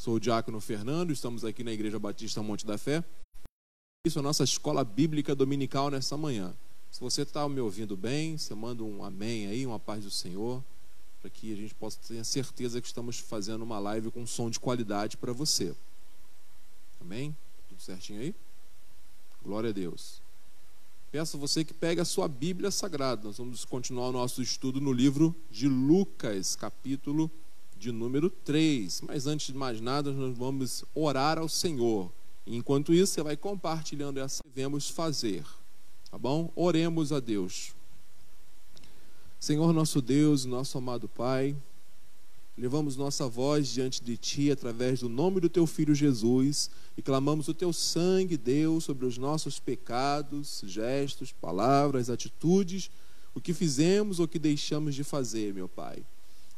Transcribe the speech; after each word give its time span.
Sou 0.00 0.14
o 0.14 0.18
Diácono 0.18 0.62
Fernando, 0.62 1.12
estamos 1.12 1.44
aqui 1.44 1.62
na 1.62 1.72
Igreja 1.72 1.98
Batista 1.98 2.42
Monte 2.42 2.64
da 2.64 2.78
Fé. 2.78 3.04
Isso 4.06 4.18
é 4.18 4.20
a 4.20 4.22
nossa 4.22 4.42
escola 4.42 4.82
bíblica 4.82 5.34
dominical 5.34 5.90
nessa 5.90 6.16
manhã. 6.16 6.54
Se 6.90 6.98
você 6.98 7.20
está 7.20 7.46
me 7.46 7.60
ouvindo 7.60 7.98
bem, 7.98 8.38
você 8.38 8.54
manda 8.54 8.82
um 8.82 9.04
amém 9.04 9.48
aí, 9.48 9.66
uma 9.66 9.78
paz 9.78 10.02
do 10.02 10.10
Senhor, 10.10 10.64
para 11.20 11.28
que 11.28 11.52
a 11.52 11.56
gente 11.56 11.74
possa 11.74 11.98
ter 12.08 12.24
certeza 12.24 12.80
que 12.80 12.86
estamos 12.86 13.18
fazendo 13.18 13.60
uma 13.60 13.78
live 13.78 14.10
com 14.10 14.26
som 14.26 14.48
de 14.48 14.58
qualidade 14.58 15.18
para 15.18 15.34
você. 15.34 15.76
Amém? 16.98 17.36
Tudo 17.68 17.82
certinho 17.82 18.22
aí? 18.22 18.34
Glória 19.44 19.68
a 19.68 19.72
Deus. 19.74 20.22
Peço 21.12 21.36
a 21.36 21.40
você 21.40 21.62
que 21.62 21.74
pegue 21.74 22.00
a 22.00 22.06
sua 22.06 22.26
Bíblia 22.26 22.70
Sagrada. 22.70 23.24
Nós 23.24 23.36
vamos 23.36 23.66
continuar 23.66 24.08
o 24.08 24.12
nosso 24.12 24.40
estudo 24.40 24.80
no 24.80 24.94
livro 24.94 25.36
de 25.50 25.68
Lucas, 25.68 26.56
capítulo 26.56 27.30
de 27.80 27.90
número 27.90 28.28
3. 28.28 29.00
Mas 29.08 29.26
antes 29.26 29.46
de 29.46 29.54
mais 29.54 29.80
nada, 29.80 30.12
nós 30.12 30.36
vamos 30.36 30.84
orar 30.94 31.38
ao 31.38 31.48
Senhor. 31.48 32.12
Enquanto 32.46 32.92
isso, 32.92 33.14
você 33.14 33.22
vai 33.22 33.36
compartilhando 33.36 34.20
essa 34.20 34.42
que 34.42 34.48
devemos 34.50 34.90
fazer. 34.90 35.44
Tá 36.10 36.18
bom? 36.18 36.52
Oremos 36.54 37.10
a 37.10 37.18
Deus. 37.18 37.74
Senhor 39.38 39.72
nosso 39.72 40.02
Deus, 40.02 40.44
nosso 40.44 40.76
amado 40.76 41.08
Pai, 41.08 41.56
levamos 42.58 42.96
nossa 42.96 43.26
voz 43.26 43.68
diante 43.68 44.04
de 44.04 44.18
Ti 44.18 44.50
através 44.50 45.00
do 45.00 45.08
nome 45.08 45.40
do 45.40 45.48
Teu 45.48 45.66
Filho 45.66 45.94
Jesus 45.94 46.70
e 46.98 47.00
clamamos 47.00 47.48
o 47.48 47.54
Teu 47.54 47.72
sangue, 47.72 48.36
Deus, 48.36 48.84
sobre 48.84 49.06
os 49.06 49.16
nossos 49.16 49.58
pecados, 49.58 50.62
gestos, 50.66 51.32
palavras, 51.32 52.10
atitudes, 52.10 52.90
o 53.34 53.40
que 53.40 53.54
fizemos 53.54 54.20
ou 54.20 54.28
que 54.28 54.38
deixamos 54.38 54.94
de 54.94 55.02
fazer, 55.02 55.54
meu 55.54 55.68
Pai. 55.68 56.04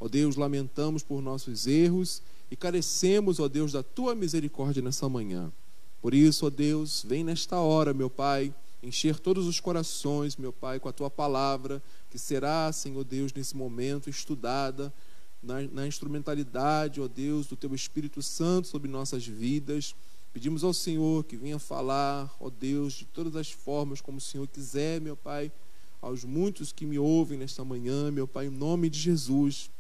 Ó 0.02 0.08
Deus, 0.08 0.34
lamentamos 0.34 1.04
por 1.04 1.22
nossos 1.22 1.68
erros 1.68 2.24
e 2.50 2.56
carecemos, 2.56 3.38
ó 3.38 3.46
Deus, 3.46 3.70
da 3.70 3.84
tua 3.84 4.16
misericórdia 4.16 4.82
nessa 4.82 5.08
manhã. 5.08 5.52
Por 6.00 6.12
isso, 6.12 6.44
ó 6.44 6.50
Deus, 6.50 7.04
vem 7.06 7.22
nesta 7.22 7.60
hora, 7.60 7.94
meu 7.94 8.10
Pai, 8.10 8.52
encher 8.82 9.20
todos 9.20 9.46
os 9.46 9.60
corações, 9.60 10.36
meu 10.36 10.52
Pai, 10.52 10.80
com 10.80 10.88
a 10.88 10.92
tua 10.92 11.08
palavra, 11.08 11.80
que 12.10 12.18
será, 12.18 12.72
Senhor 12.72 13.04
Deus, 13.04 13.32
nesse 13.32 13.56
momento 13.56 14.10
estudada 14.10 14.92
na, 15.40 15.62
na 15.70 15.86
instrumentalidade, 15.86 17.00
ó 17.00 17.06
Deus, 17.06 17.46
do 17.46 17.54
teu 17.54 17.72
Espírito 17.72 18.20
Santo 18.20 18.66
sobre 18.66 18.90
nossas 18.90 19.24
vidas. 19.24 19.94
Pedimos 20.32 20.64
ao 20.64 20.74
Senhor 20.74 21.22
que 21.22 21.36
venha 21.36 21.60
falar, 21.60 22.28
ó 22.40 22.50
Deus, 22.50 22.94
de 22.94 23.04
todas 23.04 23.36
as 23.36 23.52
formas 23.52 24.00
como 24.00 24.18
o 24.18 24.20
Senhor 24.20 24.48
quiser, 24.48 25.00
meu 25.00 25.14
Pai, 25.16 25.52
aos 26.00 26.24
muitos 26.24 26.72
que 26.72 26.84
me 26.84 26.98
ouvem 26.98 27.38
nesta 27.38 27.64
manhã, 27.64 28.10
meu 28.10 28.26
Pai, 28.26 28.46
em 28.46 28.50
nome 28.50 28.90
de 28.90 28.98
Jesus. 28.98 29.70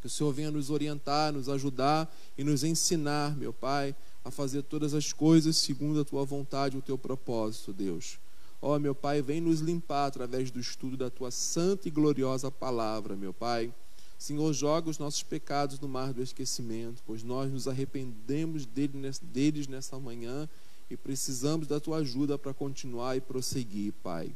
Que 0.00 0.06
o 0.06 0.10
Senhor 0.10 0.32
venha 0.32 0.50
nos 0.50 0.70
orientar, 0.70 1.32
nos 1.32 1.48
ajudar 1.48 2.12
e 2.36 2.44
nos 2.44 2.64
ensinar, 2.64 3.36
meu 3.36 3.52
Pai, 3.52 3.94
a 4.24 4.30
fazer 4.30 4.62
todas 4.62 4.94
as 4.94 5.12
coisas 5.12 5.56
segundo 5.56 6.00
a 6.00 6.04
tua 6.04 6.24
vontade 6.24 6.76
e 6.76 6.78
o 6.78 6.82
teu 6.82 6.96
propósito, 6.96 7.72
Deus. 7.72 8.18
Ó, 8.62 8.76
oh, 8.76 8.78
meu 8.78 8.94
Pai, 8.94 9.22
vem 9.22 9.40
nos 9.40 9.60
limpar 9.60 10.06
através 10.06 10.50
do 10.50 10.60
estudo 10.60 10.96
da 10.96 11.08
tua 11.08 11.30
santa 11.30 11.88
e 11.88 11.90
gloriosa 11.90 12.50
palavra, 12.50 13.16
meu 13.16 13.32
Pai. 13.32 13.72
Senhor, 14.18 14.52
joga 14.52 14.90
os 14.90 14.98
nossos 14.98 15.22
pecados 15.22 15.80
no 15.80 15.88
mar 15.88 16.12
do 16.12 16.22
esquecimento, 16.22 17.02
pois 17.06 17.22
nós 17.22 17.50
nos 17.50 17.66
arrependemos 17.66 18.66
deles 18.66 19.66
nessa 19.66 19.98
manhã 19.98 20.46
e 20.90 20.96
precisamos 20.96 21.66
da 21.66 21.80
tua 21.80 21.98
ajuda 21.98 22.36
para 22.36 22.52
continuar 22.52 23.16
e 23.16 23.20
prosseguir, 23.20 23.94
Pai. 24.02 24.34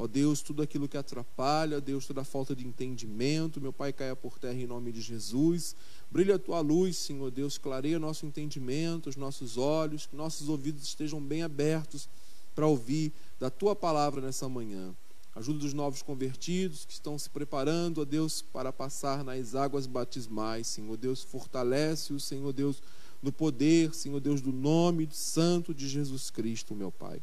Ó 0.00 0.06
Deus, 0.06 0.40
tudo 0.40 0.62
aquilo 0.62 0.88
que 0.88 0.96
atrapalha, 0.96 1.78
Deus, 1.78 2.06
toda 2.06 2.24
falta 2.24 2.56
de 2.56 2.66
entendimento, 2.66 3.60
meu 3.60 3.70
Pai, 3.70 3.92
caia 3.92 4.16
por 4.16 4.38
terra 4.38 4.58
em 4.58 4.66
nome 4.66 4.90
de 4.92 5.02
Jesus. 5.02 5.76
Brilha 6.10 6.36
a 6.36 6.38
tua 6.38 6.58
luz, 6.60 6.96
Senhor 6.96 7.30
Deus, 7.30 7.58
clareia 7.58 7.98
nosso 7.98 8.24
entendimento, 8.24 9.10
os 9.10 9.16
nossos 9.16 9.58
olhos, 9.58 10.06
que 10.06 10.16
nossos 10.16 10.48
ouvidos 10.48 10.84
estejam 10.84 11.20
bem 11.20 11.42
abertos 11.42 12.08
para 12.54 12.66
ouvir 12.66 13.12
da 13.38 13.50
tua 13.50 13.76
palavra 13.76 14.22
nessa 14.22 14.48
manhã. 14.48 14.94
Ajuda 15.34 15.66
os 15.66 15.74
novos 15.74 16.00
convertidos 16.00 16.86
que 16.86 16.94
estão 16.94 17.18
se 17.18 17.28
preparando, 17.28 18.00
ó 18.00 18.04
Deus, 18.06 18.40
para 18.40 18.72
passar 18.72 19.22
nas 19.22 19.54
águas 19.54 19.86
batismais, 19.86 20.66
Senhor 20.66 20.96
Deus, 20.96 21.22
fortalece 21.22 22.14
o 22.14 22.18
Senhor 22.18 22.54
Deus 22.54 22.82
no 23.22 23.30
poder, 23.30 23.94
Senhor 23.94 24.18
Deus, 24.18 24.40
do 24.40 24.50
nome 24.50 25.06
santo 25.12 25.74
de 25.74 25.86
Jesus 25.86 26.30
Cristo, 26.30 26.74
meu 26.74 26.90
Pai. 26.90 27.20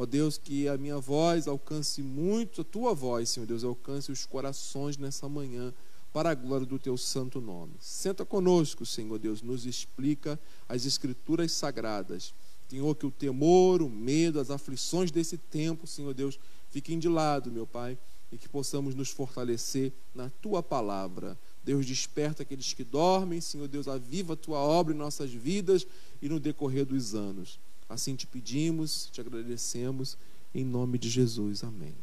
Ó 0.00 0.06
Deus, 0.06 0.38
que 0.38 0.68
a 0.68 0.78
minha 0.78 1.00
voz 1.00 1.48
alcance 1.48 2.00
muito, 2.04 2.60
a 2.60 2.64
tua 2.64 2.94
voz, 2.94 3.30
Senhor 3.30 3.46
Deus, 3.46 3.64
alcance 3.64 4.12
os 4.12 4.24
corações 4.24 4.96
nessa 4.96 5.28
manhã, 5.28 5.74
para 6.12 6.30
a 6.30 6.34
glória 6.36 6.64
do 6.64 6.78
teu 6.78 6.96
santo 6.96 7.40
nome. 7.40 7.72
Senta 7.80 8.24
conosco, 8.24 8.86
Senhor 8.86 9.18
Deus, 9.18 9.42
nos 9.42 9.66
explica 9.66 10.38
as 10.68 10.86
escrituras 10.86 11.50
sagradas. 11.50 12.32
Senhor, 12.68 12.94
que 12.94 13.06
o 13.06 13.10
temor, 13.10 13.82
o 13.82 13.90
medo, 13.90 14.38
as 14.38 14.52
aflições 14.52 15.10
desse 15.10 15.36
tempo, 15.36 15.84
Senhor 15.84 16.14
Deus, 16.14 16.38
fiquem 16.70 16.96
de 16.96 17.08
lado, 17.08 17.50
meu 17.50 17.66
Pai, 17.66 17.98
e 18.30 18.38
que 18.38 18.48
possamos 18.48 18.94
nos 18.94 19.08
fortalecer 19.08 19.92
na 20.14 20.30
tua 20.40 20.62
palavra. 20.62 21.36
Deus, 21.64 21.84
desperta 21.84 22.44
aqueles 22.44 22.72
que 22.72 22.84
dormem, 22.84 23.40
Senhor 23.40 23.66
Deus, 23.66 23.88
aviva 23.88 24.34
a 24.34 24.36
tua 24.36 24.60
obra 24.60 24.94
em 24.94 24.96
nossas 24.96 25.32
vidas 25.32 25.84
e 26.22 26.28
no 26.28 26.38
decorrer 26.38 26.86
dos 26.86 27.16
anos. 27.16 27.58
Assim 27.88 28.14
te 28.14 28.26
pedimos, 28.26 29.08
te 29.10 29.20
agradecemos, 29.20 30.18
em 30.54 30.64
nome 30.64 30.98
de 30.98 31.08
Jesus. 31.08 31.64
Amém. 31.64 31.94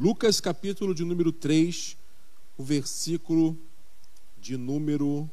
Lucas, 0.00 0.40
capítulo 0.40 0.94
de 0.94 1.04
número 1.04 1.30
3, 1.30 1.96
o 2.56 2.64
versículo 2.64 3.58
de 4.40 4.56
número 4.56 5.28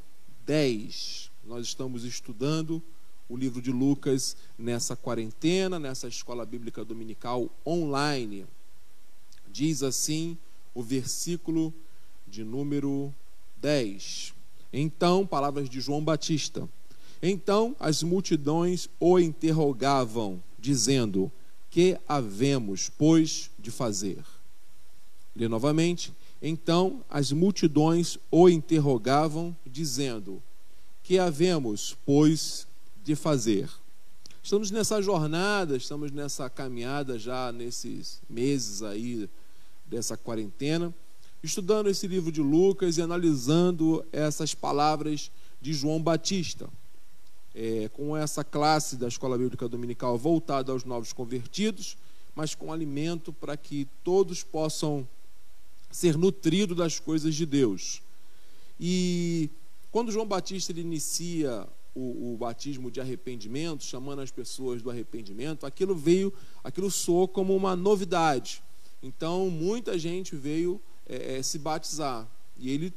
10. 0.46 1.32
Nós 1.46 1.68
estamos 1.68 2.04
estudando 2.04 2.82
o 3.30 3.38
livro 3.38 3.62
de 3.62 3.72
Lucas 3.72 4.36
nessa 4.58 4.96
quarentena, 4.96 5.80
nessa 5.80 6.08
escola 6.08 6.46
bíblica 6.46 6.84
dominical 6.84 7.50
online. 7.66 8.46
Diz 9.48 9.84
assim 9.84 10.38
o 10.74 10.84
versículo 10.84 11.74
de 12.28 12.44
número 12.44 13.14
10. 13.58 14.34
Então, 14.74 15.26
palavras 15.26 15.70
de 15.70 15.80
João 15.80 16.04
Batista. 16.04 16.68
Então 17.22 17.76
as 17.80 18.04
multidões 18.04 18.90
o 19.00 19.20
interrogavam, 19.20 20.42
dizendo: 20.60 21.32
Que 21.70 21.98
havemos, 22.08 22.90
pois, 22.98 23.50
de 23.58 23.72
fazer? 23.72 24.24
Lê 25.36 25.48
novamente. 25.48 26.14
Então 26.42 27.04
as 27.10 27.32
multidões 27.32 28.18
o 28.30 28.50
interrogavam, 28.50 29.56
dizendo: 29.66 30.42
Que 31.04 31.18
havemos, 31.18 31.96
pois, 32.06 32.68
de 33.04 33.16
fazer? 33.16 33.70
Estamos 34.44 34.70
nessa 34.70 35.02
jornada, 35.02 35.76
estamos 35.76 36.12
nessa 36.12 36.50
caminhada 36.50 37.18
já 37.18 37.52
nesses 37.52 38.22
meses 38.30 38.84
aí 38.84 39.28
dessa 39.88 40.16
quarentena, 40.16 40.94
estudando 41.42 41.90
esse 41.90 42.08
livro 42.08 42.32
de 42.32 42.42
Lucas 42.42 42.98
e 42.98 43.02
analisando 43.02 44.06
essas 44.12 44.54
palavras 44.54 45.32
de 45.60 45.74
João 45.74 46.00
Batista 46.00 46.70
é, 47.56 47.90
com 47.90 48.16
essa 48.18 48.44
classe 48.44 48.98
da 48.98 49.08
Escola 49.08 49.38
Bíblica 49.38 49.70
Dominical 49.70 50.18
voltada 50.18 50.74
aos 50.74 50.84
novos 50.84 51.14
convertidos, 51.14 51.98
mas 52.36 52.54
com 52.54 52.74
alimento 52.74 53.32
para 53.32 53.56
que 53.56 53.88
todos 54.04 54.44
possam 54.44 55.08
ser 55.90 56.18
nutridos 56.18 56.76
das 56.76 57.00
coisas 57.00 57.34
de 57.34 57.46
Deus. 57.46 58.02
E 58.78 59.50
quando 59.90 60.12
João 60.12 60.28
Batista 60.28 60.74
ele 60.74 60.82
inicia 60.82 61.66
o, 61.96 62.34
o, 62.34 62.38
batismo 62.38 62.92
de 62.92 63.00
arrependimento, 63.00 63.86
chamando 63.86 64.20
as 64.20 64.30
pessoas 64.30 64.82
do 64.82 64.92
arrependimento, 64.92 65.66
aquilo 65.66 65.96
veio, 65.96 66.34
aquilo 66.62 66.92
soou 66.92 67.26
como 67.26 67.56
uma 67.56 67.74
novidade. 67.74 68.62
Então 69.02 69.50
muita 69.50 69.98
gente 69.98 70.36
veio 70.36 70.82
é, 71.08 71.38
é 71.38 71.42
se 71.42 71.58
batizar. 71.58 72.30
E 72.58 72.70
ele 72.70 72.94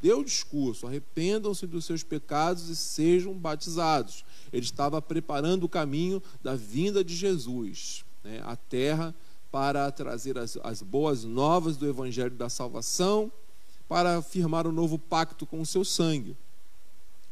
deu 0.00 0.20
o 0.20 0.24
discurso: 0.24 0.86
arrependam-se 0.86 1.66
dos 1.66 1.84
seus 1.84 2.02
pecados 2.02 2.68
e 2.68 2.76
sejam 2.76 3.34
batizados. 3.34 4.24
Ele 4.52 4.64
estava 4.64 5.00
preparando 5.00 5.64
o 5.64 5.68
caminho 5.68 6.22
da 6.42 6.54
vinda 6.54 7.04
de 7.04 7.14
Jesus 7.14 8.04
né, 8.22 8.40
à 8.44 8.56
terra 8.56 9.14
para 9.50 9.90
trazer 9.90 10.38
as, 10.38 10.56
as 10.62 10.82
boas 10.82 11.24
novas 11.24 11.76
do 11.76 11.88
evangelho 11.88 12.34
da 12.34 12.48
salvação, 12.48 13.32
para 13.88 14.20
firmar 14.20 14.66
um 14.66 14.72
novo 14.72 14.98
pacto 14.98 15.46
com 15.46 15.60
o 15.60 15.66
seu 15.66 15.84
sangue. 15.84 16.36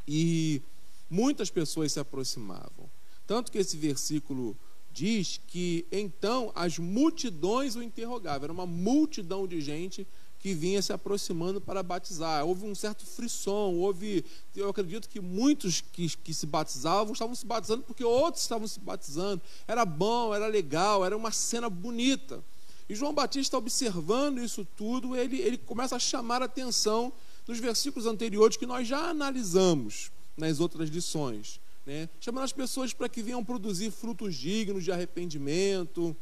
E 0.08 0.62
muitas 1.10 1.50
pessoas 1.50 1.92
se 1.92 2.00
aproximavam. 2.00 2.90
Tanto 3.26 3.52
que 3.52 3.58
esse 3.58 3.76
versículo 3.76 4.56
diz 4.92 5.38
que 5.46 5.84
então 5.92 6.50
as 6.54 6.78
multidões 6.78 7.76
o 7.76 7.82
interrogavam. 7.82 8.44
Era 8.44 8.52
uma 8.52 8.64
multidão 8.64 9.46
de 9.46 9.60
gente 9.60 10.06
que 10.38 10.54
vinha 10.54 10.80
se 10.80 10.92
aproximando 10.92 11.60
para 11.60 11.82
batizar. 11.82 12.44
Houve 12.44 12.64
um 12.66 12.74
certo 12.74 13.04
frisson, 13.04 13.74
houve, 13.74 14.24
eu 14.54 14.68
acredito 14.68 15.08
que 15.08 15.20
muitos 15.20 15.80
que, 15.80 16.08
que 16.16 16.34
se 16.34 16.46
batizavam 16.46 17.12
estavam 17.12 17.34
se 17.34 17.44
batizando 17.44 17.82
porque 17.82 18.04
outros 18.04 18.42
estavam 18.42 18.68
se 18.68 18.78
batizando. 18.78 19.42
Era 19.66 19.84
bom, 19.84 20.34
era 20.34 20.46
legal, 20.46 21.04
era 21.04 21.16
uma 21.16 21.30
cena 21.30 21.68
bonita. 21.68 22.44
E 22.88 22.94
João 22.94 23.12
Batista, 23.12 23.58
observando 23.58 24.38
isso 24.38 24.64
tudo, 24.76 25.16
ele, 25.16 25.40
ele 25.40 25.58
começa 25.58 25.96
a 25.96 25.98
chamar 25.98 26.42
a 26.42 26.44
atenção 26.44 27.12
nos 27.46 27.58
versículos 27.58 28.06
anteriores 28.06 28.56
que 28.56 28.66
nós 28.66 28.86
já 28.86 29.10
analisamos. 29.10 30.10
nas 30.36 30.60
outras 30.60 30.90
lições. 30.90 31.60
Né? 31.84 32.08
Chamando 32.20 32.44
as 32.44 32.52
pessoas 32.52 32.92
para 32.92 33.08
que 33.08 33.22
venham 33.22 33.44
produzir 33.44 33.90
frutos 33.90 34.34
dignos 34.34 34.84
de 34.84 34.92
arrependimento, 34.92 36.16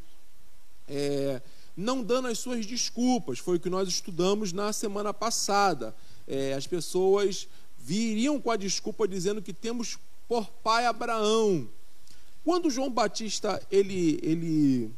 é, 0.86 1.42
não 1.76 2.02
dando 2.02 2.28
as 2.28 2.38
suas 2.38 2.64
desculpas, 2.66 3.38
foi 3.38 3.56
o 3.56 3.60
que 3.60 3.70
nós 3.70 3.88
estudamos 3.88 4.52
na 4.52 4.72
semana 4.72 5.12
passada. 5.12 5.94
É, 6.26 6.54
as 6.54 6.66
pessoas 6.66 7.48
viriam 7.78 8.40
com 8.40 8.50
a 8.50 8.56
desculpa 8.56 9.06
dizendo 9.06 9.42
que 9.42 9.52
temos 9.52 9.98
por 10.28 10.48
pai 10.48 10.86
Abraão. 10.86 11.68
Quando 12.44 12.70
João 12.70 12.90
Batista 12.90 13.60
ele, 13.70 14.18
ele, 14.22 14.90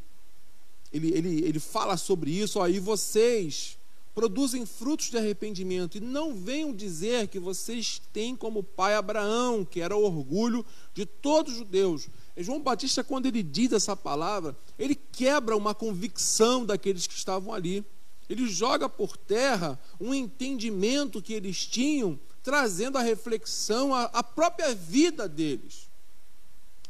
ele, 0.93 1.13
ele, 1.15 1.45
ele 1.45 1.61
fala 1.61 1.97
sobre 1.97 2.31
isso, 2.31 2.61
aí 2.61 2.79
vocês 2.79 3.79
produzem 4.15 4.65
frutos 4.65 5.11
de 5.11 5.19
arrependimento 5.19 5.99
e 5.99 6.01
não 6.01 6.35
venham 6.35 6.73
dizer 6.73 7.29
que 7.29 7.39
vocês 7.39 8.01
têm 8.13 8.35
como 8.35 8.63
pai 8.63 8.95
Abraão, 8.95 9.65
que 9.65 9.81
era 9.81 9.95
o 9.95 10.03
orgulho 10.03 10.65
de 10.95 11.05
todos 11.05 11.53
os 11.53 11.59
judeus. 11.59 12.09
E 12.37 12.43
João 12.43 12.61
Batista, 12.61 13.03
quando 13.03 13.27
ele 13.27 13.43
diz 13.43 13.73
essa 13.73 13.97
palavra, 13.97 14.55
ele 14.79 14.95
quebra 14.95 15.57
uma 15.57 15.75
convicção 15.75 16.67
daqueles 16.67 17.07
que 17.07 17.15
estavam 17.15 17.55
ali. 17.55 17.85
Ele 18.29 18.47
joga 18.47 18.89
por 18.89 19.17
terra 19.17 19.79
um 19.99 20.13
entendimento 20.13 21.23
que 21.23 21.33
eles 21.33 21.65
tinham, 21.65 22.19
trazendo 22.43 22.99
a 22.99 23.03
reflexão 23.03 23.95
à 23.95 24.23
própria 24.23 24.75
vida 24.75 25.29
deles. 25.29 25.89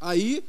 Aí 0.00 0.42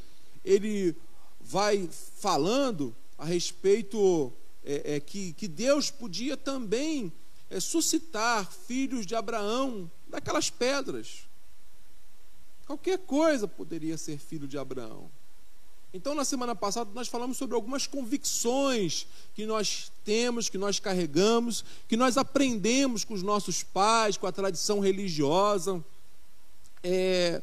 ele 0.44 0.96
vai 1.40 1.88
falando 2.20 2.96
a 3.18 3.26
respeito 3.26 4.34
é, 4.64 4.96
é, 4.96 5.00
que, 5.00 5.34
que 5.34 5.48
Deus 5.48 5.92
podia 5.92 6.36
também 6.36 7.12
é, 7.50 7.60
suscitar 7.60 8.52
filhos 8.52 9.06
de 9.06 9.16
Abraão 9.16 9.90
daquelas 10.08 10.50
pedras. 10.50 11.27
Qualquer 12.68 13.00
coisa 13.00 13.48
poderia 13.48 13.98
ser 13.98 14.20
filho 14.20 14.46
de 14.46 14.58
Abraão. 14.58 15.10
Então, 15.94 16.14
na 16.14 16.26
semana 16.26 16.54
passada, 16.54 16.92
nós 16.94 17.08
falamos 17.08 17.38
sobre 17.38 17.56
algumas 17.56 17.88
convicções 17.88 19.08
que 19.34 19.46
nós 19.46 19.90
temos, 20.04 20.50
que 20.50 20.58
nós 20.58 20.78
carregamos, 20.78 21.64
que 21.88 21.96
nós 21.96 22.18
aprendemos 22.18 23.06
com 23.06 23.14
os 23.14 23.24
nossos 23.24 23.64
pais, 23.64 24.18
com 24.18 24.28
a 24.28 24.32
tradição 24.34 24.82
religiosa. 24.82 25.84
É, 26.84 27.42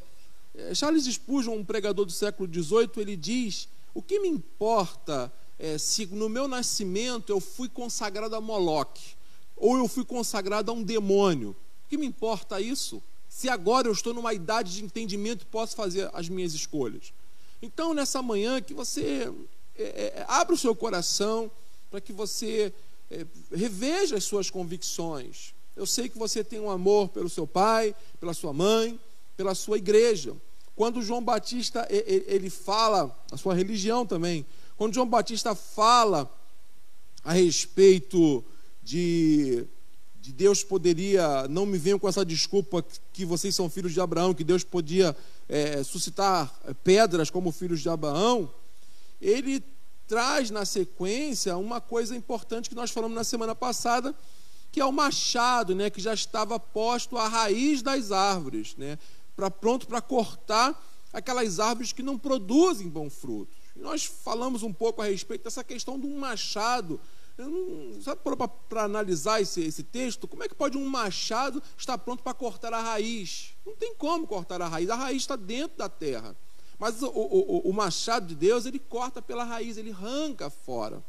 é 0.55 0.75
Charles 0.75 1.07
Spurgeon, 1.07 1.55
um 1.55 1.65
pregador 1.65 2.05
do 2.05 2.13
século 2.13 2.47
XVIII, 2.53 2.91
ele 2.99 3.17
diz: 3.17 3.67
O 3.95 4.03
que 4.03 4.21
me 4.21 4.29
importa 4.29 5.33
é, 5.59 5.79
se 5.79 6.05
no 6.07 6.29
meu 6.29 6.47
nascimento 6.47 7.31
eu 7.31 7.41
fui 7.41 7.69
consagrado 7.69 8.37
a 8.37 8.43
Moloque, 8.43 9.17
ou 9.57 9.79
eu 9.79 9.89
fui 9.89 10.05
consagrado 10.05 10.71
a 10.71 10.75
um 10.75 10.83
demônio. 10.83 11.57
O 11.87 11.89
que 11.89 11.97
me 11.97 12.07
importa 12.07 12.61
isso? 12.61 13.03
Se 13.35 13.49
agora 13.49 13.89
eu 13.89 13.93
estou 13.93 14.15
numa 14.15 14.33
idade 14.33 14.75
de 14.75 14.85
entendimento 14.85 15.45
posso 15.49 15.75
fazer 15.75 16.09
as 16.13 16.29
minhas 16.29 16.55
escolhas. 16.55 17.13
Então, 17.61 17.93
nessa 17.93 18.23
manhã, 18.23 18.63
que 18.63 18.73
você 18.73 19.29
é, 19.77 19.83
é, 19.83 20.25
abra 20.29 20.55
o 20.55 20.57
seu 20.57 20.73
coração 20.73 21.51
para 21.91 22.01
que 22.01 22.13
você 22.13 22.73
é, 23.11 23.27
reveja 23.53 24.17
as 24.17 24.23
suas 24.23 24.51
convicções. 24.51 25.53
Eu 25.75 25.85
sei 25.85 26.09
que 26.09 26.17
você 26.17 26.45
tem 26.45 26.61
um 26.61 26.71
amor 26.71 27.09
pelo 27.09 27.29
seu 27.29 27.45
pai, 27.45 27.93
pela 28.21 28.33
sua 28.33 28.53
mãe, 28.53 29.01
pela 29.37 29.53
sua 29.57 29.79
igreja. 29.79 30.37
Quando 30.77 31.03
João 31.03 31.23
Batista 31.23 31.89
ele 31.91 32.49
fala, 32.49 33.21
a 33.33 33.37
sua 33.37 33.53
religião 33.53 34.07
também, 34.07 34.47
quando 34.77 34.95
João 34.95 35.09
Batista 35.09 35.57
fala 35.57 36.33
a 37.25 37.33
respeito 37.33 38.45
de, 38.81 39.67
de 40.25 40.33
Deus 40.33 40.65
poderia, 40.65 41.47
não 41.49 41.67
me 41.67 41.77
venham 41.77 41.99
com 41.99 42.09
essa 42.09 42.25
desculpa 42.25 42.83
que 43.13 43.27
vocês 43.27 43.55
são 43.55 43.69
filhos 43.69 43.93
de 43.93 44.01
Abraão, 44.01 44.33
que 44.33 44.43
Deus 44.43 44.65
podia 44.65 45.15
é, 45.47 45.83
suscitar 45.83 46.51
pedras 46.83 47.29
como 47.29 47.53
filhos 47.53 47.83
de 47.83 47.91
Abraão, 47.91 48.51
ele 49.21 49.63
traz 50.09 50.51
na 50.51 50.65
sequência 50.65 51.59
uma 51.59 51.79
coisa 51.79 52.17
importante 52.17 52.71
que 52.71 52.75
nós 52.75 52.91
falamos 52.91 53.15
na 53.15 53.23
semana 53.23 53.55
passada, 53.55 54.15
que 54.73 54.81
é 54.81 54.85
o 54.87 54.91
machado, 54.91 55.75
né, 55.75 55.91
que 55.91 56.01
já 56.01 56.15
estava 56.15 56.59
posto 56.59 57.19
à 57.19 57.29
raiz 57.29 57.83
das 57.83 58.11
árvores, 58.11 58.75
né, 58.77 58.99
para 59.37 59.51
pronto 59.51 59.87
para 59.87 60.01
cortar 60.01 60.83
aquelas 61.13 61.61
árvores 61.61 61.93
que 61.93 62.03
não 62.03 62.19
produzem 62.19 62.89
bom 62.89 63.11
fruto. 63.11 63.53
Nós 63.77 64.07
falamos 64.07 64.63
um 64.63 64.73
pouco 64.73 65.03
a 65.03 65.05
respeito 65.05 65.45
dessa 65.45 65.63
questão 65.63 65.99
do 65.99 66.09
machado. 66.09 66.99
Sabe 68.01 68.21
para 68.69 68.85
analisar 68.85 69.41
esse, 69.41 69.61
esse 69.63 69.83
texto? 69.83 70.29
Como 70.29 70.45
é 70.45 70.49
que 70.49 70.55
pode 70.55 70.79
um 70.79 70.87
machado 70.89 71.63
estar 71.77 71.99
pronto 71.99 72.23
para 72.23 72.33
cortar 72.33 72.73
a 72.73 72.81
raiz? 72.81 73.55
Não 73.67 73.75
tem 73.75 73.95
como 73.95 74.27
cortar 74.27 74.63
a 74.63 74.69
raiz. 74.69 74.89
A 74.89 74.95
raiz 74.95 75.23
está 75.23 75.35
dentro 75.35 75.79
da 75.79 75.89
terra. 75.89 76.37
Mas 76.79 77.03
o, 77.03 77.09
o, 77.09 77.71
o 77.71 77.73
machado 77.73 78.27
de 78.27 78.35
Deus, 78.35 78.67
ele 78.67 78.79
corta 78.79 79.21
pela 79.21 79.45
raiz, 79.45 79.77
ele 79.77 79.91
arranca 79.91 80.49
fora. 80.49 81.05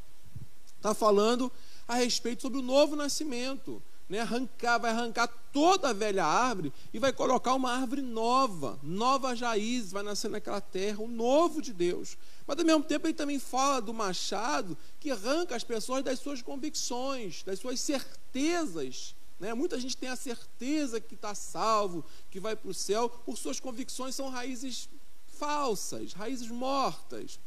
Está 0.77 0.94
falando 0.94 1.51
a 1.88 1.95
respeito 1.95 2.42
sobre 2.42 2.60
o 2.60 2.63
novo 2.63 2.95
nascimento 2.95 3.81
né, 4.07 4.19
arrancar, 4.19 4.78
vai 4.78 4.92
arrancar 4.92 5.28
toda 5.52 5.90
a 5.90 5.94
velha 5.94 6.24
árvore 6.24 6.72
e 6.94 7.00
vai 7.00 7.12
colocar 7.12 7.54
uma 7.56 7.72
árvore 7.72 8.02
nova, 8.02 8.80
nova 8.84 9.34
raiz, 9.34 9.92
vai 9.92 10.04
nascer 10.04 10.30
naquela 10.30 10.62
terra, 10.62 11.02
o 11.02 11.07
novo 11.07 11.62
de 11.62 11.74
Deus. 11.74 12.18
Mas 12.46 12.60
ao 12.60 12.66
mesmo 12.66 12.84
tempo 12.84 13.07
ele 13.07 13.13
também 13.13 13.40
fala 13.40 13.81
do 13.81 13.94
machado 13.94 14.78
que 15.00 15.10
arranca 15.10 15.56
as 15.56 15.63
pessoas 15.63 16.04
das 16.04 16.19
suas 16.19 16.42
convicções, 16.42 17.42
das 17.44 17.60
suas 17.60 17.80
certezas. 17.80 19.16
Né? 19.40 19.54
Muita 19.54 19.80
gente 19.80 19.98
tem 19.98 20.10
a 20.10 20.16
certeza 20.16 21.01
que 21.01 21.16
está 21.16 21.34
salvo, 21.34 22.06
que 22.30 22.40
vai 22.40 22.56
para 22.56 22.69
o 22.69 22.74
céu, 22.74 23.10
por 23.10 23.38
suas 23.38 23.60
convicções 23.60 24.13
são 24.13 24.30
raízes 24.30 24.88
falsas, 25.28 26.13
raízes 26.13 26.50
mortas. 26.50 27.40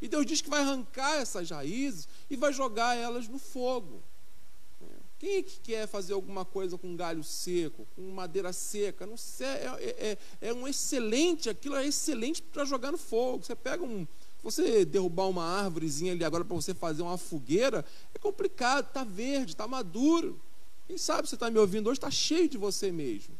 E 0.00 0.08
Deus 0.08 0.26
diz 0.26 0.40
que 0.40 0.50
vai 0.50 0.60
arrancar 0.60 1.16
essas 1.16 1.50
raízes 1.50 2.08
e 2.30 2.36
vai 2.36 2.52
jogar 2.52 2.96
elas 2.96 3.28
no 3.28 3.38
fogo. 3.38 4.02
Quem 5.18 5.36
é 5.36 5.42
que 5.42 5.58
quer 5.60 5.86
fazer 5.86 6.12
alguma 6.12 6.44
coisa 6.44 6.76
com 6.76 6.94
galho 6.94 7.24
seco, 7.24 7.86
com 7.96 8.02
madeira 8.10 8.52
seca? 8.52 9.06
Não 9.06 9.16
sei, 9.16 9.46
é, 9.46 10.18
é, 10.40 10.48
é 10.48 10.52
um 10.52 10.68
excelente, 10.68 11.48
aquilo 11.48 11.74
é 11.74 11.86
excelente 11.86 12.42
para 12.42 12.66
jogar 12.66 12.92
no 12.92 12.98
fogo. 12.98 13.44
Você 13.44 13.56
pega 13.56 13.82
um. 13.82 14.06
Você 14.42 14.84
derrubar 14.84 15.28
uma 15.28 15.44
árvorezinha 15.44 16.12
ali 16.12 16.22
agora 16.22 16.44
para 16.44 16.54
você 16.54 16.74
fazer 16.74 17.02
uma 17.02 17.16
fogueira, 17.16 17.84
é 18.14 18.18
complicado, 18.18 18.86
está 18.86 19.02
verde, 19.02 19.52
está 19.52 19.66
maduro. 19.66 20.40
Quem 20.86 20.98
sabe 20.98 21.26
você 21.26 21.34
está 21.34 21.50
me 21.50 21.58
ouvindo 21.58 21.88
hoje, 21.88 21.98
está 21.98 22.10
cheio 22.10 22.48
de 22.48 22.58
você 22.58 22.92
mesmo. 22.92 23.34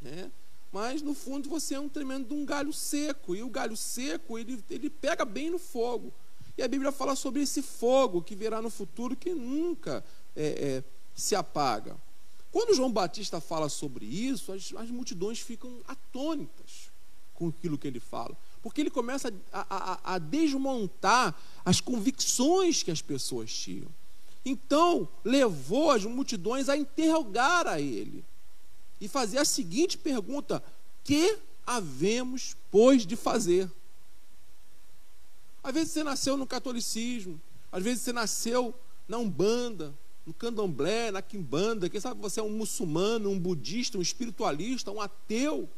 Né? 0.00 0.30
Mas 0.70 1.00
no 1.02 1.14
fundo 1.14 1.48
você 1.48 1.74
é 1.74 1.80
um 1.80 1.88
tremendo 1.88 2.28
de 2.28 2.34
um 2.34 2.44
galho 2.44 2.72
seco. 2.72 3.34
E 3.34 3.42
o 3.42 3.48
galho 3.48 3.76
seco, 3.76 4.38
ele, 4.38 4.62
ele 4.68 4.90
pega 4.90 5.24
bem 5.24 5.50
no 5.50 5.58
fogo. 5.58 6.12
E 6.56 6.62
a 6.62 6.68
Bíblia 6.68 6.92
fala 6.92 7.16
sobre 7.16 7.42
esse 7.42 7.62
fogo 7.62 8.22
que 8.22 8.36
virá 8.36 8.62
no 8.62 8.70
futuro 8.70 9.16
que 9.16 9.34
nunca 9.34 10.04
é, 10.36 10.46
é, 10.46 10.84
se 11.14 11.34
apaga. 11.34 11.96
Quando 12.50 12.74
João 12.74 12.92
Batista 12.92 13.40
fala 13.40 13.68
sobre 13.68 14.06
isso, 14.06 14.52
as, 14.52 14.72
as, 14.76 14.90
multidões 14.90 15.40
ficam 15.40 15.80
atônitas 15.88 16.92
com 17.34 17.48
aquilo 17.48 17.76
que 17.76 17.88
ele 17.88 17.98
fala, 17.98 18.36
porque 18.62 18.80
ele 18.80 18.90
começa 18.90 19.32
a, 19.52 19.66
a, 19.68 20.14
a 20.14 20.18
desmontar 20.18 21.34
as 21.64 21.80
convicções 21.80 22.82
que 22.82 22.90
as 22.90 23.02
pessoas 23.02 23.52
tinham. 23.52 23.88
Então, 24.44 25.08
levou 25.24 25.90
as 25.90 26.04
multidões 26.04 26.68
a 26.68 26.76
interrogar 26.76 27.66
a 27.66 27.80
ele 27.80 28.24
e 29.00 29.08
fazer 29.08 29.38
a 29.38 29.44
seguinte 29.44 29.98
pergunta: 29.98 30.62
Que 31.02 31.38
havemos, 31.66 32.56
pois, 32.70 33.06
de 33.06 33.16
fazer? 33.16 33.70
Às 35.62 35.74
vezes 35.74 35.92
você 35.92 36.04
nasceu 36.04 36.36
no 36.36 36.46
catolicismo, 36.46 37.40
às 37.72 37.82
vezes 37.82 38.02
você 38.02 38.12
nasceu 38.12 38.74
na 39.08 39.16
Umbanda, 39.18 39.94
no 40.26 40.32
candomblé, 40.32 41.10
na 41.10 41.20
quimbanda, 41.20 41.88
quem 41.88 42.00
sabe 42.00 42.20
você 42.20 42.40
é 42.40 42.42
um 42.42 42.50
muçulmano, 42.50 43.30
um 43.30 43.38
budista, 43.38 43.98
um 43.98 44.02
espiritualista, 44.02 44.90
um 44.90 45.00
ateu. 45.00 45.68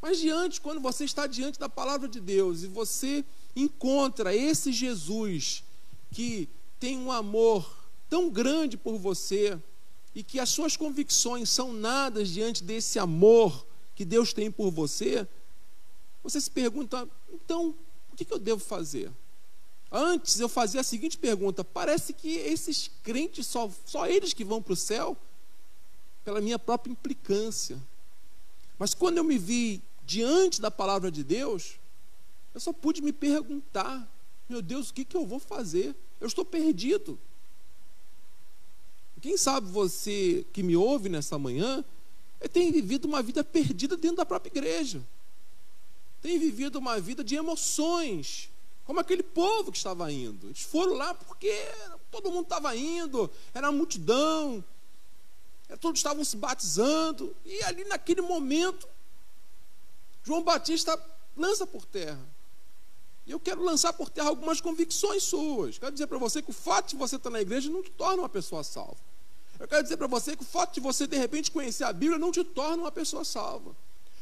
Mas 0.00 0.18
diante, 0.18 0.60
quando 0.60 0.80
você 0.80 1.04
está 1.04 1.26
diante 1.26 1.58
da 1.58 1.68
palavra 1.68 2.08
de 2.08 2.20
Deus 2.20 2.62
e 2.62 2.66
você 2.66 3.24
encontra 3.56 4.34
esse 4.34 4.72
Jesus 4.72 5.64
que 6.10 6.48
tem 6.78 6.96
um 6.98 7.10
amor 7.10 7.68
tão 8.08 8.30
grande 8.30 8.76
por 8.76 8.98
você 8.98 9.58
e 10.14 10.22
que 10.22 10.38
as 10.38 10.48
suas 10.48 10.76
convicções 10.76 11.48
são 11.48 11.72
nada 11.72 12.24
diante 12.24 12.62
desse 12.62 12.98
amor 12.98 13.66
que 13.94 14.04
Deus 14.04 14.32
tem 14.32 14.50
por 14.50 14.70
você, 14.70 15.26
você 16.22 16.40
se 16.40 16.50
pergunta: 16.50 17.08
então, 17.32 17.74
o 18.12 18.16
que 18.16 18.32
eu 18.32 18.38
devo 18.38 18.60
fazer? 18.60 19.10
Antes 19.90 20.38
eu 20.38 20.48
fazia 20.48 20.80
a 20.80 20.84
seguinte 20.84 21.16
pergunta: 21.16 21.64
parece 21.64 22.12
que 22.12 22.36
esses 22.36 22.90
crentes 23.02 23.46
só, 23.46 23.70
só 23.86 24.06
eles 24.06 24.32
que 24.32 24.44
vão 24.44 24.62
para 24.62 24.74
o 24.74 24.76
céu, 24.76 25.16
pela 26.24 26.40
minha 26.40 26.58
própria 26.58 26.92
implicância. 26.92 27.82
Mas 28.78 28.94
quando 28.94 29.18
eu 29.18 29.24
me 29.24 29.38
vi 29.38 29.82
diante 30.04 30.60
da 30.60 30.70
palavra 30.70 31.10
de 31.10 31.24
Deus, 31.24 31.78
eu 32.54 32.60
só 32.60 32.72
pude 32.72 33.00
me 33.00 33.12
perguntar: 33.12 34.06
meu 34.48 34.60
Deus, 34.60 34.90
o 34.90 34.94
que, 34.94 35.04
que 35.04 35.16
eu 35.16 35.26
vou 35.26 35.38
fazer? 35.38 35.96
Eu 36.20 36.26
estou 36.26 36.44
perdido. 36.44 37.18
Quem 39.20 39.36
sabe 39.36 39.68
você 39.68 40.46
que 40.52 40.62
me 40.62 40.76
ouve 40.76 41.08
nessa 41.08 41.38
manhã 41.38 41.84
tem 42.52 42.70
vivido 42.70 43.06
uma 43.06 43.20
vida 43.20 43.42
perdida 43.42 43.96
dentro 43.96 44.18
da 44.18 44.26
própria 44.26 44.50
igreja. 44.50 45.02
Tem 46.22 46.38
vivido 46.38 46.78
uma 46.78 47.00
vida 47.00 47.24
de 47.24 47.34
emoções, 47.34 48.48
como 48.88 49.00
aquele 49.00 49.22
povo 49.22 49.70
que 49.70 49.76
estava 49.76 50.10
indo. 50.10 50.46
Eles 50.46 50.62
foram 50.62 50.94
lá 50.94 51.12
porque 51.12 51.52
todo 52.10 52.30
mundo 52.30 52.44
estava 52.44 52.74
indo, 52.74 53.30
era 53.52 53.68
uma 53.68 53.76
multidão, 53.76 54.64
todos 55.78 55.98
estavam 55.98 56.24
se 56.24 56.38
batizando, 56.38 57.36
e 57.44 57.62
ali 57.64 57.84
naquele 57.84 58.22
momento, 58.22 58.88
João 60.24 60.42
Batista 60.42 60.98
lança 61.36 61.66
por 61.66 61.84
terra. 61.84 62.26
E 63.26 63.30
eu 63.30 63.38
quero 63.38 63.62
lançar 63.62 63.92
por 63.92 64.08
terra 64.08 64.30
algumas 64.30 64.58
convicções 64.58 65.22
suas. 65.22 65.76
Quero 65.76 65.92
dizer 65.92 66.06
para 66.06 66.16
você 66.16 66.40
que 66.40 66.48
o 66.48 66.54
fato 66.54 66.88
de 66.88 66.96
você 66.96 67.16
estar 67.16 67.28
na 67.28 67.42
igreja 67.42 67.68
não 67.68 67.82
te 67.82 67.90
torna 67.90 68.22
uma 68.22 68.28
pessoa 68.28 68.64
salva. 68.64 68.96
Eu 69.60 69.68
quero 69.68 69.82
dizer 69.82 69.98
para 69.98 70.06
você 70.06 70.34
que 70.34 70.42
o 70.42 70.46
fato 70.46 70.72
de 70.72 70.80
você 70.80 71.06
de 71.06 71.18
repente 71.18 71.50
conhecer 71.50 71.84
a 71.84 71.92
Bíblia 71.92 72.18
não 72.18 72.32
te 72.32 72.42
torna 72.42 72.84
uma 72.84 72.90
pessoa 72.90 73.22
salva. 73.22 73.76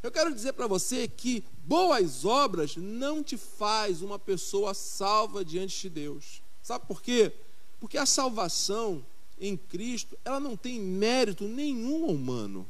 Eu 0.06 0.12
quero 0.12 0.32
dizer 0.32 0.52
para 0.52 0.68
você 0.68 1.08
que 1.08 1.42
boas 1.64 2.24
obras 2.24 2.76
não 2.76 3.24
te 3.24 3.36
faz 3.36 4.02
uma 4.02 4.20
pessoa 4.20 4.72
salva 4.72 5.44
diante 5.44 5.80
de 5.80 5.90
Deus. 5.90 6.40
Sabe 6.62 6.86
por 6.86 7.02
quê? 7.02 7.32
Porque 7.80 7.98
a 7.98 8.06
salvação 8.06 9.04
em 9.36 9.56
Cristo, 9.56 10.16
ela 10.24 10.38
não 10.38 10.56
tem 10.56 10.78
mérito 10.78 11.48
nenhum 11.48 12.06
humano. 12.06 12.64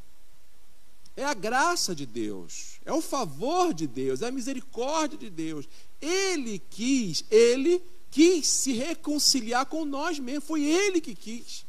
É 1.14 1.26
a 1.26 1.34
graça 1.34 1.94
de 1.94 2.06
Deus, 2.06 2.80
é 2.86 2.92
o 2.94 3.02
favor 3.02 3.74
de 3.74 3.86
Deus, 3.86 4.22
é 4.22 4.28
a 4.28 4.32
misericórdia 4.32 5.18
de 5.18 5.28
Deus. 5.28 5.68
Ele 6.00 6.58
quis, 6.70 7.22
ele 7.30 7.82
quis 8.10 8.46
se 8.46 8.72
reconciliar 8.72 9.66
com 9.66 9.84
nós 9.84 10.18
mesmos, 10.18 10.48
foi 10.48 10.64
ele 10.64 11.02
que 11.02 11.14
quis. 11.14 11.66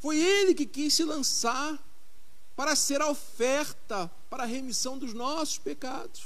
Foi 0.00 0.18
ele 0.18 0.54
que 0.54 0.66
quis 0.66 0.92
se 0.92 1.04
lançar 1.04 1.80
para 2.56 2.76
ser 2.76 3.00
a 3.00 3.08
oferta 3.08 4.10
para 4.28 4.44
a 4.44 4.46
remissão 4.46 4.98
dos 4.98 5.12
nossos 5.12 5.58
pecados. 5.58 6.22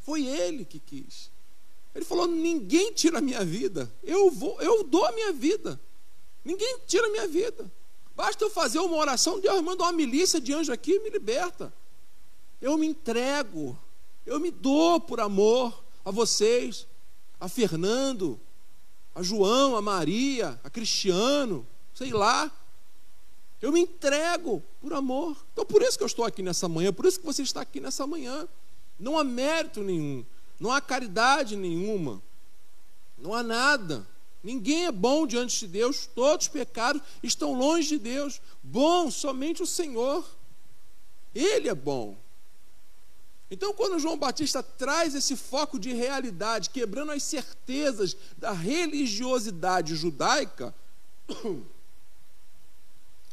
Foi 0.00 0.24
ele 0.24 0.64
que 0.64 0.78
quis. 0.78 1.30
Ele 1.94 2.04
falou: 2.04 2.26
"Ninguém 2.26 2.92
tira 2.92 3.18
a 3.18 3.22
minha 3.22 3.44
vida. 3.44 3.92
Eu 4.02 4.30
vou, 4.30 4.60
eu 4.60 4.84
dou 4.84 5.04
a 5.04 5.12
minha 5.12 5.32
vida. 5.32 5.80
Ninguém 6.44 6.80
tira 6.86 7.06
a 7.06 7.10
minha 7.10 7.26
vida. 7.26 7.70
Basta 8.14 8.44
eu 8.44 8.50
fazer 8.50 8.78
uma 8.78 8.96
oração, 8.96 9.40
Deus 9.40 9.60
manda 9.62 9.82
uma 9.82 9.92
milícia 9.92 10.40
de 10.40 10.52
anjo 10.52 10.72
aqui 10.72 10.92
e 10.92 11.00
me 11.00 11.10
liberta. 11.10 11.72
Eu 12.60 12.78
me 12.78 12.86
entrego, 12.86 13.76
eu 14.24 14.38
me 14.38 14.50
dou 14.50 15.00
por 15.00 15.20
amor 15.20 15.82
a 16.04 16.10
vocês, 16.10 16.86
a 17.40 17.48
Fernando, 17.48 18.40
a 19.14 19.22
João, 19.22 19.76
a 19.76 19.82
Maria, 19.82 20.58
a 20.62 20.70
Cristiano, 20.70 21.66
sei 21.92 22.12
lá. 22.12 22.50
Eu 23.64 23.72
me 23.72 23.80
entrego 23.80 24.62
por 24.78 24.92
amor. 24.92 25.42
Então, 25.50 25.64
por 25.64 25.80
isso 25.80 25.96
que 25.96 26.04
eu 26.04 26.06
estou 26.06 26.26
aqui 26.26 26.42
nessa 26.42 26.68
manhã, 26.68 26.92
por 26.92 27.06
isso 27.06 27.18
que 27.18 27.24
você 27.24 27.40
está 27.40 27.62
aqui 27.62 27.80
nessa 27.80 28.06
manhã. 28.06 28.46
Não 29.00 29.18
há 29.18 29.24
mérito 29.24 29.82
nenhum, 29.82 30.22
não 30.60 30.70
há 30.70 30.82
caridade 30.82 31.56
nenhuma, 31.56 32.22
não 33.16 33.32
há 33.32 33.42
nada. 33.42 34.06
Ninguém 34.42 34.84
é 34.84 34.92
bom 34.92 35.26
diante 35.26 35.60
de 35.60 35.66
Deus, 35.66 36.04
todos 36.04 36.44
os 36.44 36.52
pecados 36.52 37.00
estão 37.22 37.54
longe 37.54 37.88
de 37.88 37.98
Deus. 37.98 38.38
Bom 38.62 39.10
somente 39.10 39.62
o 39.62 39.66
Senhor. 39.66 40.28
Ele 41.34 41.66
é 41.66 41.74
bom. 41.74 42.18
Então, 43.50 43.72
quando 43.72 43.98
João 43.98 44.18
Batista 44.18 44.62
traz 44.62 45.14
esse 45.14 45.36
foco 45.36 45.78
de 45.78 45.90
realidade, 45.90 46.68
quebrando 46.68 47.12
as 47.12 47.22
certezas 47.22 48.14
da 48.36 48.52
religiosidade 48.52 49.96
judaica, 49.96 50.74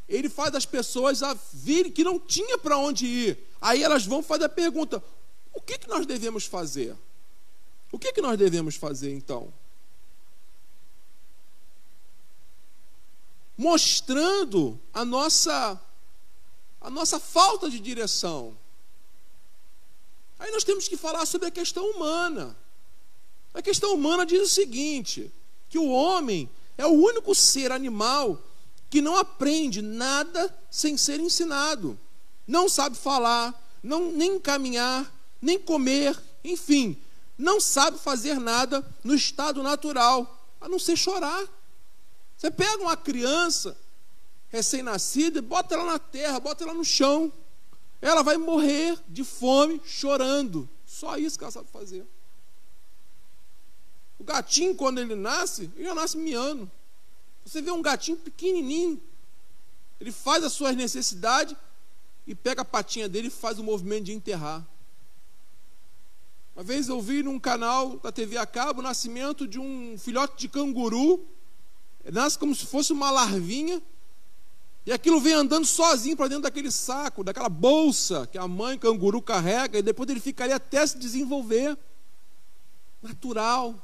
ele 0.08 0.28
faz 0.28 0.54
as 0.54 0.66
pessoas 0.66 1.22
a 1.22 1.34
virem 1.52 1.90
que 1.90 2.04
não 2.04 2.18
tinha 2.18 2.58
para 2.58 2.76
onde 2.76 3.06
ir. 3.06 3.38
Aí 3.60 3.82
elas 3.82 4.04
vão 4.04 4.22
fazer 4.22 4.44
a 4.44 4.48
pergunta: 4.48 5.02
o 5.52 5.60
que, 5.60 5.78
que 5.78 5.88
nós 5.88 6.06
devemos 6.06 6.44
fazer? 6.44 6.96
O 7.90 7.98
que, 7.98 8.12
que 8.12 8.22
nós 8.22 8.38
devemos 8.38 8.76
fazer 8.76 9.12
então? 9.12 9.52
mostrando 13.56 14.80
a 14.92 15.04
nossa 15.04 15.80
a 16.80 16.90
nossa 16.90 17.20
falta 17.20 17.70
de 17.70 17.78
direção. 17.78 18.58
Aí 20.36 20.50
nós 20.50 20.64
temos 20.64 20.88
que 20.88 20.96
falar 20.96 21.24
sobre 21.26 21.46
a 21.46 21.50
questão 21.50 21.88
humana. 21.92 22.56
A 23.54 23.62
questão 23.62 23.94
humana 23.94 24.26
diz 24.26 24.42
o 24.42 24.48
seguinte: 24.48 25.32
que 25.68 25.78
o 25.78 25.88
homem 25.88 26.50
é 26.76 26.84
o 26.84 26.90
único 26.90 27.34
ser 27.34 27.70
animal 27.70 28.42
que 28.92 29.00
não 29.00 29.16
aprende 29.16 29.80
nada 29.80 30.54
sem 30.70 30.98
ser 30.98 31.18
ensinado. 31.18 31.98
Não 32.46 32.68
sabe 32.68 32.94
falar, 32.94 33.58
não 33.82 34.12
nem 34.12 34.38
caminhar, 34.38 35.10
nem 35.40 35.58
comer, 35.58 36.14
enfim, 36.44 37.02
não 37.38 37.58
sabe 37.58 37.98
fazer 37.98 38.38
nada 38.38 38.86
no 39.02 39.14
estado 39.14 39.62
natural, 39.62 40.46
a 40.60 40.68
não 40.68 40.78
ser 40.78 40.94
chorar. 40.94 41.42
Você 42.36 42.50
pega 42.50 42.82
uma 42.82 42.94
criança 42.94 43.74
recém-nascida 44.50 45.38
e 45.38 45.40
bota 45.40 45.74
ela 45.74 45.86
na 45.86 45.98
terra, 45.98 46.38
bota 46.38 46.62
ela 46.62 46.74
no 46.74 46.84
chão. 46.84 47.32
Ela 47.98 48.22
vai 48.22 48.36
morrer 48.36 48.98
de 49.08 49.24
fome, 49.24 49.80
chorando. 49.86 50.68
Só 50.84 51.16
isso 51.16 51.38
que 51.38 51.44
ela 51.44 51.50
sabe 51.50 51.70
fazer. 51.72 52.06
O 54.18 54.24
gatinho, 54.24 54.74
quando 54.74 55.00
ele 55.00 55.14
nasce, 55.14 55.70
ele 55.76 55.84
já 55.84 55.94
nasce 55.94 56.18
miando. 56.18 56.70
Você 57.44 57.60
vê 57.60 57.70
um 57.70 57.82
gatinho 57.82 58.16
pequenininho, 58.16 59.00
ele 60.00 60.12
faz 60.12 60.44
as 60.44 60.52
suas 60.52 60.76
necessidades 60.76 61.56
e 62.26 62.34
pega 62.34 62.62
a 62.62 62.64
patinha 62.64 63.08
dele 63.08 63.28
e 63.28 63.30
faz 63.30 63.58
o 63.58 63.64
movimento 63.64 64.04
de 64.04 64.12
enterrar. 64.12 64.66
Uma 66.54 66.62
vez 66.62 66.88
eu 66.88 67.00
vi 67.00 67.22
num 67.22 67.38
canal 67.38 67.98
da 67.98 68.12
TV 68.12 68.36
a 68.36 68.46
cabo 68.46 68.80
o 68.80 68.82
nascimento 68.82 69.46
de 69.46 69.58
um 69.58 69.96
filhote 69.98 70.36
de 70.36 70.48
canguru 70.48 71.26
nasce 72.10 72.38
como 72.38 72.54
se 72.54 72.66
fosse 72.66 72.92
uma 72.92 73.10
larvinha, 73.10 73.80
e 74.84 74.92
aquilo 74.92 75.20
vem 75.20 75.34
andando 75.34 75.64
sozinho 75.64 76.16
para 76.16 76.26
dentro 76.26 76.42
daquele 76.42 76.70
saco, 76.70 77.22
daquela 77.22 77.48
bolsa 77.48 78.26
que 78.26 78.36
a 78.36 78.48
mãe 78.48 78.76
canguru 78.76 79.22
carrega, 79.22 79.78
e 79.78 79.82
depois 79.82 80.08
ele 80.08 80.18
ficaria 80.18 80.56
até 80.56 80.84
se 80.84 80.98
desenvolver. 80.98 81.78
Natural. 83.00 83.74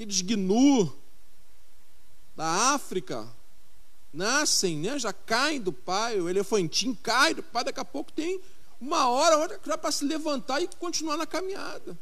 Aqueles 0.00 0.22
gnu 0.22 0.90
da 2.34 2.72
África 2.72 3.28
nascem, 4.10 4.78
né? 4.78 4.98
já 4.98 5.12
caem 5.12 5.60
do 5.60 5.74
pai, 5.74 6.18
o 6.18 6.26
elefantinho 6.26 6.96
cai 7.02 7.34
do 7.34 7.42
pai, 7.42 7.64
daqui 7.64 7.80
a 7.80 7.84
pouco 7.84 8.10
tem 8.10 8.40
uma 8.80 9.10
hora, 9.10 9.36
outra 9.36 9.76
para 9.76 9.92
se 9.92 10.06
levantar 10.06 10.62
e 10.62 10.68
continuar 10.78 11.18
na 11.18 11.26
caminhada. 11.26 11.98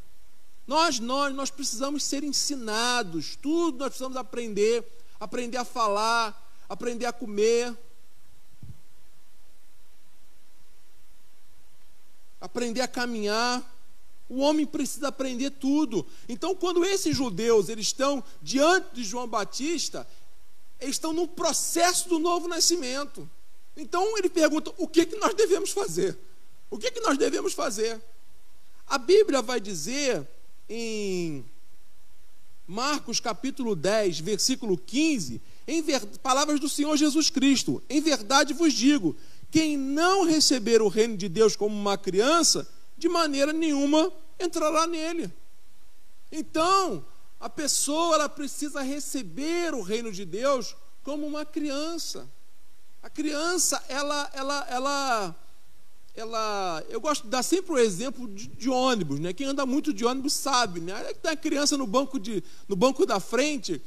Nós, 0.64 1.00
nós, 1.00 1.34
nós 1.34 1.50
precisamos 1.50 2.04
ser 2.04 2.22
ensinados, 2.22 3.34
tudo 3.34 3.78
nós 3.78 3.88
precisamos 3.88 4.16
aprender, 4.16 4.86
aprender 5.18 5.56
a 5.56 5.64
falar, 5.64 6.40
aprender 6.68 7.06
a 7.06 7.12
comer, 7.12 7.76
aprender 12.40 12.80
a 12.80 12.86
caminhar. 12.86 13.77
O 14.28 14.40
homem 14.40 14.66
precisa 14.66 15.08
aprender 15.08 15.50
tudo. 15.50 16.06
Então, 16.28 16.54
quando 16.54 16.84
esses 16.84 17.16
judeus 17.16 17.68
eles 17.68 17.86
estão 17.86 18.22
diante 18.42 18.94
de 18.94 19.04
João 19.04 19.26
Batista, 19.26 20.06
eles 20.80 20.96
estão 20.96 21.12
no 21.12 21.26
processo 21.26 22.08
do 22.08 22.18
novo 22.18 22.46
nascimento. 22.46 23.28
Então 23.76 24.18
ele 24.18 24.28
pergunta: 24.28 24.72
o 24.76 24.86
que, 24.86 25.06
que 25.06 25.16
nós 25.16 25.34
devemos 25.34 25.70
fazer? 25.70 26.18
O 26.70 26.78
que, 26.78 26.90
que 26.90 27.00
nós 27.00 27.16
devemos 27.16 27.52
fazer? 27.52 28.00
A 28.86 28.98
Bíblia 28.98 29.40
vai 29.40 29.60
dizer 29.60 30.26
em 30.68 31.44
Marcos 32.66 33.20
capítulo 33.20 33.74
10, 33.74 34.20
versículo 34.20 34.76
15, 34.76 35.40
em 35.66 35.80
ver... 35.80 36.04
palavras 36.18 36.60
do 36.60 36.68
Senhor 36.68 36.96
Jesus 36.96 37.30
Cristo: 37.30 37.82
Em 37.88 38.00
verdade 38.00 38.52
vos 38.52 38.72
digo, 38.72 39.16
quem 39.50 39.76
não 39.76 40.24
receber 40.24 40.82
o 40.82 40.88
reino 40.88 41.16
de 41.16 41.28
Deus 41.28 41.56
como 41.56 41.74
uma 41.74 41.96
criança, 41.96 42.68
de 42.98 43.08
maneira 43.08 43.52
nenhuma 43.52 44.12
entrará 44.38 44.86
nele. 44.86 45.32
Então, 46.30 47.04
a 47.40 47.48
pessoa 47.48 48.16
ela 48.16 48.28
precisa 48.28 48.82
receber 48.82 49.72
o 49.72 49.82
reino 49.82 50.12
de 50.12 50.24
Deus 50.24 50.76
como 51.02 51.26
uma 51.26 51.46
criança. 51.46 52.28
A 53.02 53.08
criança, 53.08 53.82
ela, 53.88 54.30
ela, 54.34 54.66
ela 54.68 55.36
ela, 56.14 56.84
eu 56.88 57.00
gosto 57.00 57.22
de 57.24 57.28
dar 57.28 57.44
sempre 57.44 57.72
o 57.72 57.78
exemplo 57.78 58.26
de, 58.26 58.48
de, 58.48 58.68
ônibus, 58.68 59.20
né? 59.20 59.32
Quem 59.32 59.46
anda 59.46 59.64
muito 59.64 59.92
de 59.92 60.04
ônibus 60.04 60.32
sabe, 60.32 60.80
né? 60.80 60.92
Aí 60.92 61.14
tem 61.14 61.30
a 61.30 61.36
criança 61.36 61.76
no 61.76 61.86
banco 61.86 62.18
de, 62.18 62.42
no 62.66 62.74
banco 62.74 63.06
da 63.06 63.20
frente, 63.20 63.80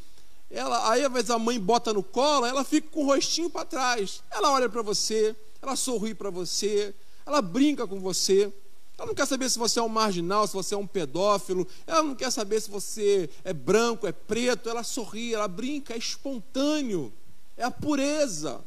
ela, 0.50 0.90
aí 0.90 1.04
às 1.04 1.12
vezes 1.12 1.30
a 1.30 1.38
mãe 1.38 1.60
bota 1.60 1.94
no 1.94 2.02
colo, 2.02 2.46
ela 2.46 2.64
fica 2.64 2.88
com 2.90 3.04
o 3.04 3.06
rostinho 3.06 3.50
para 3.50 3.66
trás. 3.66 4.24
Ela 4.32 4.52
olha 4.52 4.70
para 4.70 4.82
você, 4.82 5.36
ela 5.62 5.76
sorri 5.76 6.14
para 6.14 6.30
você, 6.30 6.94
ela 7.26 7.42
brinca 7.42 7.86
com 7.86 8.00
você. 8.00 8.52
Ela 8.98 9.08
não 9.08 9.16
quer 9.16 9.26
saber 9.26 9.50
se 9.50 9.58
você 9.58 9.80
é 9.80 9.84
um 9.84 9.90
marginal, 9.90 10.46
se 10.46 10.54
você 10.54 10.76
é 10.76 10.78
um 10.78 10.86
pedófilo. 10.86 11.68
Ela 11.88 12.04
não 12.04 12.16
quer 12.16 12.32
saber 12.32 12.62
se 12.62 12.70
você 12.70 13.30
é 13.44 13.54
branco, 13.54 14.06
é 14.06 14.12
preto. 14.12 14.70
Ela 14.70 14.84
sorri, 14.84 15.34
ela 15.34 15.48
brinca, 15.48 15.94
é 15.94 15.98
espontâneo. 15.98 17.12
É 17.58 17.64
a 17.64 17.72
pureza. 17.72 18.64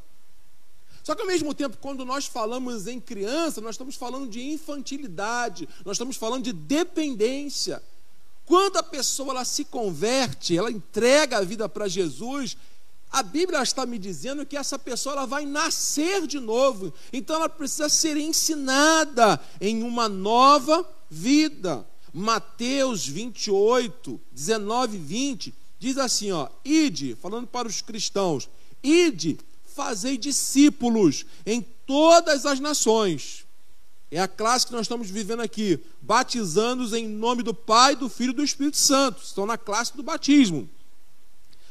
Só 1.05 1.15
que 1.15 1.21
ao 1.21 1.29
mesmo 1.29 1.53
tempo, 1.53 1.77
quando 1.77 2.05
nós 2.05 2.27
falamos 2.27 2.87
em 2.87 2.99
criança, 2.99 3.61
nós 3.61 3.75
estamos 3.75 3.95
falando 3.95 4.27
de 4.27 4.43
infantilidade, 4.43 5.69
nós 5.85 5.97
estamos 5.97 6.17
falando 6.17 6.45
de 6.45 6.53
dependência. 6.53 7.83
Quando 8.47 8.79
a 8.79 8.83
pessoa 8.83 9.33
ela 9.33 9.45
se 9.45 9.65
converte, 9.67 10.57
ela 10.57 10.71
entrega 10.71 11.39
a 11.39 11.45
vida 11.45 11.69
para 11.69 11.89
Jesus, 11.89 12.57
a 13.15 13.23
Bíblia 13.23 13.63
está 13.63 13.87
me 13.87 13.97
dizendo 13.97 14.45
que 14.45 14.57
essa 14.57 14.77
pessoa 14.77 15.13
ela 15.13 15.25
vai 15.25 15.47
nascer 15.47 16.27
de 16.27 16.41
novo. 16.41 16.93
Então 17.13 17.37
ela 17.37 17.49
precisa 17.49 17.89
ser 17.89 18.17
ensinada 18.17 19.41
em 19.61 19.85
uma 19.85 20.09
nova 20.09 20.85
vida. 21.09 21.87
Mateus 22.13 23.07
28, 23.07 24.21
19 24.33 24.97
e 24.97 25.01
20 25.01 25.55
diz 25.79 25.97
assim, 25.97 26.33
ó: 26.33 26.49
"Ide, 26.65 27.15
falando 27.15 27.47
para 27.47 27.69
os 27.69 27.81
cristãos, 27.81 28.49
ide, 28.83 29.39
fazei 29.65 30.19
discípulos 30.19 31.25
em 31.47 31.65
todas 31.87 32.45
as 32.45 32.59
nações." 32.59 33.45
É 34.11 34.19
a 34.19 34.27
classe 34.27 34.67
que 34.67 34.73
nós 34.73 34.83
estamos 34.83 35.09
vivendo 35.09 35.41
aqui, 35.41 35.79
batizando-os 36.03 36.93
em 36.93 37.07
nome 37.07 37.45
do 37.45 37.55
Pai, 37.55 37.95
do 37.95 38.09
Filho 38.09 38.31
e 38.31 38.35
do 38.35 38.45
Espírito 38.45 38.77
Santo. 38.77 39.23
Estão 39.23 39.47
na 39.47 39.57
classe 39.57 39.97
do 39.97 40.03
batismo. 40.03 40.69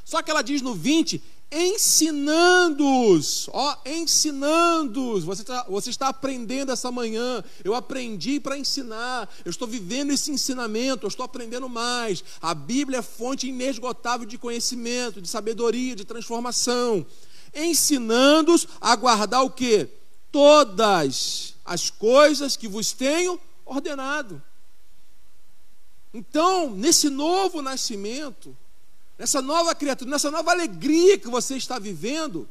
Só 0.04 0.22
que 0.22 0.30
ela 0.30 0.42
diz 0.42 0.62
no 0.62 0.76
20: 0.76 1.22
ensinando-os, 1.54 3.48
ó, 3.54 3.78
ensinando-os. 3.86 5.24
Você, 5.24 5.44
tá, 5.44 5.64
você 5.70 5.92
está 5.92 6.08
aprendendo 6.08 6.72
essa 6.72 6.92
manhã. 6.92 7.44
Eu 7.64 7.76
aprendi 7.76 8.40
para 8.40 8.58
ensinar. 8.58 9.30
Eu 9.46 9.52
estou 9.52 9.68
vivendo 9.68 10.12
esse 10.12 10.32
ensinamento. 10.32 11.06
Eu 11.06 11.10
estou 11.10 11.24
aprendendo 11.24 11.70
mais. 11.70 12.24
A 12.42 12.56
Bíblia 12.56 13.00
é 13.00 13.04
fonte 13.04 13.48
inesgotável 13.48 14.26
de 14.26 14.38
conhecimento, 14.38 15.22
de 15.22 15.28
sabedoria, 15.30 15.96
de 15.96 16.04
transformação. 16.04 17.06
Ensinando-os 17.54 18.68
a 18.82 18.96
guardar 18.96 19.44
o 19.44 19.52
que? 19.52 19.88
Todas 20.32 21.54
as 21.64 21.92
coisas 21.92 22.58
que 22.58 22.68
vos 22.68 22.92
tenho 22.94 23.40
ordenado. 23.64 24.42
Então, 26.12 26.72
nesse 26.72 27.10
novo 27.10 27.62
nascimento, 27.62 28.56
nessa 29.24 29.42
nova 29.42 29.74
criatura, 29.74 30.12
nessa 30.12 30.30
nova 30.30 30.51
alegria 30.51 31.18
que 31.18 31.30
você 31.30 31.56
está 31.56 31.80
vivendo, 31.80 32.46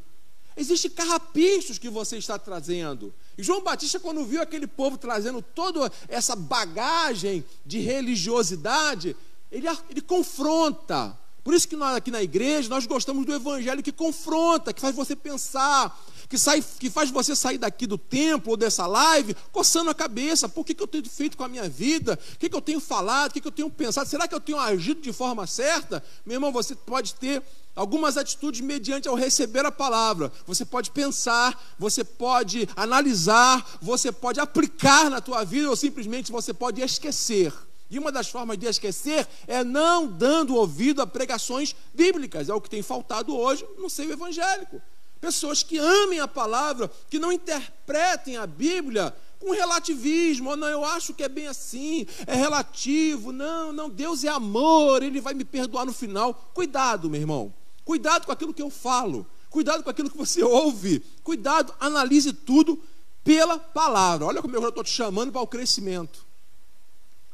existem 0.56 0.90
carrapichos 0.90 1.78
que 1.78 1.90
você 1.90 2.16
está 2.16 2.38
trazendo. 2.38 3.12
E 3.36 3.42
João 3.42 3.62
Batista, 3.62 4.00
quando 4.00 4.24
viu 4.24 4.40
aquele 4.40 4.66
povo 4.66 4.96
trazendo 4.96 5.42
toda 5.42 5.92
essa 6.08 6.34
bagagem 6.34 7.44
de 7.64 7.78
religiosidade, 7.78 9.14
ele, 9.50 9.68
ele 9.90 10.00
confronta. 10.00 11.18
Por 11.44 11.54
isso 11.54 11.66
que 11.66 11.74
nós 11.74 11.96
aqui 11.96 12.10
na 12.10 12.22
igreja, 12.22 12.68
nós 12.68 12.86
gostamos 12.86 13.26
do 13.26 13.34
evangelho 13.34 13.82
que 13.82 13.90
confronta, 13.90 14.72
que 14.72 14.80
faz 14.80 14.94
você 14.94 15.16
pensar, 15.16 16.00
que, 16.28 16.38
sai, 16.38 16.64
que 16.78 16.88
faz 16.88 17.10
você 17.10 17.34
sair 17.34 17.58
daqui 17.58 17.84
do 17.84 17.98
templo 17.98 18.52
ou 18.52 18.56
dessa 18.56 18.86
live 18.86 19.34
coçando 19.50 19.90
a 19.90 19.94
cabeça. 19.94 20.48
Por 20.48 20.64
que, 20.64 20.72
que 20.72 20.82
eu 20.82 20.86
tenho 20.86 21.04
feito 21.08 21.36
com 21.36 21.42
a 21.42 21.48
minha 21.48 21.68
vida? 21.68 22.18
O 22.34 22.38
que, 22.38 22.48
que 22.48 22.54
eu 22.54 22.60
tenho 22.60 22.80
falado? 22.80 23.30
O 23.30 23.34
que, 23.34 23.40
que 23.40 23.48
eu 23.48 23.52
tenho 23.52 23.68
pensado? 23.68 24.08
Será 24.08 24.28
que 24.28 24.34
eu 24.34 24.40
tenho 24.40 24.58
agido 24.58 25.00
de 25.00 25.12
forma 25.12 25.44
certa? 25.46 26.02
Meu 26.24 26.36
irmão, 26.36 26.52
você 26.52 26.76
pode 26.76 27.14
ter 27.14 27.42
algumas 27.74 28.16
atitudes 28.16 28.60
mediante 28.60 29.08
ao 29.08 29.16
receber 29.16 29.66
a 29.66 29.72
palavra. 29.72 30.32
Você 30.46 30.64
pode 30.64 30.92
pensar, 30.92 31.74
você 31.76 32.04
pode 32.04 32.68
analisar, 32.76 33.78
você 33.80 34.12
pode 34.12 34.38
aplicar 34.38 35.10
na 35.10 35.20
tua 35.20 35.42
vida 35.44 35.68
ou 35.68 35.74
simplesmente 35.74 36.30
você 36.30 36.54
pode 36.54 36.80
esquecer. 36.80 37.52
E 37.92 37.98
uma 37.98 38.10
das 38.10 38.30
formas 38.30 38.56
de 38.56 38.64
esquecer 38.64 39.28
é 39.46 39.62
não 39.62 40.06
dando 40.06 40.56
ouvido 40.56 41.02
a 41.02 41.06
pregações 41.06 41.76
bíblicas. 41.92 42.48
É 42.48 42.54
o 42.54 42.60
que 42.60 42.70
tem 42.70 42.80
faltado 42.80 43.36
hoje 43.36 43.66
no 43.76 43.90
seio 43.90 44.10
evangélico. 44.10 44.80
Pessoas 45.20 45.62
que 45.62 45.76
amem 45.76 46.18
a 46.18 46.26
palavra, 46.26 46.90
que 47.10 47.18
não 47.18 47.30
interpretem 47.30 48.38
a 48.38 48.46
Bíblia 48.46 49.14
com 49.38 49.50
relativismo. 49.50 50.48
Oh, 50.48 50.56
não, 50.56 50.68
eu 50.68 50.82
acho 50.86 51.12
que 51.12 51.22
é 51.22 51.28
bem 51.28 51.46
assim, 51.48 52.06
é 52.26 52.34
relativo. 52.34 53.30
Não, 53.30 53.74
não, 53.74 53.90
Deus 53.90 54.24
é 54.24 54.28
amor, 54.28 55.02
Ele 55.02 55.20
vai 55.20 55.34
me 55.34 55.44
perdoar 55.44 55.84
no 55.84 55.92
final. 55.92 56.32
Cuidado, 56.54 57.10
meu 57.10 57.20
irmão. 57.20 57.52
Cuidado 57.84 58.24
com 58.24 58.32
aquilo 58.32 58.54
que 58.54 58.62
eu 58.62 58.70
falo. 58.70 59.26
Cuidado 59.50 59.82
com 59.84 59.90
aquilo 59.90 60.08
que 60.08 60.16
você 60.16 60.42
ouve. 60.42 61.04
Cuidado, 61.22 61.74
analise 61.78 62.32
tudo 62.32 62.82
pela 63.22 63.58
palavra. 63.58 64.24
Olha 64.24 64.40
como 64.40 64.56
eu 64.56 64.66
estou 64.66 64.82
te 64.82 64.90
chamando 64.90 65.30
para 65.30 65.42
o 65.42 65.46
crescimento. 65.46 66.31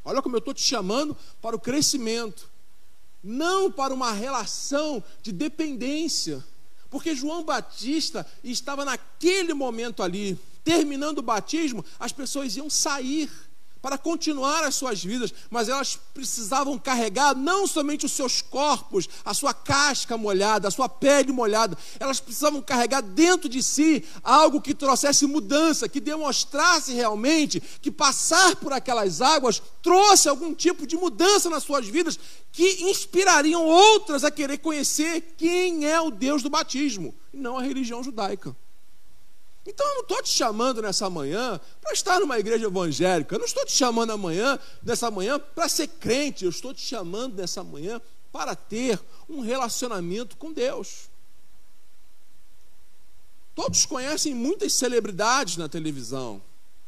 Olha 0.03 0.21
como 0.21 0.35
eu 0.35 0.39
estou 0.39 0.53
te 0.53 0.61
chamando 0.61 1.15
para 1.41 1.55
o 1.55 1.59
crescimento. 1.59 2.49
Não 3.23 3.71
para 3.71 3.93
uma 3.93 4.11
relação 4.11 5.03
de 5.21 5.31
dependência. 5.31 6.43
Porque 6.89 7.15
João 7.15 7.43
Batista 7.43 8.25
estava 8.43 8.83
naquele 8.83 9.53
momento 9.53 10.01
ali, 10.01 10.39
terminando 10.63 11.19
o 11.19 11.23
batismo, 11.23 11.85
as 11.99 12.11
pessoas 12.11 12.55
iam 12.55 12.69
sair 12.69 13.29
para 13.81 13.97
continuar 13.97 14.63
as 14.63 14.75
suas 14.75 15.03
vidas, 15.03 15.33
mas 15.49 15.69
elas 15.69 15.97
precisavam 16.13 16.77
carregar 16.77 17.35
não 17.35 17.65
somente 17.65 18.05
os 18.05 18.11
seus 18.11 18.41
corpos, 18.41 19.07
a 19.23 19.33
sua 19.33 19.53
casca 19.53 20.17
molhada, 20.17 20.67
a 20.67 20.71
sua 20.71 20.89
pele 20.89 21.31
molhada, 21.31 21.77
elas 21.99 22.19
precisavam 22.19 22.61
carregar 22.61 23.01
dentro 23.01 23.47
de 23.47 23.63
si 23.63 24.03
algo 24.23 24.61
que 24.61 24.73
trouxesse 24.73 25.25
mudança, 25.25 25.87
que 25.87 25.99
demonstrasse 25.99 26.93
realmente 26.93 27.61
que 27.81 27.91
passar 27.91 28.55
por 28.57 28.73
aquelas 28.73 29.21
águas 29.21 29.61
trouxe 29.81 30.27
algum 30.27 30.53
tipo 30.53 30.85
de 30.85 30.97
mudança 30.97 31.49
nas 31.49 31.63
suas 31.63 31.87
vidas, 31.87 32.19
que 32.51 32.83
inspirariam 32.89 33.65
outras 33.65 34.23
a 34.23 34.31
querer 34.31 34.57
conhecer 34.57 35.35
quem 35.37 35.85
é 35.85 35.99
o 36.01 36.11
Deus 36.11 36.43
do 36.43 36.49
batismo, 36.49 37.15
e 37.33 37.37
não 37.37 37.57
a 37.57 37.61
religião 37.61 38.03
judaica. 38.03 38.55
Então 39.69 39.87
eu 39.87 39.93
não 39.93 40.01
estou 40.01 40.23
te 40.23 40.29
chamando 40.29 40.81
nessa 40.81 41.11
manhã 41.11 41.61
para 41.79 41.93
estar 41.93 42.19
numa 42.19 42.39
igreja 42.39 42.65
evangélica. 42.65 43.35
Eu 43.35 43.39
não 43.39 43.45
estou 43.45 43.63
te 43.63 43.71
chamando 43.71 44.09
amanhã, 44.09 44.57
nessa 44.81 45.11
manhã 45.11 45.39
para 45.39 45.69
ser 45.69 45.87
crente. 45.87 46.43
Eu 46.43 46.49
estou 46.49 46.73
te 46.73 46.81
chamando 46.81 47.35
nessa 47.35 47.63
manhã 47.63 48.01
para 48.31 48.55
ter 48.55 48.99
um 49.29 49.41
relacionamento 49.41 50.35
com 50.37 50.51
Deus. 50.51 51.07
Todos 53.53 53.85
conhecem 53.85 54.33
muitas 54.33 54.73
celebridades 54.73 55.55
na 55.55 55.69
televisão. 55.69 56.41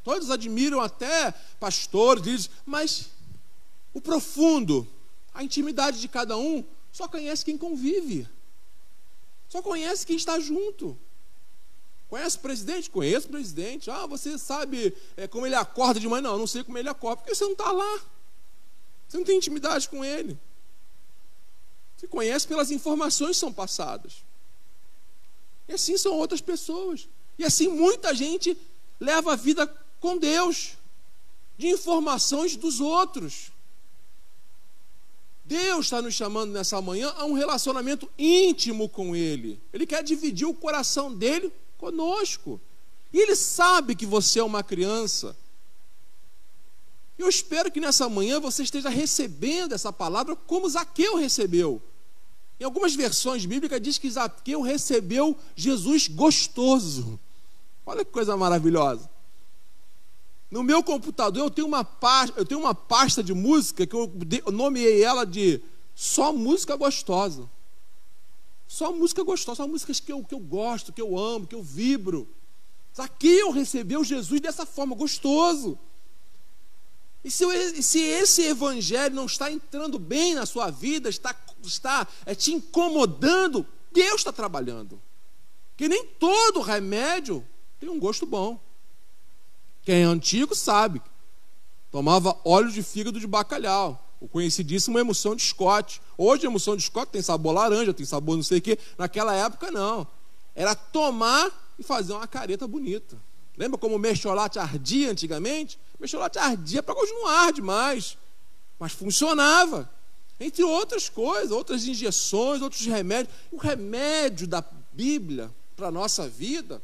Todos 0.03 0.31
admiram 0.31 0.81
até 0.81 1.31
pastores, 1.59 2.49
mas 2.65 3.11
o 3.93 4.01
profundo, 4.01 4.87
a 5.35 5.43
intimidade 5.43 6.01
de 6.01 6.07
cada 6.07 6.35
um, 6.35 6.65
só 6.91 7.07
conhece 7.07 7.45
quem 7.45 7.59
convive. 7.59 8.27
Só 9.49 9.61
conhece 9.61 10.03
quem 10.03 10.15
está 10.15 10.39
junto. 10.39 10.97
Conhece 12.11 12.35
o 12.35 12.41
presidente? 12.41 12.89
Conheço 12.89 13.27
o 13.27 13.29
presidente. 13.29 13.89
Ah, 13.89 14.05
você 14.05 14.37
sabe 14.37 14.93
é, 15.15 15.29
como 15.29 15.45
ele 15.45 15.55
acorda 15.55 15.97
de 15.97 16.09
manhã? 16.09 16.21
Não, 16.21 16.39
não 16.39 16.45
sei 16.45 16.61
como 16.61 16.77
ele 16.77 16.89
acorda, 16.89 17.21
porque 17.21 17.33
você 17.33 17.45
não 17.45 17.53
está 17.53 17.71
lá. 17.71 18.01
Você 19.07 19.17
não 19.17 19.23
tem 19.23 19.37
intimidade 19.37 19.87
com 19.87 20.03
ele. 20.03 20.37
Você 21.95 22.07
conhece 22.07 22.45
pelas 22.45 22.69
informações 22.69 23.37
que 23.37 23.39
são 23.39 23.53
passadas. 23.53 24.25
E 25.69 25.73
assim 25.73 25.97
são 25.97 26.11
outras 26.11 26.41
pessoas. 26.41 27.07
E 27.39 27.45
assim 27.45 27.69
muita 27.69 28.13
gente 28.13 28.57
leva 28.99 29.31
a 29.31 29.37
vida 29.37 29.65
com 30.01 30.17
Deus, 30.17 30.73
de 31.57 31.69
informações 31.69 32.57
dos 32.57 32.81
outros. 32.81 33.53
Deus 35.45 35.85
está 35.85 36.01
nos 36.01 36.13
chamando 36.13 36.51
nessa 36.51 36.81
manhã 36.81 37.13
a 37.15 37.23
um 37.23 37.33
relacionamento 37.33 38.11
íntimo 38.19 38.89
com 38.89 39.15
Ele. 39.15 39.61
Ele 39.71 39.87
quer 39.87 40.03
dividir 40.03 40.45
o 40.45 40.53
coração 40.53 41.15
dele 41.15 41.53
conosco. 41.81 42.61
E 43.11 43.19
Ele 43.19 43.35
sabe 43.35 43.95
que 43.95 44.05
você 44.05 44.39
é 44.39 44.43
uma 44.43 44.63
criança. 44.63 45.35
Eu 47.17 47.27
espero 47.27 47.71
que 47.71 47.81
nessa 47.81 48.07
manhã 48.07 48.39
você 48.39 48.63
esteja 48.63 48.89
recebendo 48.89 49.73
essa 49.73 49.91
palavra 49.91 50.35
como 50.35 50.69
Zaqueu 50.69 51.15
recebeu. 51.17 51.81
Em 52.59 52.63
algumas 52.63 52.95
versões 52.95 53.45
bíblicas 53.45 53.81
diz 53.81 53.97
que 53.97 54.09
Zaqueu 54.09 54.61
recebeu 54.61 55.35
Jesus 55.55 56.07
gostoso. 56.07 57.19
Olha 57.85 58.05
que 58.05 58.11
coisa 58.11 58.37
maravilhosa. 58.37 59.09
No 60.49 60.63
meu 60.63 60.83
computador 60.83 61.43
eu 61.43 61.49
tenho 61.49 61.67
uma 61.67 61.83
pasta, 61.83 62.39
eu 62.39 62.45
tenho 62.45 62.59
uma 62.59 62.75
pasta 62.75 63.23
de 63.23 63.33
música 63.33 63.87
que 63.87 63.95
eu 63.95 64.51
nomeei 64.51 65.03
ela 65.03 65.25
de 65.25 65.61
só 65.95 66.31
música 66.31 66.75
gostosa. 66.75 67.49
Só 68.71 68.89
música 68.93 69.21
gostosa, 69.21 69.57
só 69.57 69.67
músicas 69.67 69.99
que 69.99 70.13
eu, 70.13 70.23
que 70.23 70.33
eu 70.33 70.39
gosto, 70.39 70.93
que 70.93 71.01
eu 71.01 71.19
amo, 71.19 71.45
que 71.45 71.53
eu 71.53 71.61
vibro. 71.61 72.25
Zaqueu 72.95 73.51
recebeu 73.51 74.01
Jesus 74.01 74.39
dessa 74.39 74.65
forma, 74.65 74.95
gostoso. 74.95 75.77
E 77.21 77.29
se, 77.29 77.83
se, 77.83 77.99
esse 77.99 78.43
evangelho 78.43 79.13
não 79.13 79.25
está 79.25 79.51
entrando 79.51 79.99
bem 79.99 80.35
na 80.35 80.45
sua 80.45 80.69
vida, 80.69 81.09
está, 81.09 81.35
está 81.61 82.07
é, 82.25 82.33
te 82.33 82.53
incomodando, 82.53 83.67
Deus 83.91 84.21
está 84.21 84.31
trabalhando. 84.31 85.01
Que 85.75 85.89
nem 85.89 86.05
todo 86.05 86.61
remédio 86.61 87.45
tem 87.77 87.89
um 87.89 87.99
gosto 87.99 88.25
bom. 88.25 88.57
Quem 89.83 90.03
é 90.03 90.05
antigo 90.05 90.55
sabe. 90.55 91.01
Tomava 91.91 92.39
óleo 92.45 92.71
de 92.71 92.81
fígado 92.81 93.19
de 93.19 93.27
bacalhau 93.27 94.01
o 94.21 94.27
conhecidíssimo 94.27 94.99
emoção 94.99 95.35
de 95.35 95.41
Scott. 95.41 95.99
Hoje 96.15 96.45
a 96.45 96.49
emoção 96.49 96.77
de 96.77 96.83
Scott 96.83 97.11
tem 97.11 97.23
sabor 97.23 97.53
laranja, 97.53 97.91
tem 97.91 98.05
sabor 98.05 98.35
não 98.35 98.43
sei 98.43 98.59
o 98.59 98.61
quê. 98.61 98.77
Naquela 98.95 99.33
época 99.33 99.71
não. 99.71 100.07
Era 100.53 100.75
tomar 100.75 101.73
e 101.79 101.83
fazer 101.83 102.13
uma 102.13 102.27
careta 102.27 102.67
bonita. 102.67 103.17
Lembra 103.57 103.79
como 103.79 103.95
o 103.95 103.99
mexolate 103.99 104.59
ardia 104.59 105.09
antigamente? 105.09 105.79
O 105.97 106.01
mexolate 106.01 106.37
ardia 106.37 106.83
para 106.83 106.93
hoje 106.93 107.11
não 107.13 107.27
arde 107.27 107.63
mais, 107.63 108.15
mas 108.79 108.91
funcionava. 108.91 109.89
Entre 110.39 110.63
outras 110.63 111.09
coisas, 111.09 111.49
outras 111.51 111.85
injeções, 111.85 112.61
outros 112.61 112.85
remédios. 112.85 113.35
O 113.51 113.57
remédio 113.57 114.47
da 114.47 114.63
Bíblia 114.93 115.51
para 115.75 115.87
a 115.87 115.91
nossa 115.91 116.27
vida, 116.29 116.81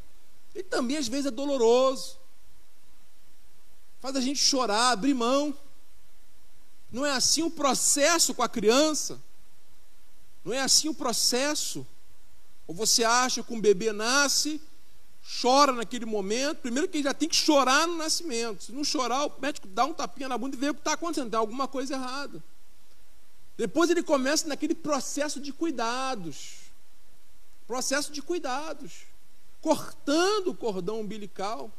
ele 0.56 0.63
também 0.63 0.97
às 0.97 1.08
vezes 1.08 1.28
é 1.28 1.32
doloroso. 1.32 2.17
Faz 4.00 4.15
a 4.15 4.21
gente 4.21 4.39
chorar, 4.39 4.91
abrir 4.91 5.13
mão. 5.13 5.56
Não 6.91 7.06
é 7.06 7.12
assim 7.12 7.43
o 7.43 7.52
processo 7.52 8.34
com 8.34 8.43
a 8.43 8.50
criança. 8.50 9.21
Não 10.43 10.54
é 10.54 10.62
assim 10.62 10.88
o 10.88 10.93
processo. 10.93 11.86
Ou 12.65 12.73
você 12.73 13.04
acha 13.04 13.43
que 13.43 13.54
um 13.54 13.60
bebê 13.60 13.91
nasce, 13.91 14.62
chora 15.41 15.73
naquele 15.73 16.06
momento, 16.06 16.60
primeiro 16.60 16.88
que 16.88 16.97
ele 16.97 17.04
já 17.04 17.13
tem 17.13 17.28
que 17.28 17.36
chorar 17.36 17.88
no 17.88 17.97
nascimento. 17.97 18.63
Se 18.63 18.71
não 18.71 18.84
chorar, 18.84 19.26
o 19.26 19.34
médico 19.39 19.67
dá 19.67 19.86
um 19.86 19.93
tapinha 19.93 20.30
na 20.30 20.38
bunda 20.38 20.56
e 20.56 20.60
vê 20.60 20.69
o 20.69 20.73
que 20.73 20.80
está 20.80 20.93
acontecendo, 20.93 21.30
tem 21.30 21.39
alguma 21.39 21.67
coisa 21.67 21.95
errada. 21.95 22.43
Depois 23.58 23.89
ele 23.89 24.04
começa 24.04 24.47
naquele 24.47 24.76
processo 24.76 25.39
de 25.39 25.52
cuidados. 25.52 26.67
Processo 27.65 28.12
de 28.12 28.21
cuidados. 28.21 29.06
Cortando 29.60 30.50
o 30.50 30.56
cordão 30.56 31.02
umbilical. 31.02 31.71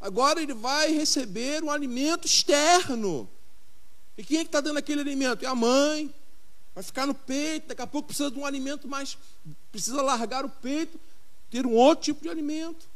Agora 0.00 0.42
ele 0.42 0.52
vai 0.52 0.92
receber 0.92 1.62
um 1.62 1.70
alimento 1.70 2.26
externo. 2.26 3.30
E 4.16 4.24
quem 4.24 4.38
é 4.38 4.40
que 4.40 4.48
está 4.48 4.60
dando 4.60 4.78
aquele 4.78 5.00
alimento? 5.00 5.44
É 5.44 5.48
a 5.48 5.54
mãe. 5.54 6.14
Vai 6.74 6.82
ficar 6.82 7.06
no 7.06 7.14
peito, 7.14 7.68
daqui 7.68 7.82
a 7.82 7.86
pouco 7.86 8.08
precisa 8.08 8.30
de 8.30 8.38
um 8.38 8.44
alimento 8.44 8.88
mais. 8.88 9.16
Precisa 9.70 10.02
largar 10.02 10.44
o 10.44 10.48
peito, 10.48 10.98
ter 11.50 11.66
um 11.66 11.72
outro 11.72 12.04
tipo 12.04 12.22
de 12.22 12.28
alimento. 12.28 12.86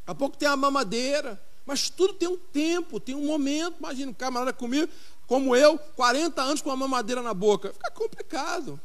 Daqui 0.00 0.10
a 0.10 0.14
pouco 0.14 0.36
tem 0.36 0.48
a 0.48 0.56
mamadeira. 0.56 1.40
Mas 1.64 1.88
tudo 1.88 2.14
tem 2.14 2.28
um 2.28 2.36
tempo, 2.36 2.98
tem 2.98 3.14
um 3.14 3.26
momento. 3.26 3.76
Imagina, 3.78 4.10
um 4.10 4.14
camarada 4.14 4.52
comigo, 4.52 4.90
como 5.26 5.54
eu, 5.54 5.78
40 5.78 6.42
anos 6.42 6.60
com 6.60 6.70
a 6.70 6.76
mamadeira 6.76 7.22
na 7.22 7.32
boca. 7.32 7.72
Fica 7.72 7.90
complicado. 7.90 8.80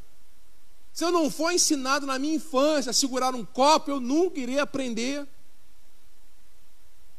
Se 0.93 1.03
eu 1.03 1.11
não 1.11 1.29
for 1.29 1.51
ensinado 1.51 2.05
na 2.07 2.17
minha 2.17 2.35
infância 2.35 2.89
a 2.89 2.93
segurar 2.93 3.35
um 3.35 3.45
copo, 3.45 3.91
eu 3.91 3.99
nunca 3.99 4.39
irei 4.39 4.59
aprender. 4.59 5.27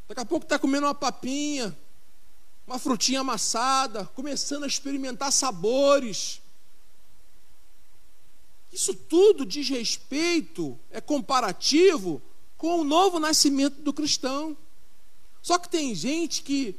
Daqui 0.08 0.20
a 0.20 0.24
pouco 0.24 0.44
está 0.44 0.58
comendo 0.58 0.86
uma 0.86 0.94
papinha, 0.94 1.76
uma 2.68 2.78
frutinha 2.78 3.20
amassada, 3.20 4.04
começando 4.14 4.64
a 4.64 4.66
experimentar 4.66 5.32
sabores. 5.32 6.42
Isso 8.70 8.92
tudo 8.92 9.46
diz 9.46 9.70
respeito, 9.70 10.78
é 10.90 11.00
comparativo 11.00 12.20
com 12.58 12.80
o 12.80 12.84
novo 12.84 13.18
nascimento 13.18 13.80
do 13.80 13.90
cristão. 13.90 14.54
Só 15.40 15.56
que 15.58 15.66
tem 15.66 15.94
gente 15.94 16.42
que 16.42 16.76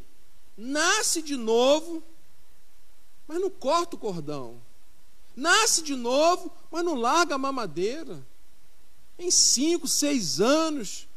nasce 0.55 1.23
de 1.23 1.35
novo, 1.35 2.03
mas 3.27 3.41
não 3.41 3.49
corta 3.49 3.95
o 3.95 3.99
cordão. 3.99 4.61
Nasce 5.35 5.81
de 5.81 5.95
novo, 5.95 6.51
mas 6.69 6.85
não 6.85 6.93
larga 6.93 7.33
a 7.33 7.39
mamadeira. 7.39 8.23
Em 9.17 9.31
cinco, 9.31 9.87
seis 9.87 10.39
anos 10.39 11.07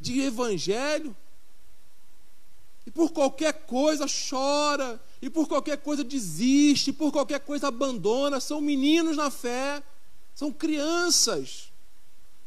de 0.00 0.22
evangelho, 0.22 1.14
e 2.86 2.90
por 2.90 3.10
qualquer 3.12 3.52
coisa 3.66 4.06
chora, 4.06 5.00
e 5.20 5.30
por 5.30 5.46
qualquer 5.46 5.78
coisa 5.78 6.02
desiste, 6.02 6.90
e 6.90 6.92
por 6.92 7.12
qualquer 7.12 7.40
coisa 7.40 7.68
abandona. 7.68 8.40
São 8.40 8.60
meninos 8.60 9.16
na 9.16 9.30
fé, 9.30 9.82
são 10.34 10.52
crianças. 10.52 11.72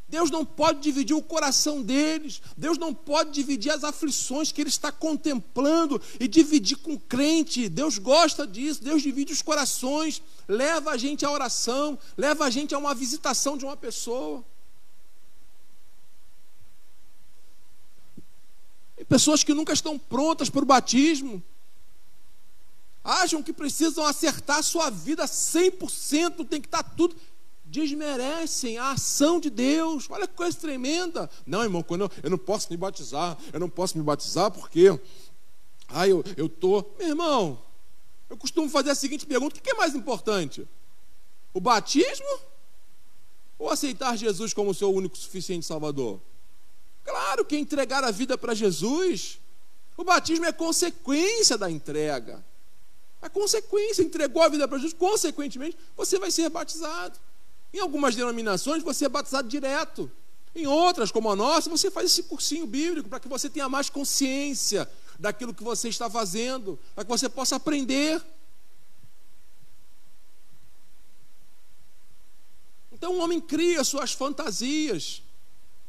Deus 0.08 0.30
não 0.30 0.46
pode 0.46 0.82
dividir 0.82 1.16
o 1.16 1.22
coração 1.22 1.82
deles, 1.82 2.42
Deus 2.56 2.78
não 2.78 2.94
pode 2.94 3.32
dividir 3.32 3.72
as 3.72 3.84
aflições 3.84 4.52
que 4.52 4.62
Ele 4.62 4.70
está 4.70 4.92
contemplando 4.92 6.00
e 6.20 6.28
dividir 6.28 6.78
com 6.78 6.94
o 6.94 7.00
crente. 7.00 7.68
Deus 7.68 7.98
gosta 7.98 8.46
disso, 8.46 8.84
Deus 8.84 9.02
divide 9.02 9.34
os 9.34 9.42
corações, 9.42 10.22
leva 10.48 10.92
a 10.92 10.98
gente 10.98 11.26
à 11.26 11.32
oração, 11.32 11.98
leva 12.16 12.46
a 12.46 12.50
gente 12.52 12.76
a 12.76 12.78
uma 12.78 12.94
visitação 12.94 13.58
de 13.58 13.66
uma 13.66 13.76
pessoa. 13.76 14.46
Pessoas 19.10 19.44
que 19.44 19.54
nunca 19.54 19.74
estão 19.74 20.00
prontas 20.00 20.50
para 20.50 20.64
o 20.64 20.66
batismo, 20.66 21.44
acham 23.04 23.44
que 23.44 23.54
precisam 23.54 24.06
acertar 24.06 24.60
a 24.60 24.64
sua 24.64 24.90
vida 24.90 25.26
100%, 25.26 26.48
tem 26.48 26.62
que 26.62 26.68
estar 26.68 26.84
tudo 26.84 27.16
desmerecem 27.66 28.78
a 28.78 28.92
ação 28.92 29.40
de 29.40 29.50
Deus. 29.50 30.08
Olha 30.10 30.28
que 30.28 30.34
coisa 30.34 30.58
tremenda. 30.58 31.30
Não, 31.46 31.64
irmão, 31.64 31.84
quando 31.84 32.02
eu, 32.02 32.12
eu 32.24 32.30
não 32.30 32.38
posso 32.38 32.68
me 32.70 32.78
batizar, 32.78 33.38
eu 33.52 33.60
não 33.60 33.70
posso 33.70 33.98
me 33.98 34.04
batizar 34.04 34.52
porque. 34.52 34.98
Ah, 35.88 36.08
eu 36.08 36.24
estou. 36.38 36.96
Meu 36.98 37.10
irmão, 37.10 37.62
eu 38.30 38.38
costumo 38.38 38.70
fazer 38.70 38.92
a 38.92 38.96
seguinte 38.96 39.26
pergunta: 39.26 39.58
o 39.58 39.62
que 39.62 39.72
é 39.72 39.74
mais 39.74 39.96
importante? 39.96 40.68
O 41.54 41.60
batismo 41.60 42.40
ou 43.58 43.70
aceitar 43.70 44.18
Jesus 44.18 44.54
como 44.54 44.74
seu 44.74 44.94
único 44.94 45.18
suficiente 45.18 45.66
Salvador? 45.66 46.20
Claro 47.06 47.46
que 47.46 47.56
entregar 47.56 48.04
a 48.04 48.12
vida 48.12 48.38
para 48.38 48.56
Jesus, 48.56 49.40
o 49.96 50.04
batismo 50.04 50.46
é 50.46 50.52
consequência 50.52 51.58
da 51.58 51.70
entrega. 51.70 52.44
A 53.22 53.30
consequência, 53.30 54.02
entregou 54.02 54.42
a 54.42 54.50
vida 54.50 54.68
para 54.68 54.78
Jesus, 54.78 54.94
consequentemente, 54.94 55.78
você 55.96 56.20
vai 56.20 56.32
ser 56.32 56.50
batizado. 56.50 57.18
Em 57.72 57.80
algumas 57.80 58.16
denominações 58.16 58.84
você 58.84 59.06
é 59.06 59.10
batizado 59.10 59.48
direto. 59.48 60.12
Em 60.56 60.66
outras, 60.66 61.12
como 61.12 61.30
a 61.30 61.36
nossa, 61.36 61.70
você 61.70 61.92
faz 61.92 62.12
esse 62.12 62.24
cursinho 62.24 62.66
bíblico 62.66 63.10
para 63.10 63.20
que 63.20 63.28
você 63.28 63.50
tenha 63.50 63.70
mais 63.70 63.90
consciência 63.90 64.90
daquilo 65.20 65.54
que 65.54 65.64
você 65.64 65.90
está 65.90 66.10
fazendo, 66.10 66.80
para 66.96 67.04
que 67.04 67.10
você 67.10 67.30
possa 67.30 67.58
aprender. 67.58 68.22
Então 72.92 73.14
o 73.14 73.20
homem 73.20 73.42
cria 73.42 73.84
suas 73.84 74.14
fantasias. 74.14 75.22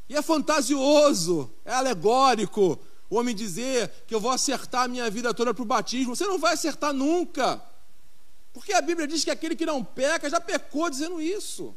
E 0.08 0.16
é 0.16 0.22
fantasioso, 0.22 1.52
é 1.64 1.72
alegórico 1.72 2.78
o 3.08 3.16
homem 3.16 3.34
dizer 3.34 3.90
que 4.06 4.14
eu 4.14 4.20
vou 4.20 4.30
acertar 4.30 4.84
a 4.84 4.88
minha 4.88 5.08
vida 5.10 5.32
toda 5.32 5.54
para 5.54 5.62
o 5.62 5.66
batismo. 5.66 6.16
Você 6.16 6.26
não 6.26 6.38
vai 6.38 6.54
acertar 6.54 6.92
nunca. 6.92 7.62
Porque 8.52 8.72
a 8.72 8.80
Bíblia 8.80 9.06
diz 9.06 9.22
que 9.22 9.30
aquele 9.30 9.54
que 9.54 9.66
não 9.66 9.84
peca 9.84 10.28
já 10.28 10.40
pecou 10.40 10.90
dizendo 10.90 11.20
isso. 11.20 11.74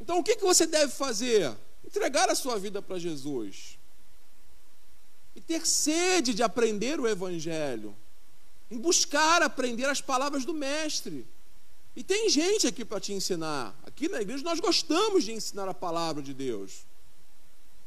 Então 0.00 0.18
o 0.18 0.22
que, 0.22 0.36
que 0.36 0.44
você 0.44 0.66
deve 0.66 0.92
fazer? 0.92 1.56
Entregar 1.84 2.28
a 2.28 2.34
sua 2.34 2.58
vida 2.58 2.82
para 2.82 2.98
Jesus. 2.98 3.78
E 5.34 5.40
ter 5.40 5.66
sede 5.66 6.34
de 6.34 6.42
aprender 6.42 7.00
o 7.00 7.08
Evangelho. 7.08 7.96
Em 8.70 8.78
buscar 8.78 9.42
aprender 9.42 9.86
as 9.86 10.02
palavras 10.02 10.44
do 10.44 10.52
Mestre. 10.52 11.26
E 11.96 12.04
tem 12.04 12.28
gente 12.28 12.66
aqui 12.66 12.84
para 12.84 13.00
te 13.00 13.12
ensinar. 13.12 13.74
Aqui 13.84 14.08
na 14.08 14.20
igreja 14.20 14.44
nós 14.44 14.60
gostamos 14.60 15.24
de 15.24 15.32
ensinar 15.32 15.68
a 15.68 15.74
palavra 15.74 16.22
de 16.22 16.34
Deus. 16.34 16.84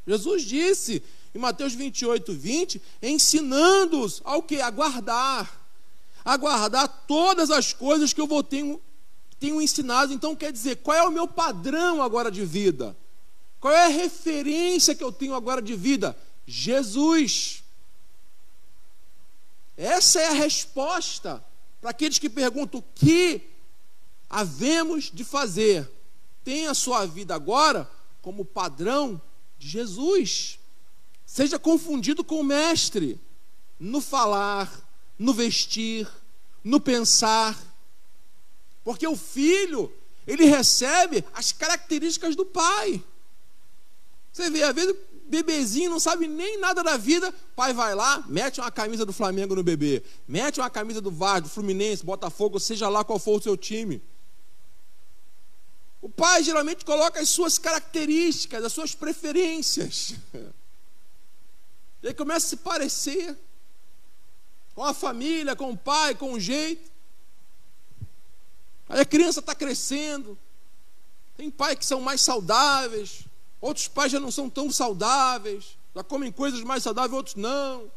Jesus 0.05 0.43
disse 0.43 1.03
em 1.33 1.37
Mateus 1.37 1.73
28, 1.75 2.33
20, 2.33 2.81
ensinando-os 3.03 4.21
ao 4.25 4.41
que? 4.41 4.59
A 4.59 4.71
guardar 4.71 5.59
aguardar 6.23 6.87
todas 7.07 7.49
as 7.49 7.73
coisas 7.73 8.13
que 8.13 8.21
eu 8.21 8.27
vou 8.27 8.43
tenho, 8.43 8.81
tenho 9.39 9.61
ensinado. 9.61 10.13
Então, 10.13 10.35
quer 10.35 10.51
dizer, 10.51 10.77
qual 10.77 10.95
é 10.95 11.03
o 11.03 11.11
meu 11.11 11.27
padrão 11.27 12.01
agora 12.01 12.31
de 12.31 12.45
vida? 12.45 12.95
Qual 13.59 13.73
é 13.73 13.85
a 13.85 13.89
referência 13.89 14.95
que 14.95 15.03
eu 15.03 15.11
tenho 15.11 15.33
agora 15.33 15.61
de 15.61 15.75
vida? 15.75 16.17
Jesus. 16.45 17.63
Essa 19.75 20.19
é 20.19 20.27
a 20.27 20.33
resposta 20.33 21.43
para 21.81 21.91
aqueles 21.91 22.19
que 22.19 22.29
perguntam 22.29 22.79
o 22.79 22.83
que 22.95 23.41
havemos 24.29 25.09
de 25.11 25.23
fazer. 25.23 25.89
Tem 26.43 26.67
a 26.67 26.73
sua 26.73 27.05
vida 27.05 27.33
agora 27.33 27.89
como 28.21 28.45
padrão 28.45 29.21
de 29.57 29.67
Jesus. 29.67 30.59
Seja 31.25 31.57
confundido 31.57 32.23
com 32.23 32.39
o 32.39 32.43
Mestre 32.43 33.19
no 33.79 34.01
falar, 34.01 34.71
no 35.17 35.33
vestir, 35.33 36.07
no 36.63 36.79
pensar. 36.79 37.57
Porque 38.83 39.07
o 39.07 39.15
filho, 39.15 39.91
ele 40.27 40.45
recebe 40.45 41.23
as 41.33 41.51
características 41.51 42.35
do 42.35 42.45
pai. 42.45 43.03
Você 44.31 44.49
vê, 44.49 44.63
às 44.63 44.73
vezes, 44.73 44.95
bebezinho 45.25 45.89
não 45.91 45.99
sabe 45.99 46.27
nem 46.27 46.59
nada 46.59 46.83
da 46.83 46.97
vida, 46.97 47.33
pai 47.55 47.73
vai 47.73 47.93
lá, 47.93 48.23
mete 48.27 48.59
uma 48.59 48.71
camisa 48.71 49.05
do 49.05 49.13
Flamengo 49.13 49.55
no 49.55 49.63
bebê, 49.63 50.03
mete 50.27 50.59
uma 50.59 50.69
camisa 50.69 50.99
do 50.99 51.11
Vasco, 51.11 51.41
do 51.41 51.49
Fluminense, 51.49 52.05
Botafogo, 52.05 52.59
seja 52.59 52.89
lá 52.89 53.03
qual 53.03 53.19
for 53.19 53.39
o 53.39 53.41
seu 53.41 53.55
time. 53.55 54.01
O 56.01 56.09
pai 56.09 56.43
geralmente 56.43 56.85
coloca 56.85 57.19
as 57.19 57.29
suas 57.29 57.57
características, 57.57 58.63
as 58.63 58.73
suas 58.73 58.95
preferências. 58.95 60.15
E 62.01 62.13
começa 62.13 62.45
a 62.45 62.49
se 62.49 62.57
parecer 62.57 63.37
com 64.73 64.83
a 64.83 64.93
família, 64.93 65.55
com 65.55 65.71
o 65.71 65.77
pai, 65.77 66.15
com 66.15 66.31
o 66.31 66.39
jeito. 66.39 66.89
Aí 68.87 69.01
a 69.01 69.05
criança 69.05 69.41
está 69.41 69.53
crescendo. 69.53 70.37
Tem 71.35 71.51
pais 71.51 71.77
que 71.77 71.85
são 71.85 71.99
mais 71.99 72.21
saudáveis, 72.21 73.25
Outros 73.61 73.87
pais 73.87 74.11
já 74.11 74.19
não 74.19 74.31
são 74.31 74.49
tão 74.49 74.71
saudáveis, 74.71 75.77
já 75.93 76.03
comem 76.03 76.31
coisas 76.31 76.61
mais 76.61 76.81
saudáveis, 76.83 77.13
outros 77.13 77.35
não. 77.35 77.91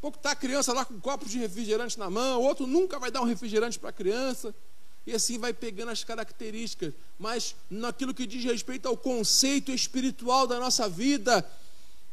Pouco 0.00 0.16
está 0.16 0.32
a 0.32 0.36
criança 0.36 0.72
lá 0.72 0.84
com 0.84 0.94
um 0.94 1.00
copo 1.00 1.24
de 1.24 1.38
refrigerante 1.38 1.96
na 1.98 2.10
mão, 2.10 2.42
outro 2.42 2.66
nunca 2.66 2.98
vai 2.98 3.12
dar 3.12 3.20
um 3.20 3.24
refrigerante 3.24 3.78
para 3.78 3.90
a 3.90 3.92
criança. 3.92 4.52
E 5.06 5.12
assim 5.12 5.38
vai 5.38 5.52
pegando 5.52 5.90
as 5.90 6.04
características, 6.04 6.94
mas 7.18 7.56
naquilo 7.68 8.14
que 8.14 8.26
diz 8.26 8.44
respeito 8.44 8.86
ao 8.86 8.96
conceito 8.96 9.72
espiritual 9.72 10.46
da 10.46 10.60
nossa 10.60 10.88
vida, 10.88 11.44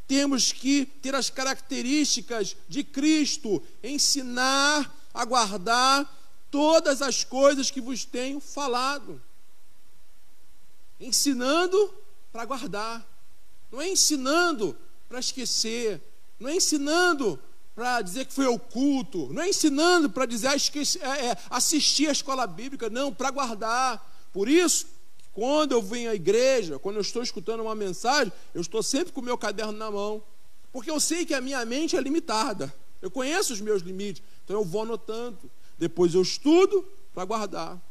temos 0.08 0.52
que 0.52 0.86
ter 0.86 1.14
as 1.14 1.30
características 1.30 2.56
de 2.68 2.84
Cristo, 2.84 3.62
ensinar 3.84 4.92
a 5.14 5.24
guardar 5.24 6.20
todas 6.50 7.02
as 7.04 7.24
coisas 7.24 7.70
que 7.70 7.80
vos 7.80 8.06
tenho 8.06 8.40
falado. 8.40 9.22
Ensinando 11.00 11.94
para 12.32 12.46
guardar, 12.46 13.08
não 13.72 13.80
é 13.80 13.88
ensinando 13.88 14.76
para 15.08 15.20
esquecer, 15.20 16.02
não 16.40 16.50
é 16.50 16.56
ensinando 16.56 17.40
para 17.80 18.02
dizer 18.02 18.26
que 18.26 18.34
foi 18.34 18.46
oculto, 18.46 19.32
não 19.32 19.42
é 19.42 19.48
ensinando 19.48 20.10
para 20.10 20.26
dizer 20.26 20.50
ah, 20.50 20.56
é, 21.18 21.28
é, 21.28 21.38
assistir 21.50 22.10
a 22.10 22.12
escola 22.12 22.46
bíblica, 22.46 22.90
não, 22.90 23.14
para 23.14 23.32
guardar. 23.32 24.06
Por 24.34 24.50
isso, 24.50 24.86
quando 25.32 25.72
eu 25.72 25.82
venho 25.82 26.12
à 26.12 26.14
igreja, 26.14 26.78
quando 26.78 26.98
eu 26.98 27.02
estou 27.02 27.24
escutando 27.24 27.62
uma 27.62 27.74
mensagem, 27.74 28.34
eu 28.54 28.60
estou 28.60 28.84
sempre 28.84 29.14
com 29.14 29.22
o 29.22 29.24
meu 29.24 29.38
caderno 29.38 29.72
na 29.72 29.90
mão, 29.90 30.22
porque 30.74 30.92
eu 30.92 31.00
sei 31.00 31.26
que 31.26 31.34
a 31.34 31.40
minha 31.40 31.64
mente 31.64 31.96
é 31.96 32.02
limitada, 32.02 32.74
eu 33.02 33.10
conheço 33.10 33.54
os 33.54 33.62
meus 33.62 33.82
limites, 33.82 34.22
então 34.44 34.58
eu 34.58 34.66
vou 34.66 34.82
anotando, 34.82 35.50
depois 35.78 36.14
eu 36.14 36.22
estudo 36.22 36.86
para 37.14 37.24
guardar. 37.24 37.82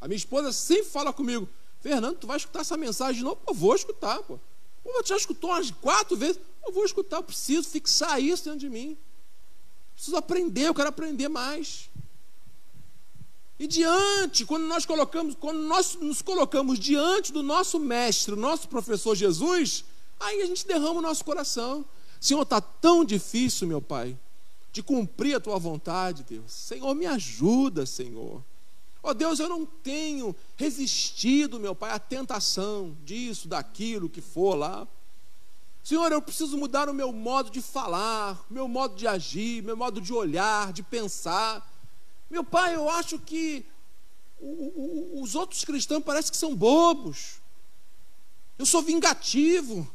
A 0.00 0.06
minha 0.06 0.16
esposa 0.16 0.52
sempre 0.52 0.84
fala 0.84 1.12
comigo, 1.12 1.48
Fernando, 1.80 2.18
tu 2.18 2.28
vai 2.28 2.36
escutar 2.36 2.60
essa 2.60 2.76
mensagem 2.76 3.20
novo? 3.20 3.40
Eu 3.48 3.52
vou 3.52 3.74
escutar, 3.74 4.22
pô. 4.22 4.38
Pô, 4.82 5.02
já 5.04 5.16
escutou 5.16 5.50
umas 5.50 5.70
quatro 5.70 6.16
vezes? 6.16 6.40
Eu 6.64 6.72
vou 6.72 6.84
escutar, 6.84 7.16
eu 7.18 7.22
preciso 7.22 7.68
fixar 7.68 8.20
isso 8.22 8.44
dentro 8.44 8.60
de 8.60 8.68
mim. 8.68 8.96
Preciso 9.94 10.16
aprender, 10.16 10.68
eu 10.68 10.74
quero 10.74 10.88
aprender 10.88 11.28
mais. 11.28 11.90
E 13.58 13.66
diante, 13.66 14.46
quando 14.46 14.64
nós 14.64 14.86
colocamos, 14.86 15.34
quando 15.34 15.58
nós 15.60 15.94
nos 15.96 16.22
colocamos 16.22 16.78
diante 16.78 17.30
do 17.30 17.42
nosso 17.42 17.78
mestre, 17.78 18.34
nosso 18.34 18.66
professor 18.68 19.14
Jesus, 19.14 19.84
aí 20.18 20.40
a 20.40 20.46
gente 20.46 20.66
derrama 20.66 21.00
o 21.00 21.02
nosso 21.02 21.22
coração. 21.22 21.84
Senhor, 22.18 22.40
está 22.42 22.60
tão 22.60 23.04
difícil, 23.04 23.68
meu 23.68 23.82
Pai, 23.82 24.18
de 24.72 24.82
cumprir 24.82 25.34
a 25.34 25.40
tua 25.40 25.58
vontade, 25.58 26.22
Deus. 26.22 26.50
Senhor, 26.50 26.94
me 26.94 27.04
ajuda, 27.04 27.84
Senhor. 27.84 28.42
Ó 29.02 29.10
oh, 29.10 29.14
Deus, 29.14 29.38
eu 29.38 29.48
não 29.48 29.64
tenho 29.64 30.36
resistido, 30.56 31.58
meu 31.58 31.74
Pai, 31.74 31.90
à 31.90 31.98
tentação 31.98 32.96
disso, 33.04 33.48
daquilo 33.48 34.10
que 34.10 34.20
for 34.20 34.54
lá. 34.54 34.86
Senhor, 35.82 36.12
eu 36.12 36.20
preciso 36.20 36.58
mudar 36.58 36.88
o 36.88 36.94
meu 36.94 37.10
modo 37.10 37.50
de 37.50 37.62
falar, 37.62 38.38
meu 38.50 38.68
modo 38.68 38.94
de 38.94 39.06
agir, 39.06 39.62
meu 39.62 39.76
modo 39.76 40.00
de 40.00 40.12
olhar, 40.12 40.72
de 40.72 40.82
pensar. 40.82 41.66
Meu 42.28 42.44
Pai, 42.44 42.76
eu 42.76 42.88
acho 42.90 43.18
que 43.18 43.64
o, 44.38 45.18
o, 45.18 45.22
os 45.22 45.34
outros 45.34 45.64
cristãos 45.64 46.04
parecem 46.04 46.30
que 46.30 46.36
são 46.36 46.54
bobos. 46.54 47.40
Eu 48.58 48.66
sou 48.66 48.82
vingativo. 48.82 49.90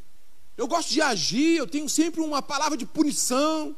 Eu 0.58 0.68
gosto 0.68 0.90
de 0.90 1.02
agir, 1.02 1.58
eu 1.58 1.68
tenho 1.68 1.88
sempre 1.88 2.22
uma 2.22 2.42
palavra 2.42 2.78
de 2.78 2.86
punição. 2.86 3.76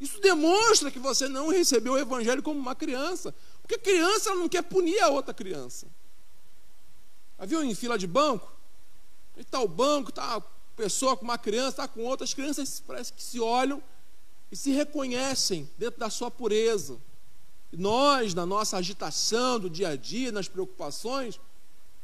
Isso 0.00 0.20
demonstra 0.20 0.90
que 0.90 0.98
você 0.98 1.28
não 1.28 1.48
recebeu 1.48 1.94
o 1.94 1.98
evangelho 1.98 2.42
como 2.42 2.58
uma 2.58 2.74
criança. 2.74 3.34
Porque 3.62 3.78
criança 3.78 4.34
não 4.34 4.48
quer 4.48 4.62
punir 4.62 5.00
a 5.00 5.08
outra 5.08 5.32
criança. 5.32 5.86
Havia 7.38 7.64
em 7.64 7.74
fila 7.74 7.96
de 7.96 8.06
banco? 8.06 8.52
Está 9.36 9.60
o 9.60 9.68
banco, 9.68 10.10
está 10.10 10.36
a 10.36 10.40
pessoa 10.76 11.16
com 11.16 11.24
uma 11.24 11.38
criança, 11.38 11.70
está 11.70 11.88
com 11.88 12.02
outra, 12.04 12.24
as 12.24 12.34
crianças 12.34 12.82
parece 12.86 13.12
que 13.12 13.22
se 13.22 13.40
olham 13.40 13.82
e 14.50 14.56
se 14.56 14.70
reconhecem 14.70 15.68
dentro 15.78 15.98
da 15.98 16.10
sua 16.10 16.30
pureza. 16.30 16.98
E 17.72 17.76
nós, 17.76 18.34
na 18.34 18.44
nossa 18.44 18.76
agitação 18.76 19.58
do 19.58 19.70
dia 19.70 19.88
a 19.88 19.96
dia, 19.96 20.30
nas 20.30 20.46
preocupações, 20.46 21.40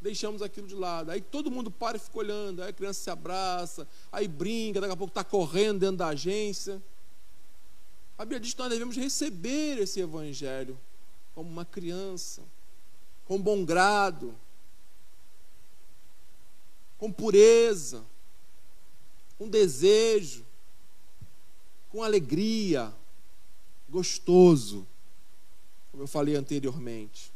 deixamos 0.01 0.41
aquilo 0.41 0.67
de 0.67 0.75
lado. 0.75 1.11
Aí 1.11 1.21
todo 1.21 1.51
mundo 1.51 1.71
para 1.71 1.99
e 1.99 2.01
fica 2.01 2.19
olhando, 2.19 2.63
aí 2.63 2.71
a 2.71 2.73
criança 2.73 3.03
se 3.03 3.11
abraça, 3.11 3.87
aí 4.11 4.27
brinca, 4.27 4.81
daqui 4.81 4.93
a 4.93 4.97
pouco 4.97 5.11
está 5.11 5.23
correndo 5.23 5.81
dentro 5.81 5.97
da 5.97 6.09
agência. 6.09 6.83
A 8.17 8.25
Bíblia 8.25 8.41
diz 8.41 8.55
que 8.55 8.61
nós 8.61 8.71
devemos 8.71 8.97
receber 8.97 9.79
esse 9.79 10.01
evangelho 10.01 10.79
como 11.39 11.49
uma 11.49 11.65
criança, 11.65 12.43
com 13.25 13.41
bom 13.41 13.65
grado, 13.65 14.35
com 16.99 17.13
pureza, 17.13 18.05
com 19.39 19.49
desejo, 19.49 20.45
com 21.91 22.03
alegria, 22.03 22.93
gostoso, 23.89 24.85
como 25.93 26.03
eu 26.03 26.09
falei 26.09 26.35
anteriormente. 26.35 27.31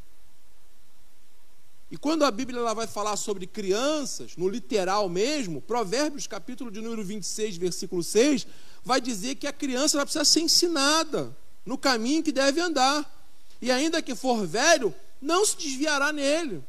E 1.89 1.95
quando 1.95 2.25
a 2.25 2.31
Bíblia 2.31 2.59
ela 2.59 2.73
vai 2.73 2.87
falar 2.87 3.15
sobre 3.15 3.47
crianças, 3.47 4.35
no 4.35 4.49
literal 4.49 5.07
mesmo, 5.07 5.61
Provérbios, 5.61 6.27
capítulo 6.27 6.69
de 6.69 6.81
número 6.81 7.05
26, 7.05 7.55
versículo 7.55 8.03
6, 8.03 8.45
vai 8.83 8.99
dizer 8.99 9.35
que 9.35 9.47
a 9.47 9.53
criança 9.53 9.95
ela 9.95 10.05
precisa 10.05 10.25
ser 10.25 10.41
ensinada 10.41 11.33
no 11.65 11.77
caminho 11.77 12.21
que 12.21 12.33
deve 12.33 12.59
andar 12.59 13.22
e 13.63 13.71
ainda 13.71 14.01
que 14.01 14.13
for 14.13 14.45
velho, 14.45 14.93
não 15.21 15.45
se 15.45 15.55
desviará 15.55 16.11
nele. 16.11 16.61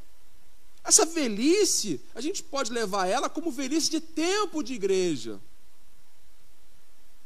Essa 0.85 1.05
velhice, 1.05 2.01
a 2.15 2.21
gente 2.21 2.41
pode 2.41 2.71
levar 2.71 3.09
ela 3.09 3.29
como 3.29 3.51
velhice 3.51 3.91
de 3.91 3.99
tempo 3.99 4.63
de 4.63 4.75
igreja. 4.75 5.41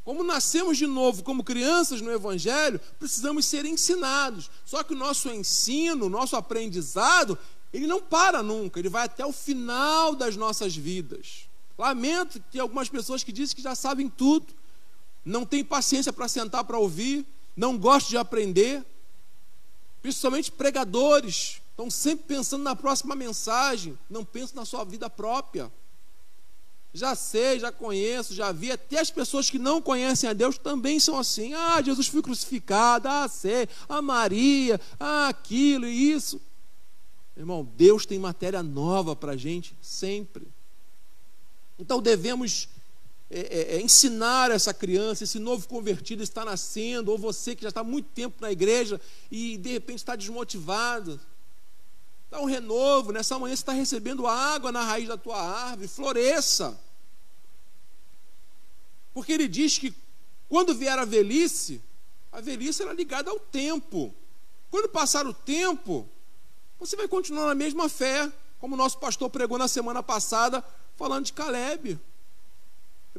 Como 0.02 0.24
nascemos 0.24 0.78
de 0.78 0.86
novo 0.86 1.22
como 1.22 1.44
crianças 1.44 2.00
no 2.00 2.10
Evangelho, 2.10 2.80
precisamos 2.98 3.44
ser 3.44 3.66
ensinados. 3.66 4.50
Só 4.64 4.82
que 4.82 4.94
o 4.94 4.96
nosso 4.96 5.28
ensino, 5.28 6.06
o 6.06 6.08
nosso 6.08 6.34
aprendizado, 6.34 7.36
ele 7.70 7.86
não 7.86 8.00
para 8.00 8.42
nunca, 8.42 8.80
ele 8.80 8.88
vai 8.88 9.04
até 9.04 9.26
o 9.26 9.32
final 9.32 10.14
das 10.14 10.34
nossas 10.34 10.74
vidas. 10.74 11.46
Lamento 11.76 12.42
que 12.50 12.58
algumas 12.58 12.88
pessoas 12.88 13.22
que 13.22 13.32
dizem 13.32 13.54
que 13.54 13.60
já 13.60 13.74
sabem 13.74 14.08
tudo, 14.08 14.46
não 15.22 15.44
têm 15.44 15.62
paciência 15.62 16.10
para 16.10 16.26
sentar 16.26 16.64
para 16.64 16.78
ouvir, 16.78 17.26
não 17.54 17.76
gostam 17.76 18.08
de 18.08 18.16
aprender, 18.16 18.82
principalmente 20.02 20.50
pregadores, 20.52 21.60
estão 21.70 21.90
sempre 21.90 22.26
pensando 22.26 22.62
na 22.62 22.74
próxima 22.74 23.14
mensagem, 23.14 23.98
não 24.08 24.24
pensam 24.24 24.56
na 24.56 24.64
sua 24.64 24.84
vida 24.84 25.08
própria. 25.08 25.70
Já 26.92 27.14
sei, 27.14 27.60
já 27.60 27.70
conheço, 27.70 28.34
já 28.34 28.50
vi, 28.50 28.72
até 28.72 28.98
as 28.98 29.10
pessoas 29.10 29.50
que 29.50 29.58
não 29.58 29.80
conhecem 29.80 30.28
a 30.28 30.32
Deus 30.32 30.58
também 30.58 30.98
são 30.98 31.18
assim. 31.18 31.52
Ah, 31.54 31.80
Jesus 31.82 32.08
foi 32.08 32.22
crucificado, 32.22 33.06
ah, 33.08 33.28
sei, 33.28 33.68
a 33.88 34.00
Maria, 34.00 34.80
ah, 34.98 35.28
aquilo 35.28 35.86
e 35.86 36.12
isso. 36.12 36.40
Irmão, 37.36 37.64
Deus 37.76 38.04
tem 38.04 38.18
matéria 38.18 38.62
nova 38.62 39.14
para 39.14 39.32
a 39.32 39.36
gente 39.36 39.76
sempre. 39.80 40.48
Então 41.78 42.02
devemos 42.02 42.68
é, 43.30 43.40
é, 43.40 43.76
é, 43.76 43.80
ensinar 43.80 44.50
essa 44.50 44.72
criança, 44.72 45.24
esse 45.24 45.38
novo 45.38 45.68
convertido 45.68 46.22
está 46.22 46.46
nascendo, 46.46 47.10
ou 47.12 47.18
você 47.18 47.54
que 47.54 47.62
já 47.62 47.68
está 47.68 47.82
há 47.82 47.84
muito 47.84 48.08
tempo 48.10 48.40
na 48.40 48.50
igreja 48.50 48.98
e 49.30 49.58
de 49.58 49.70
repente 49.70 49.98
está 49.98 50.16
desmotivado. 50.16 51.20
Dá 52.30 52.40
um 52.40 52.46
renovo, 52.46 53.12
nessa 53.12 53.38
manhã 53.38 53.54
você 53.54 53.60
está 53.60 53.72
recebendo 53.72 54.26
água 54.26 54.72
na 54.72 54.82
raiz 54.82 55.06
da 55.06 55.18
tua 55.18 55.40
árvore, 55.40 55.88
floresça. 55.88 56.78
Porque 59.12 59.32
ele 59.32 59.46
diz 59.48 59.76
que 59.76 59.94
quando 60.48 60.74
vier 60.74 60.98
a 60.98 61.04
velhice, 61.04 61.82
a 62.32 62.40
velhice 62.40 62.82
era 62.82 62.94
ligada 62.94 63.30
ao 63.30 63.38
tempo. 63.38 64.14
Quando 64.70 64.88
passar 64.88 65.26
o 65.26 65.34
tempo, 65.34 66.08
você 66.78 66.96
vai 66.96 67.08
continuar 67.08 67.46
na 67.46 67.54
mesma 67.54 67.90
fé, 67.90 68.30
como 68.58 68.74
o 68.74 68.78
nosso 68.78 68.98
pastor 68.98 69.28
pregou 69.28 69.58
na 69.58 69.68
semana 69.68 70.02
passada, 70.02 70.64
falando 70.96 71.26
de 71.26 71.32
Caleb. 71.34 71.98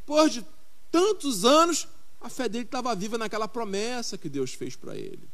Depois 0.09 0.33
de 0.33 0.43
tantos 0.89 1.45
anos, 1.45 1.87
a 2.19 2.29
fé 2.29 2.49
dele 2.49 2.65
estava 2.65 2.95
viva 2.95 3.15
naquela 3.15 3.47
promessa 3.47 4.17
que 4.17 4.27
Deus 4.27 4.55
fez 4.55 4.75
para 4.75 4.95
ele. 4.97 5.29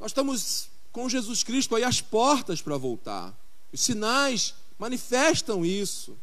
Nós 0.00 0.10
estamos 0.10 0.68
com 0.90 1.08
Jesus 1.08 1.44
Cristo 1.44 1.76
aí 1.76 1.84
às 1.84 2.00
portas 2.00 2.60
para 2.60 2.76
voltar. 2.76 3.32
Os 3.72 3.80
sinais 3.80 4.56
manifestam 4.76 5.64
isso. 5.64 6.18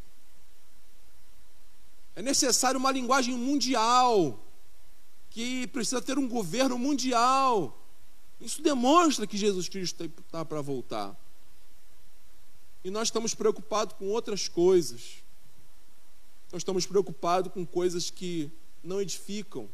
É 2.14 2.20
necessário 2.20 2.78
uma 2.78 2.92
linguagem 2.92 3.34
mundial, 3.34 4.38
que 5.30 5.66
precisa 5.68 6.02
ter 6.02 6.18
um 6.18 6.28
governo 6.28 6.78
mundial. 6.78 7.82
Isso 8.38 8.60
demonstra 8.60 9.26
que 9.26 9.38
Jesus 9.38 9.70
Cristo 9.70 10.04
está 10.04 10.44
para 10.44 10.60
voltar. 10.60 11.16
E 12.84 12.90
nós 12.90 13.08
estamos 13.08 13.32
preocupados 13.32 13.96
com 13.96 14.08
outras 14.08 14.48
coisas. 14.48 15.24
Nós 16.52 16.60
estamos 16.60 16.86
preocupados 16.86 17.52
com 17.52 17.66
coisas 17.66 18.10
que 18.10 18.50
não 18.82 19.00
edificam, 19.00 19.68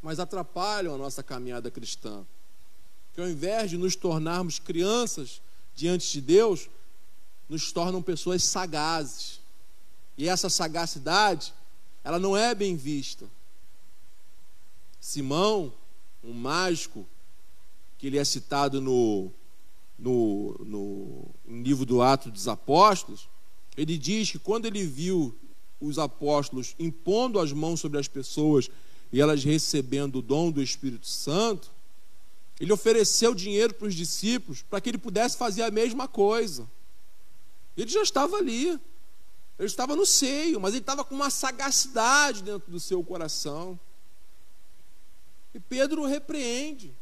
mas 0.00 0.20
atrapalham 0.20 0.94
a 0.94 0.98
nossa 0.98 1.22
caminhada 1.22 1.70
cristã. 1.70 2.24
Que 3.12 3.20
ao 3.20 3.28
invés 3.28 3.70
de 3.70 3.76
nos 3.76 3.96
tornarmos 3.96 4.58
crianças 4.58 5.42
diante 5.74 6.10
de 6.12 6.20
Deus, 6.20 6.68
nos 7.48 7.72
tornam 7.72 8.00
pessoas 8.00 8.44
sagazes. 8.44 9.40
E 10.16 10.28
essa 10.28 10.48
sagacidade, 10.48 11.52
ela 12.04 12.18
não 12.18 12.36
é 12.36 12.54
bem 12.54 12.76
vista. 12.76 13.28
Simão, 15.00 15.72
um 16.22 16.32
mágico, 16.32 17.06
que 17.98 18.06
ele 18.06 18.18
é 18.18 18.24
citado 18.24 18.80
no, 18.80 19.32
no, 19.98 20.56
no, 20.64 21.62
livro 21.62 21.84
do 21.84 22.00
Atos 22.00 22.32
dos 22.32 22.48
Apóstolos, 22.48 23.28
ele 23.76 23.96
diz 23.96 24.30
que 24.30 24.38
quando 24.38 24.66
ele 24.66 24.84
viu 24.84 25.34
os 25.80 25.98
apóstolos 25.98 26.74
impondo 26.78 27.38
as 27.38 27.52
mãos 27.52 27.80
sobre 27.80 27.98
as 27.98 28.06
pessoas 28.06 28.70
e 29.12 29.20
elas 29.20 29.42
recebendo 29.42 30.16
o 30.16 30.22
dom 30.22 30.50
do 30.50 30.62
Espírito 30.62 31.06
Santo, 31.06 31.70
ele 32.60 32.72
ofereceu 32.72 33.34
dinheiro 33.34 33.72
para 33.72 33.88
os 33.88 33.94
discípulos 33.94 34.62
para 34.62 34.80
que 34.80 34.90
ele 34.90 34.98
pudesse 34.98 35.36
fazer 35.36 35.62
a 35.62 35.70
mesma 35.70 36.06
coisa. 36.06 36.70
Ele 37.76 37.90
já 37.90 38.02
estava 38.02 38.36
ali, 38.36 38.68
ele 39.58 39.66
estava 39.66 39.96
no 39.96 40.04
seio, 40.04 40.60
mas 40.60 40.72
ele 40.72 40.82
estava 40.82 41.02
com 41.02 41.14
uma 41.14 41.30
sagacidade 41.30 42.42
dentro 42.42 42.70
do 42.70 42.78
seu 42.78 43.02
coração. 43.02 43.80
E 45.54 45.58
Pedro 45.58 46.04
repreende. 46.04 46.94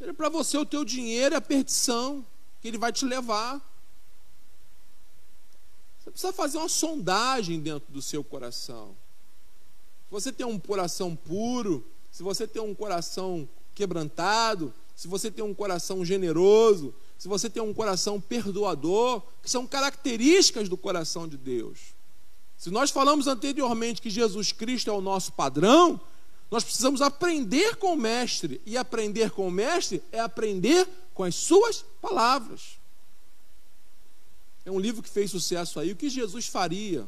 Ele 0.00 0.12
para 0.12 0.28
você 0.28 0.56
o 0.56 0.66
teu 0.66 0.84
dinheiro 0.84 1.34
é 1.34 1.38
a 1.38 1.40
perdição 1.40 2.24
que 2.60 2.68
ele 2.68 2.78
vai 2.78 2.92
te 2.92 3.04
levar. 3.04 3.60
Precisa 6.16 6.32
fazer 6.32 6.56
uma 6.56 6.66
sondagem 6.66 7.60
dentro 7.60 7.92
do 7.92 8.00
seu 8.00 8.24
coração. 8.24 8.96
Se 10.06 10.10
você 10.10 10.32
tem 10.32 10.46
um 10.46 10.58
coração 10.58 11.14
puro, 11.14 11.86
se 12.10 12.22
você 12.22 12.48
tem 12.48 12.62
um 12.62 12.74
coração 12.74 13.46
quebrantado, 13.74 14.72
se 14.94 15.06
você 15.06 15.30
tem 15.30 15.44
um 15.44 15.52
coração 15.52 16.02
generoso, 16.06 16.94
se 17.18 17.28
você 17.28 17.50
tem 17.50 17.62
um 17.62 17.74
coração 17.74 18.18
perdoador, 18.18 19.22
que 19.42 19.50
são 19.50 19.66
características 19.66 20.70
do 20.70 20.76
coração 20.78 21.28
de 21.28 21.36
Deus. 21.36 21.94
Se 22.56 22.70
nós 22.70 22.90
falamos 22.90 23.26
anteriormente 23.26 24.00
que 24.00 24.08
Jesus 24.08 24.52
Cristo 24.52 24.88
é 24.88 24.94
o 24.94 25.02
nosso 25.02 25.34
padrão, 25.34 26.00
nós 26.50 26.64
precisamos 26.64 27.02
aprender 27.02 27.76
com 27.76 27.92
o 27.92 27.96
Mestre, 27.96 28.58
e 28.64 28.78
aprender 28.78 29.32
com 29.32 29.46
o 29.46 29.50
Mestre 29.50 30.02
é 30.10 30.20
aprender 30.20 30.88
com 31.12 31.24
as 31.24 31.34
suas 31.34 31.84
palavras. 32.00 32.78
É 34.66 34.70
um 34.70 34.80
livro 34.80 35.00
que 35.00 35.08
fez 35.08 35.30
sucesso 35.30 35.78
aí. 35.78 35.92
O 35.92 35.96
que 35.96 36.10
Jesus 36.10 36.48
faria? 36.48 37.06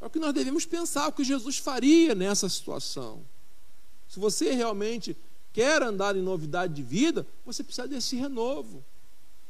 É 0.00 0.06
o 0.06 0.10
que 0.10 0.18
nós 0.18 0.32
devemos 0.32 0.64
pensar, 0.64 1.06
o 1.06 1.12
que 1.12 1.22
Jesus 1.22 1.58
faria 1.58 2.14
nessa 2.14 2.48
situação. 2.48 3.22
Se 4.08 4.18
você 4.18 4.52
realmente 4.52 5.14
quer 5.52 5.82
andar 5.82 6.16
em 6.16 6.22
novidade 6.22 6.72
de 6.72 6.82
vida, 6.82 7.26
você 7.44 7.62
precisa 7.62 7.86
desse 7.86 8.16
renovo. 8.16 8.82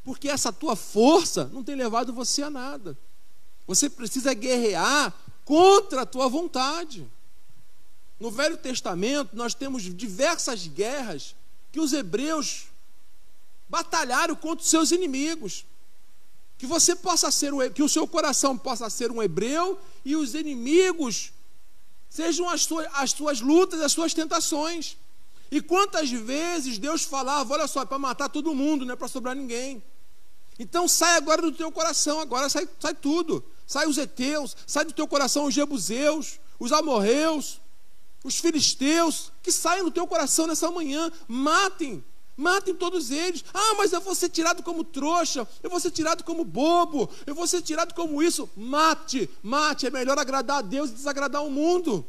Porque 0.02 0.28
essa 0.28 0.52
tua 0.52 0.74
força 0.74 1.44
não 1.44 1.62
tem 1.62 1.76
levado 1.76 2.12
você 2.12 2.42
a 2.42 2.50
nada. 2.50 2.98
Você 3.64 3.88
precisa 3.88 4.34
guerrear 4.34 5.14
contra 5.44 6.02
a 6.02 6.06
tua 6.06 6.28
vontade. 6.28 7.06
No 8.18 8.32
Velho 8.32 8.56
Testamento, 8.56 9.36
nós 9.36 9.54
temos 9.54 9.84
diversas 9.84 10.66
guerras 10.66 11.36
que 11.70 11.78
os 11.78 11.92
hebreus 11.92 12.66
batalharam 13.68 14.34
contra 14.34 14.64
os 14.64 14.68
seus 14.68 14.90
inimigos. 14.90 15.64
Que 16.60 16.66
você 16.66 16.94
possa 16.94 17.30
ser 17.30 17.52
que 17.72 17.82
o 17.82 17.88
seu 17.88 18.06
coração 18.06 18.56
possa 18.56 18.90
ser 18.90 19.10
um 19.10 19.22
hebreu 19.22 19.78
e 20.04 20.14
os 20.14 20.34
inimigos 20.34 21.32
sejam 22.10 22.50
as 22.50 22.66
tuas, 22.66 22.86
as 22.92 23.14
tuas 23.14 23.40
lutas, 23.40 23.80
as 23.80 23.92
suas 23.92 24.12
tentações. 24.12 24.98
E 25.50 25.62
quantas 25.62 26.10
vezes 26.10 26.76
Deus 26.76 27.02
falava, 27.02 27.54
olha 27.54 27.66
só, 27.66 27.80
é 27.80 27.86
para 27.86 27.98
matar 27.98 28.28
todo 28.28 28.54
mundo, 28.54 28.84
não 28.84 28.92
é 28.92 28.96
para 28.96 29.08
sobrar 29.08 29.34
ninguém. 29.34 29.82
Então 30.58 30.86
sai 30.86 31.16
agora 31.16 31.40
do 31.40 31.50
teu 31.50 31.72
coração, 31.72 32.20
agora 32.20 32.50
sai, 32.50 32.68
sai 32.78 32.92
tudo. 32.92 33.42
Sai 33.66 33.86
os 33.86 33.96
heteus, 33.96 34.54
sai 34.66 34.84
do 34.84 34.92
teu 34.92 35.08
coração 35.08 35.46
os 35.46 35.54
jebuseus, 35.54 36.38
os 36.58 36.72
amorreus, 36.72 37.58
os 38.22 38.36
filisteus, 38.36 39.32
que 39.42 39.50
saiam 39.50 39.86
do 39.86 39.90
teu 39.90 40.06
coração 40.06 40.46
nessa 40.46 40.70
manhã, 40.70 41.10
matem, 41.26 42.04
matem 42.40 42.74
todos 42.74 43.10
eles. 43.10 43.44
Ah, 43.52 43.74
mas 43.76 43.92
eu 43.92 44.00
vou 44.00 44.14
ser 44.14 44.30
tirado 44.30 44.62
como 44.62 44.82
trouxa, 44.82 45.46
eu 45.62 45.70
vou 45.70 45.78
ser 45.78 45.90
tirado 45.90 46.24
como 46.24 46.44
bobo, 46.44 47.08
eu 47.26 47.34
vou 47.34 47.46
ser 47.46 47.62
tirado 47.62 47.94
como 47.94 48.22
isso. 48.22 48.48
Mate, 48.56 49.28
mate, 49.42 49.86
é 49.86 49.90
melhor 49.90 50.18
agradar 50.18 50.58
a 50.58 50.62
Deus 50.62 50.90
e 50.90 50.94
desagradar 50.94 51.44
o 51.44 51.50
mundo. 51.50 52.04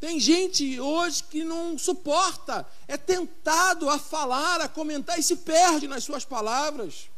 Tem 0.00 0.20
gente 0.20 0.78
hoje 0.78 1.22
que 1.24 1.42
não 1.42 1.78
suporta, 1.78 2.66
é 2.86 2.96
tentado 2.96 3.88
a 3.88 3.98
falar, 3.98 4.60
a 4.60 4.68
comentar 4.68 5.18
e 5.18 5.22
se 5.22 5.36
perde 5.36 5.86
nas 5.86 6.04
suas 6.04 6.24
palavras. 6.24 7.08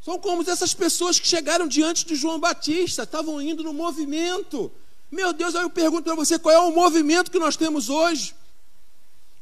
São 0.00 0.18
como 0.18 0.42
essas 0.42 0.74
pessoas 0.74 1.20
que 1.20 1.26
chegaram 1.28 1.68
diante 1.68 2.04
de 2.04 2.16
João 2.16 2.40
Batista, 2.40 3.04
estavam 3.04 3.40
indo 3.40 3.62
no 3.62 3.72
movimento. 3.72 4.72
Meu 5.12 5.34
Deus, 5.34 5.54
aí 5.54 5.62
eu 5.62 5.68
pergunto 5.68 6.04
para 6.04 6.14
você 6.14 6.38
qual 6.38 6.54
é 6.54 6.58
o 6.58 6.72
movimento 6.72 7.30
que 7.30 7.38
nós 7.38 7.54
temos 7.54 7.90
hoje? 7.90 8.34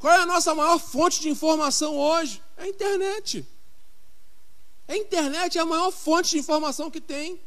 Qual 0.00 0.12
é 0.12 0.16
a 0.16 0.26
nossa 0.26 0.52
maior 0.52 0.80
fonte 0.80 1.20
de 1.20 1.28
informação 1.28 1.96
hoje? 1.96 2.42
É 2.56 2.64
a 2.64 2.68
internet. 2.68 3.46
A 4.88 4.96
internet 4.96 5.56
é 5.56 5.60
a 5.60 5.64
maior 5.64 5.92
fonte 5.92 6.30
de 6.30 6.38
informação 6.38 6.90
que 6.90 7.00
tem. 7.00 7.40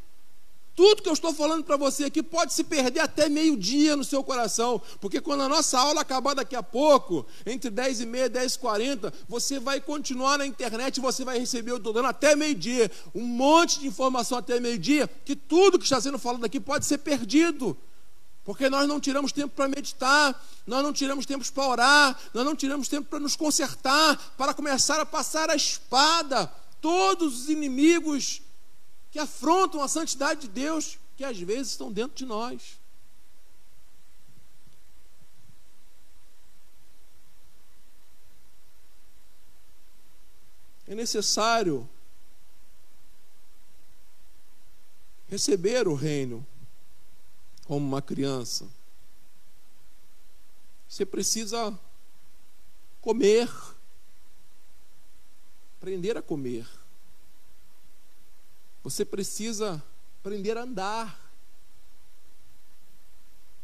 Tudo 0.74 1.04
que 1.04 1.10
eu 1.10 1.14
estou 1.14 1.34
falando 1.34 1.66
para 1.66 1.76
você 1.76 2.06
aqui 2.06 2.24
pode 2.24 2.54
se 2.54 2.64
perder 2.64 3.02
até 3.02 3.28
meio-dia 3.28 3.98
no 3.98 4.06
seu 4.06 4.24
coração, 4.24 4.82
porque 5.02 5.20
quando 5.20 5.42
a 5.44 5.50
nossa 5.50 5.78
aula 5.78 6.00
acabar 6.00 6.34
daqui 6.34 6.56
a 6.56 6.64
pouco, 6.64 7.26
entre 7.46 7.70
10 7.70 8.02
e 8.02 8.06
meia 8.06 8.26
e 8.26 8.30
10 8.30 8.54
e 8.54 8.60
40, 8.60 9.14
você 9.28 9.60
vai 9.60 9.82
continuar 9.82 10.38
na 10.38 10.48
internet, 10.48 11.02
você 11.02 11.26
vai 11.26 11.38
receber, 11.38 11.72
eu 11.72 11.78
estou 11.78 11.92
dando 11.92 12.08
até 12.08 12.36
meio-dia, 12.36 12.90
um 13.14 13.26
monte 13.26 13.82
de 13.82 13.88
informação 13.88 14.38
até 14.38 14.60
meio-dia, 14.62 15.08
que 15.26 15.36
tudo 15.36 15.78
que 15.78 15.84
está 15.84 16.00
sendo 16.00 16.18
falado 16.18 16.46
aqui 16.46 16.60
pode 16.60 16.86
ser 16.86 17.00
perdido. 17.00 17.78
Porque 18.44 18.70
nós 18.70 18.88
não 18.88 19.00
tiramos 19.00 19.32
tempo 19.32 19.56
para 19.56 19.70
meditar, 19.70 20.46
nós 20.68 20.84
não 20.84 20.92
tiramos 20.92 21.26
tempo 21.26 21.50
para 21.52 21.68
orar, 21.68 22.20
nós 22.34 22.46
não 22.46 22.56
tiramos 22.56 22.88
tempo 22.90 23.10
para 23.10 23.20
nos 23.20 23.36
consertar, 23.36 24.18
para 24.38 24.54
começar 24.54 25.00
a 25.00 25.06
passar 25.06 25.50
a 25.50 25.56
espada. 25.56 26.48
Todos 26.82 27.44
os 27.44 27.50
inimigos 27.50 28.42
que 29.12 29.20
afrontam 29.20 29.82
a 29.82 29.88
santidade 29.88 30.42
de 30.42 30.48
Deus, 30.50 30.98
que 31.16 31.24
às 31.24 31.40
vezes 31.40 31.72
estão 31.72 31.92
dentro 31.92 32.18
de 32.18 32.26
nós. 32.26 32.82
É 40.86 40.94
necessário 40.94 41.90
receber 45.30 45.88
o 45.88 45.96
reino 45.96 46.46
como 47.66 47.86
uma 47.86 48.02
criança. 48.02 48.68
Você 50.88 51.06
precisa 51.06 51.78
comer, 53.02 53.50
aprender 55.78 56.18
a 56.18 56.22
comer. 56.22 56.68
Você 58.84 59.04
precisa 59.04 59.84
aprender 60.20 60.58
a 60.58 60.64
andar. 60.64 61.20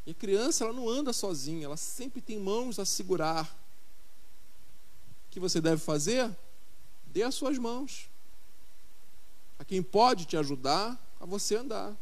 E 0.05 0.11
a 0.11 0.15
criança, 0.15 0.63
ela 0.63 0.73
não 0.73 0.89
anda 0.89 1.13
sozinha, 1.13 1.65
ela 1.65 1.77
sempre 1.77 2.21
tem 2.21 2.39
mãos 2.39 2.79
a 2.79 2.85
segurar. 2.85 3.45
O 5.27 5.29
que 5.29 5.39
você 5.39 5.61
deve 5.61 5.81
fazer? 5.81 6.35
Dê 7.05 7.21
as 7.21 7.35
suas 7.35 7.57
mãos. 7.57 8.09
A 9.59 9.65
quem 9.65 9.83
pode 9.83 10.25
te 10.25 10.35
ajudar 10.35 10.97
a 11.19 11.25
você 11.25 11.57
andar. 11.57 11.95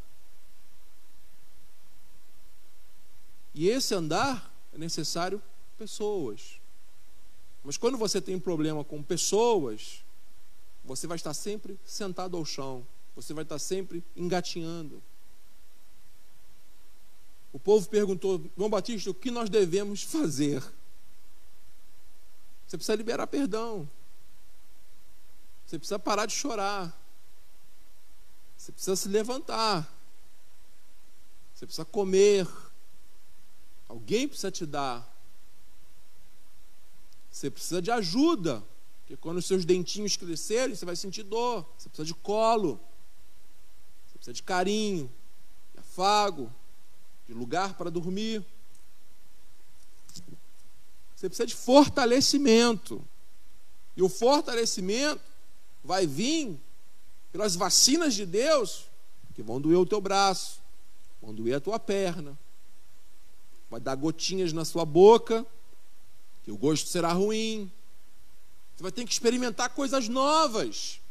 E 3.57 3.67
esse 3.69 3.95
andar 3.95 4.53
é 4.71 4.77
necessário 4.77 5.41
pessoas. 5.79 6.61
Mas 7.63 7.75
quando 7.75 7.97
você 7.97 8.21
tem 8.21 8.35
um 8.35 8.39
problema 8.39 8.83
com 8.83 9.01
pessoas, 9.01 10.03
você 10.85 11.07
vai 11.07 11.15
estar 11.15 11.33
sempre 11.33 11.75
sentado 11.83 12.37
ao 12.37 12.45
chão, 12.45 12.85
você 13.15 13.33
vai 13.33 13.41
estar 13.41 13.57
sempre 13.57 14.03
engatinhando. 14.15 15.01
O 17.51 17.57
povo 17.57 17.89
perguntou, 17.89 18.39
João 18.55 18.69
Batista, 18.69 19.09
o 19.09 19.15
que 19.15 19.31
nós 19.31 19.49
devemos 19.49 20.03
fazer? 20.03 20.61
Você 22.67 22.77
precisa 22.77 22.95
liberar 22.95 23.25
perdão. 23.25 23.89
Você 25.65 25.79
precisa 25.79 25.97
parar 25.97 26.27
de 26.27 26.33
chorar. 26.33 26.95
Você 28.55 28.71
precisa 28.71 28.95
se 28.95 29.09
levantar. 29.09 29.91
Você 31.55 31.65
precisa 31.65 31.85
comer. 31.85 32.47
Alguém 33.87 34.27
precisa 34.27 34.51
te 34.51 34.65
dar. 34.65 35.07
Você 37.31 37.49
precisa 37.49 37.81
de 37.81 37.91
ajuda. 37.91 38.63
Porque 39.01 39.15
quando 39.17 39.37
os 39.37 39.45
seus 39.45 39.63
dentinhos 39.63 40.17
crescerem, 40.17 40.75
você 40.75 40.85
vai 40.85 40.95
sentir 40.95 41.23
dor. 41.23 41.65
Você 41.77 41.87
precisa 41.89 42.05
de 42.05 42.13
colo 42.13 42.79
precisa 44.27 44.33
de 44.33 44.43
carinho, 44.43 45.11
de 45.73 45.79
afago, 45.79 46.53
de 47.25 47.33
lugar 47.33 47.75
para 47.75 47.89
dormir. 47.89 48.45
Você 51.15 51.29
precisa 51.29 51.47
de 51.47 51.55
fortalecimento. 51.55 53.05
E 53.95 54.01
o 54.01 54.09
fortalecimento 54.09 55.21
vai 55.83 56.05
vir 56.05 56.59
pelas 57.31 57.55
vacinas 57.55 58.13
de 58.13 58.25
Deus, 58.25 58.85
que 59.33 59.41
vão 59.41 59.61
doer 59.61 59.77
o 59.77 59.85
teu 59.85 60.01
braço, 60.01 60.59
vão 61.21 61.33
doer 61.33 61.55
a 61.55 61.59
tua 61.59 61.79
perna, 61.79 62.37
vai 63.69 63.79
dar 63.79 63.95
gotinhas 63.95 64.53
na 64.53 64.65
sua 64.65 64.85
boca, 64.85 65.45
que 66.43 66.51
o 66.51 66.57
gosto 66.57 66.87
será 66.87 67.11
ruim. 67.11 67.71
Você 68.75 68.83
vai 68.83 68.91
ter 68.91 69.05
que 69.05 69.11
experimentar 69.11 69.69
coisas 69.69 70.07
novas. 70.07 71.01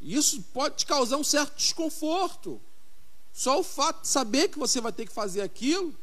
Isso 0.00 0.42
pode 0.54 0.76
te 0.76 0.86
causar 0.86 1.16
um 1.16 1.24
certo 1.24 1.56
desconforto. 1.56 2.60
Só 3.32 3.60
o 3.60 3.62
fato 3.62 4.02
de 4.02 4.08
saber 4.08 4.48
que 4.48 4.58
você 4.58 4.80
vai 4.80 4.92
ter 4.92 5.06
que 5.06 5.12
fazer 5.12 5.42
aquilo, 5.42 5.94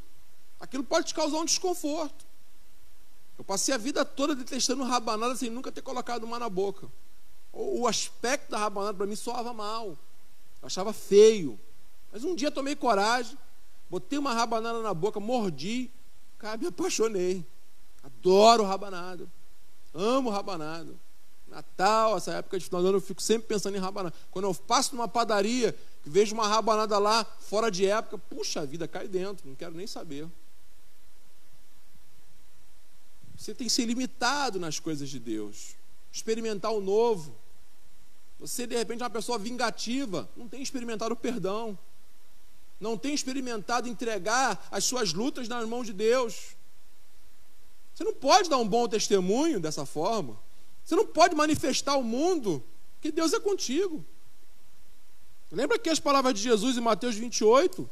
aquilo 0.59 0.83
pode 0.83 1.07
te 1.07 1.13
causar 1.13 1.37
um 1.37 1.45
desconforto. 1.45 2.25
Eu 3.37 3.43
passei 3.43 3.73
a 3.73 3.77
vida 3.77 4.05
toda 4.05 4.35
detestando 4.35 4.83
rabanada 4.83 5.35
sem 5.35 5.49
nunca 5.49 5.71
ter 5.71 5.81
colocado 5.81 6.23
uma 6.23 6.39
na 6.39 6.47
boca. 6.47 6.87
O 7.51 7.87
aspecto 7.87 8.51
da 8.51 8.57
rabanada 8.57 8.97
para 8.97 9.07
mim 9.07 9.15
soava 9.15 9.53
mal. 9.53 9.97
Eu 10.61 10.67
achava 10.67 10.93
feio. 10.93 11.59
Mas 12.11 12.23
um 12.23 12.35
dia 12.35 12.49
tomei 12.49 12.75
coragem, 12.75 13.37
botei 13.89 14.17
uma 14.17 14.33
rabanada 14.33 14.81
na 14.81 14.93
boca, 14.93 15.19
mordi, 15.19 15.89
cara, 16.37 16.57
me 16.57 16.67
apaixonei. 16.67 17.45
Adoro 18.03 18.63
rabanada. 18.63 19.27
Amo 19.93 20.29
rabanada. 20.29 20.93
Natal, 21.47 22.17
essa 22.17 22.33
época 22.33 22.59
de 22.59 22.65
final 22.65 22.81
do 22.81 22.87
ano, 22.89 22.97
eu 22.97 23.01
fico 23.01 23.21
sempre 23.21 23.47
pensando 23.47 23.75
em 23.75 23.79
rabanada. 23.79 24.15
Quando 24.31 24.45
eu 24.45 24.53
passo 24.53 24.95
numa 24.95 25.07
padaria, 25.07 25.75
vejo 26.03 26.33
uma 26.33 26.47
rabanada 26.47 26.97
lá, 26.97 27.23
fora 27.23 27.71
de 27.71 27.85
época, 27.85 28.17
puxa 28.17 28.61
a 28.61 28.65
vida, 28.65 28.87
cai 28.87 29.07
dentro, 29.07 29.47
não 29.47 29.55
quero 29.55 29.73
nem 29.73 29.87
saber. 29.87 30.27
Você 33.37 33.53
tem 33.53 33.67
que 33.67 33.73
ser 33.73 33.85
limitado 33.85 34.59
nas 34.59 34.79
coisas 34.79 35.09
de 35.09 35.19
Deus, 35.19 35.75
experimentar 36.11 36.71
o 36.71 36.81
novo. 36.81 37.35
Você, 38.39 38.67
de 38.67 38.75
repente, 38.75 39.01
é 39.01 39.03
uma 39.03 39.09
pessoa 39.09 39.37
vingativa, 39.37 40.29
não 40.35 40.47
tem 40.47 40.61
experimentado 40.61 41.13
o 41.13 41.17
perdão, 41.17 41.77
não 42.79 42.97
tem 42.97 43.13
experimentado 43.13 43.87
entregar 43.87 44.67
as 44.69 44.83
suas 44.83 45.13
lutas 45.13 45.47
nas 45.47 45.67
mãos 45.67 45.85
de 45.85 45.93
Deus. 45.93 46.55
Você 47.93 48.03
não 48.03 48.13
pode 48.13 48.49
dar 48.49 48.57
um 48.57 48.67
bom 48.67 48.87
testemunho 48.87 49.59
dessa 49.59 49.85
forma. 49.85 50.37
Você 50.83 50.95
não 50.95 51.07
pode 51.07 51.35
manifestar 51.35 51.93
ao 51.93 52.03
mundo 52.03 52.63
que 53.01 53.11
Deus 53.11 53.33
é 53.33 53.39
contigo. 53.39 54.05
Lembra 55.51 55.79
que 55.79 55.89
as 55.89 55.99
palavras 55.99 56.33
de 56.33 56.41
Jesus 56.41 56.77
em 56.77 56.81
Mateus 56.81 57.15
28? 57.15 57.89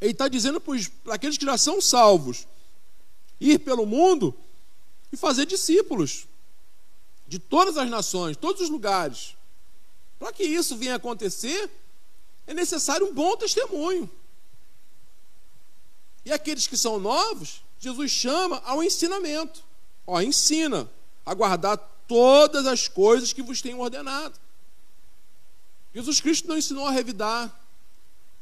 Ele 0.00 0.12
está 0.12 0.28
dizendo 0.28 0.60
para 0.60 1.14
aqueles 1.14 1.36
que 1.36 1.44
já 1.44 1.58
são 1.58 1.80
salvos: 1.80 2.46
ir 3.40 3.58
pelo 3.58 3.84
mundo 3.84 4.34
e 5.12 5.16
fazer 5.16 5.44
discípulos 5.46 6.28
de 7.26 7.38
todas 7.38 7.76
as 7.76 7.90
nações, 7.90 8.36
todos 8.36 8.62
os 8.62 8.70
lugares. 8.70 9.36
Para 10.18 10.32
que 10.32 10.42
isso 10.42 10.76
venha 10.76 10.96
acontecer, 10.96 11.70
é 12.46 12.54
necessário 12.54 13.06
um 13.06 13.14
bom 13.14 13.36
testemunho. 13.36 14.10
E 16.24 16.32
aqueles 16.32 16.66
que 16.66 16.76
são 16.76 16.98
novos, 16.98 17.62
Jesus 17.78 18.10
chama 18.10 18.60
ao 18.64 18.82
ensinamento. 18.82 19.62
Ó, 20.06 20.20
ensina 20.20 20.90
a 21.24 21.34
guardar 21.34 21.78
todas 22.08 22.66
as 22.66 22.88
coisas 22.88 23.32
que 23.32 23.42
vos 23.42 23.62
tenho 23.62 23.78
ordenado. 23.78 24.38
Jesus 25.94 26.20
Cristo 26.20 26.48
não 26.48 26.56
ensinou 26.56 26.86
a 26.86 26.90
revidar. 26.90 27.54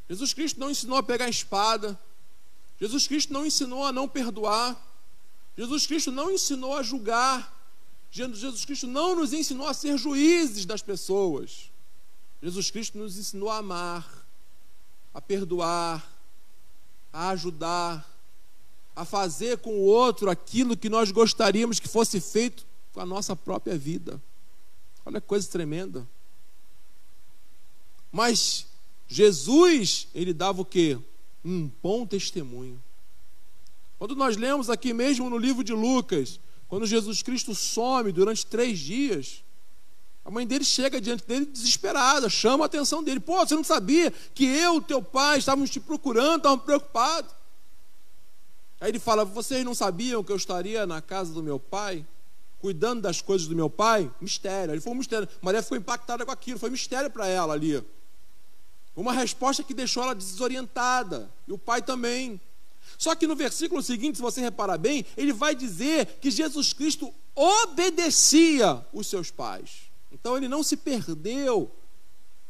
Jesus 0.09 0.33
Cristo 0.33 0.61
não 0.61 0.71
ensinou 0.71 0.97
a 0.97 1.03
pegar 1.03 1.27
a 1.27 1.31
espada. 1.31 1.99
Jesus 2.81 3.07
Cristo 3.07 3.33
não 3.33 3.45
ensinou 3.45 3.85
a 3.85 3.93
não 3.93 4.09
perdoar. 4.09 4.77
Jesus 5.57 5.87
Cristo 5.87 6.13
não 6.13 6.31
ensinou 6.31 6.77
a 6.77 6.83
julgar. 6.83 7.56
Jesus 8.11 8.65
Cristo 8.65 8.87
não 8.87 9.15
nos 9.15 9.33
ensinou 9.33 9.67
a 9.67 9.75
ser 9.75 9.99
juízes 9.99 10.65
das 10.65 10.83
pessoas. 10.83 11.71
Jesus 12.43 12.71
Cristo 12.71 12.99
nos 12.99 13.19
ensinou 13.19 13.51
a 13.51 13.59
amar, 13.59 14.27
a 15.13 15.21
perdoar, 15.21 16.07
a 17.13 17.31
ajudar, 17.31 18.09
a 18.95 19.05
fazer 19.05 19.59
com 19.59 19.71
o 19.71 19.85
outro 19.85 20.31
aquilo 20.31 20.77
que 20.77 20.89
nós 20.89 21.11
gostaríamos 21.11 21.79
que 21.79 21.89
fosse 21.89 22.21
feito 22.21 22.67
com 22.93 23.01
a 23.01 23.07
nossa 23.07 23.37
própria 23.37 23.77
vida. 23.77 24.21
Olha 25.05 25.21
que 25.21 25.27
coisa 25.27 25.49
tremenda. 25.49 26.07
Mas 28.11 28.67
Jesus, 29.09 30.09
ele 30.15 30.33
dava 30.33 30.63
o 30.63 30.65
quê? 30.65 30.99
Um 31.45 31.71
bom 31.83 32.07
testemunho. 32.07 32.83
Quando 33.99 34.17
nós 34.17 34.37
lemos 34.37 34.69
aqui 34.69 34.93
mesmo 34.93 35.31
no 35.31 35.39
livro 35.39 35.63
de 35.63 35.73
Lucas, 35.73 36.41
quando 36.69 36.87
Jesus 36.87 37.23
Cristo 37.23 37.55
some 37.55 38.11
durante 38.13 38.45
três 38.45 38.79
dias, 38.79 39.45
a 40.25 40.31
mãe 40.31 40.45
dele 40.45 40.65
chega 40.65 41.01
diante 41.01 41.25
dele 41.25 41.47
desesperada, 41.47 42.29
chama 42.29 42.65
a 42.65 42.67
atenção 42.67 43.03
dele. 43.03 43.21
Pô, 43.21 43.39
você 43.39 43.55
não 43.55 43.63
sabia 43.63 44.11
que 44.35 44.45
eu, 44.45 44.81
teu 44.81 45.01
pai, 45.01 45.39
estávamos 45.39 45.71
te 45.71 45.79
procurando, 45.79 46.39
estávamos 46.39 46.65
preocupados. 46.65 47.31
Aí 48.81 48.91
ele 48.91 48.99
fala: 48.99 49.25
Vocês 49.25 49.65
não 49.65 49.75
sabiam 49.75 50.25
que 50.25 50.33
eu 50.33 50.37
estaria 50.37 50.85
na 50.85 51.01
casa 51.01 51.33
do 51.33 51.43
meu 51.43 51.61
pai, 51.61 52.05
cuidando 52.59 53.03
das 53.03 53.21
coisas 53.21 53.47
do 53.47 53.55
meu 53.55 53.71
pai? 53.71 54.11
Mistério. 54.21 54.75
Ele 54.75 54.81
foi 54.81 54.93
um 54.93 54.97
mistério. 54.97 55.29
Maria 55.41 55.63
ficou 55.63 55.79
impactada 55.79 56.27
com 56.27 56.33
aquilo, 56.33 56.59
foi 56.59 56.71
mistério 56.71 57.09
para 57.09 57.29
ela 57.29 57.55
ali. 57.55 57.81
Uma 58.97 59.13
resposta 59.13 59.63
que 59.63 59.73
deixou 59.73 60.03
ela 60.03 60.15
desorientada, 60.15 61.31
e 61.47 61.53
o 61.53 61.59
pai 61.59 61.83
também. 61.83 62.41
Só 62.99 63.15
que 63.15 63.27
no 63.27 63.37
versículo 63.37 63.83
seguinte, 63.83 64.17
se 64.17 64.23
você 64.23 64.41
reparar 64.41 64.79
bem, 64.79 65.05
ele 65.17 65.33
vai 65.33 65.55
dizer 65.55 66.19
que 66.21 66.31
Jesus 66.31 66.73
Cristo 66.73 67.13
obedecia 67.35 68.85
os 68.93 69.07
seus 69.07 69.31
pais. 69.31 69.83
Então 70.11 70.37
ele 70.37 70.49
não 70.49 70.63
se 70.63 70.77
perdeu 70.77 71.71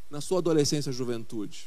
na 0.08 0.20
sua 0.20 0.38
adolescência 0.38 0.90
e 0.90 0.92
juventude. 0.92 1.66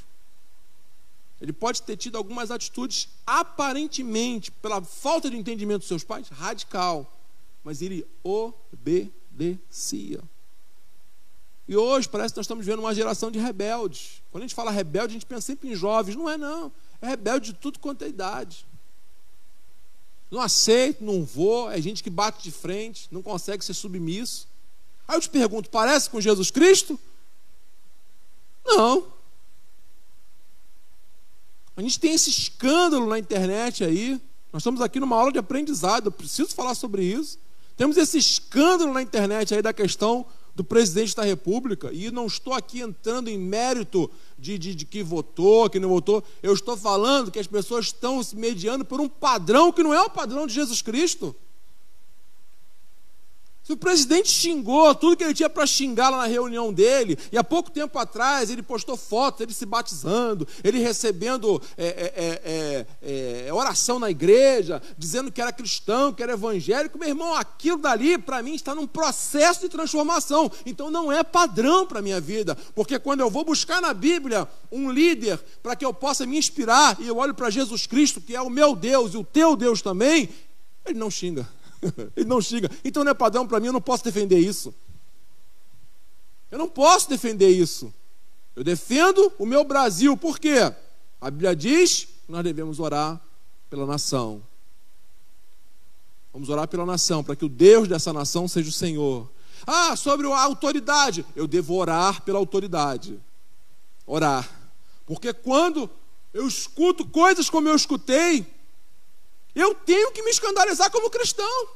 Ele 1.41 1.53
pode 1.53 1.81
ter 1.83 1.95
tido 1.95 2.17
algumas 2.17 2.51
atitudes 2.51 3.09
aparentemente, 3.25 4.51
pela 4.51 4.81
falta 4.81 5.29
de 5.29 5.37
entendimento 5.37 5.79
dos 5.79 5.87
seus 5.87 6.03
pais, 6.03 6.27
radical, 6.29 7.17
mas 7.63 7.81
ele 7.81 8.05
obedecia. 8.23 10.21
E 11.67 11.77
hoje 11.77 12.09
parece 12.09 12.33
que 12.33 12.39
nós 12.39 12.45
estamos 12.45 12.65
vendo 12.65 12.79
uma 12.79 12.95
geração 12.95 13.29
de 13.29 13.37
rebeldes. 13.37 14.23
Quando 14.31 14.43
a 14.43 14.47
gente 14.47 14.55
fala 14.55 14.71
rebelde, 14.71 15.11
a 15.11 15.13
gente 15.13 15.25
pensa 15.25 15.41
sempre 15.41 15.69
em 15.69 15.75
jovens. 15.75 16.15
Não 16.15 16.27
é, 16.27 16.35
não. 16.35 16.71
É 16.99 17.07
rebelde 17.07 17.53
de 17.53 17.59
tudo 17.59 17.77
quanto 17.77 18.03
é 18.03 18.07
idade. 18.07 18.65
Não 20.29 20.41
aceito, 20.41 21.03
não 21.03 21.23
vou. 21.23 21.71
É 21.71 21.81
gente 21.81 22.03
que 22.03 22.09
bate 22.09 22.43
de 22.43 22.51
frente, 22.51 23.07
não 23.11 23.21
consegue 23.21 23.63
ser 23.63 23.73
submisso. 23.73 24.47
Aí 25.07 25.15
eu 25.15 25.21
te 25.21 25.29
pergunto: 25.29 25.69
parece 25.69 26.09
com 26.09 26.21
Jesus 26.21 26.51
Cristo? 26.51 26.99
Não. 28.65 29.07
A 31.75 31.81
gente 31.81 31.99
tem 31.99 32.13
esse 32.13 32.29
escândalo 32.29 33.07
na 33.07 33.17
internet 33.17 33.83
aí. 33.83 34.21
Nós 34.51 34.61
estamos 34.61 34.81
aqui 34.81 34.99
numa 34.99 35.15
aula 35.15 35.31
de 35.31 35.39
aprendizado, 35.39 36.07
eu 36.07 36.11
preciso 36.11 36.49
falar 36.49 36.75
sobre 36.75 37.03
isso. 37.03 37.39
Temos 37.77 37.95
esse 37.97 38.17
escândalo 38.17 38.91
na 38.91 39.01
internet 39.01 39.55
aí 39.55 39.61
da 39.61 39.71
questão 39.71 40.25
do 40.55 40.63
presidente 40.63 41.15
da 41.15 41.23
República, 41.23 41.91
e 41.93 42.11
não 42.11 42.27
estou 42.27 42.53
aqui 42.53 42.81
entrando 42.81 43.29
em 43.29 43.37
mérito 43.37 44.09
de, 44.37 44.57
de, 44.57 44.75
de, 44.75 44.85
que 44.85 45.01
votou, 45.03 45.69
que 45.69 45.79
não 45.79 45.89
votou, 45.89 46.23
eu 46.43 46.53
estou 46.53 46.75
falando 46.75 47.31
que 47.31 47.39
as 47.39 47.47
pessoas 47.47 47.85
estão 47.85 48.21
se 48.21 48.35
mediando 48.35 48.83
por 48.83 48.99
um 48.99 49.07
padrão 49.07 49.71
que 49.71 49.83
não 49.83 49.93
é 49.93 50.01
o 50.01 50.09
padrão 50.09 50.45
de 50.45 50.53
Jesus 50.53 50.81
Cristo. 50.81 51.35
Se 53.69 53.73
o 53.73 53.77
presidente 53.77 54.31
xingou 54.31 54.95
tudo 54.95 55.15
que 55.15 55.23
ele 55.23 55.31
tinha 55.31 55.47
para 55.47 55.67
xingar 55.67 56.09
lá 56.09 56.17
na 56.17 56.25
reunião 56.25 56.73
dele, 56.73 57.15
e 57.31 57.37
há 57.37 57.43
pouco 57.43 57.69
tempo 57.69 57.99
atrás 57.99 58.49
ele 58.49 58.63
postou 58.63 58.97
fotos, 58.97 59.41
ele 59.41 59.53
se 59.53 59.63
batizando, 59.63 60.47
ele 60.63 60.79
recebendo 60.79 61.61
é, 61.77 61.85
é, 61.85 62.85
é, 63.03 63.45
é, 63.45 63.53
oração 63.53 63.99
na 63.99 64.09
igreja, 64.09 64.81
dizendo 64.97 65.31
que 65.31 65.39
era 65.39 65.53
cristão, 65.53 66.11
que 66.11 66.23
era 66.23 66.33
evangélico, 66.33 66.97
meu 66.97 67.09
irmão, 67.09 67.35
aquilo 67.35 67.77
dali 67.77 68.17
para 68.17 68.41
mim 68.41 68.55
está 68.55 68.73
num 68.73 68.87
processo 68.87 69.61
de 69.61 69.69
transformação. 69.69 70.51
Então 70.65 70.89
não 70.89 71.11
é 71.11 71.23
padrão 71.23 71.85
para 71.85 71.99
a 71.99 72.01
minha 72.01 72.19
vida, 72.19 72.57
porque 72.73 72.97
quando 72.97 73.19
eu 73.19 73.29
vou 73.29 73.45
buscar 73.45 73.79
na 73.79 73.93
Bíblia 73.93 74.47
um 74.71 74.89
líder 74.89 75.39
para 75.61 75.75
que 75.75 75.85
eu 75.85 75.93
possa 75.93 76.25
me 76.25 76.39
inspirar, 76.39 76.97
e 76.99 77.07
eu 77.07 77.17
olho 77.17 77.35
para 77.35 77.51
Jesus 77.51 77.85
Cristo, 77.85 78.19
que 78.19 78.35
é 78.35 78.41
o 78.41 78.49
meu 78.49 78.75
Deus 78.75 79.13
e 79.13 79.17
o 79.17 79.23
teu 79.23 79.55
Deus 79.55 79.79
também, 79.79 80.27
ele 80.87 80.97
não 80.97 81.11
xinga. 81.11 81.47
Ele 82.15 82.25
não 82.27 82.41
xinga. 82.41 82.69
Então 82.83 83.03
não 83.03 83.11
é 83.11 83.13
padrão 83.13 83.47
para 83.47 83.59
mim, 83.59 83.67
eu 83.67 83.73
não 83.73 83.81
posso 83.81 84.03
defender 84.03 84.39
isso. 84.39 84.73
Eu 86.51 86.57
não 86.57 86.67
posso 86.67 87.09
defender 87.09 87.49
isso. 87.49 87.93
Eu 88.55 88.63
defendo 88.63 89.31
o 89.37 89.45
meu 89.45 89.63
Brasil, 89.63 90.17
por 90.17 90.39
quê? 90.39 90.73
A 91.21 91.29
Bíblia 91.29 91.55
diz 91.55 92.05
que 92.05 92.31
nós 92.31 92.43
devemos 92.43 92.79
orar 92.79 93.21
pela 93.69 93.85
nação. 93.85 94.41
Vamos 96.33 96.49
orar 96.49 96.67
pela 96.67 96.85
nação, 96.85 97.23
para 97.23 97.35
que 97.35 97.45
o 97.45 97.49
Deus 97.49 97.87
dessa 97.87 98.13
nação 98.13 98.47
seja 98.47 98.69
o 98.69 98.73
Senhor. 98.73 99.29
Ah, 99.65 99.95
sobre 99.95 100.27
a 100.27 100.41
autoridade, 100.41 101.25
eu 101.35 101.47
devo 101.47 101.75
orar 101.75 102.21
pela 102.21 102.39
autoridade. 102.39 103.19
Orar. 104.05 104.49
Porque 105.05 105.33
quando 105.33 105.89
eu 106.33 106.47
escuto 106.47 107.05
coisas 107.05 107.49
como 107.49 107.67
eu 107.67 107.75
escutei, 107.75 108.45
Eu 109.59 109.75
tenho 109.75 110.11
que 110.11 110.23
me 110.23 110.31
escandalizar 110.31 110.89
como 110.89 111.09
cristão. 111.09 111.67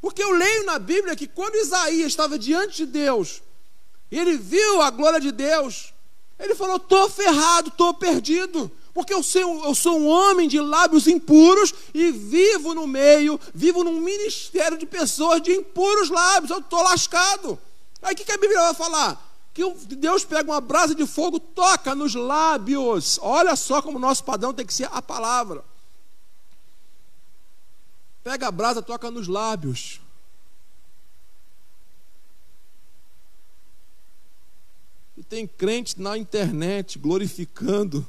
Porque 0.00 0.22
eu 0.22 0.30
leio 0.32 0.64
na 0.64 0.78
Bíblia 0.78 1.16
que 1.16 1.26
quando 1.26 1.56
Isaías 1.56 2.08
estava 2.08 2.38
diante 2.38 2.76
de 2.76 2.86
Deus, 2.86 3.42
ele 4.10 4.36
viu 4.36 4.82
a 4.82 4.90
glória 4.90 5.18
de 5.18 5.32
Deus, 5.32 5.94
ele 6.38 6.54
falou: 6.54 6.76
estou 6.76 7.08
ferrado, 7.08 7.68
estou 7.68 7.94
perdido, 7.94 8.70
porque 8.92 9.14
eu 9.14 9.22
sou, 9.22 9.64
eu 9.64 9.74
sou 9.74 9.98
um 9.98 10.06
homem 10.06 10.46
de 10.46 10.60
lábios 10.60 11.06
impuros 11.06 11.72
e 11.94 12.12
vivo 12.12 12.74
no 12.74 12.86
meio, 12.86 13.40
vivo 13.54 13.82
num 13.82 14.00
ministério 14.00 14.76
de 14.76 14.84
pessoas 14.84 15.40
de 15.40 15.52
impuros 15.52 16.10
lábios, 16.10 16.50
eu 16.50 16.58
estou 16.58 16.82
lascado. 16.82 17.58
Aí 18.02 18.12
o 18.12 18.16
que, 18.16 18.24
que 18.24 18.32
a 18.32 18.38
Bíblia 18.38 18.60
vai 18.60 18.74
falar? 18.74 19.22
Que 19.54 19.64
Deus 19.96 20.22
pega 20.22 20.52
uma 20.52 20.60
brasa 20.60 20.94
de 20.94 21.06
fogo, 21.06 21.40
toca 21.40 21.94
nos 21.94 22.14
lábios. 22.14 23.18
Olha 23.22 23.56
só 23.56 23.80
como 23.80 23.96
o 23.96 24.00
nosso 24.00 24.22
padrão 24.22 24.52
tem 24.52 24.66
que 24.66 24.74
ser 24.74 24.88
a 24.92 25.00
palavra. 25.00 25.64
Pega 28.26 28.48
a 28.48 28.50
brasa, 28.50 28.82
toca 28.82 29.08
nos 29.08 29.28
lábios. 29.28 30.00
E 35.16 35.22
tem 35.22 35.46
crente 35.46 36.00
na 36.00 36.18
internet 36.18 36.98
glorificando, 36.98 38.04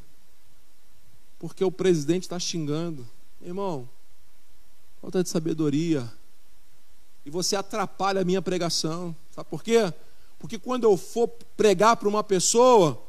porque 1.38 1.64
o 1.64 1.72
presidente 1.72 2.24
está 2.24 2.40
xingando. 2.40 3.08
Irmão, 3.40 3.88
falta 5.00 5.22
de 5.22 5.30
sabedoria. 5.30 6.12
E 7.24 7.30
você 7.30 7.56
atrapalha 7.56 8.22
a 8.22 8.26
minha 8.26 8.42
pregação. 8.42 9.16
Sabe 9.30 9.48
por 9.48 9.62
quê? 9.62 9.94
Porque 10.40 10.58
quando 10.58 10.86
eu 10.86 10.98
for 10.98 11.28
pregar 11.56 11.96
para 11.96 12.10
uma 12.10 12.24
pessoa, 12.24 13.07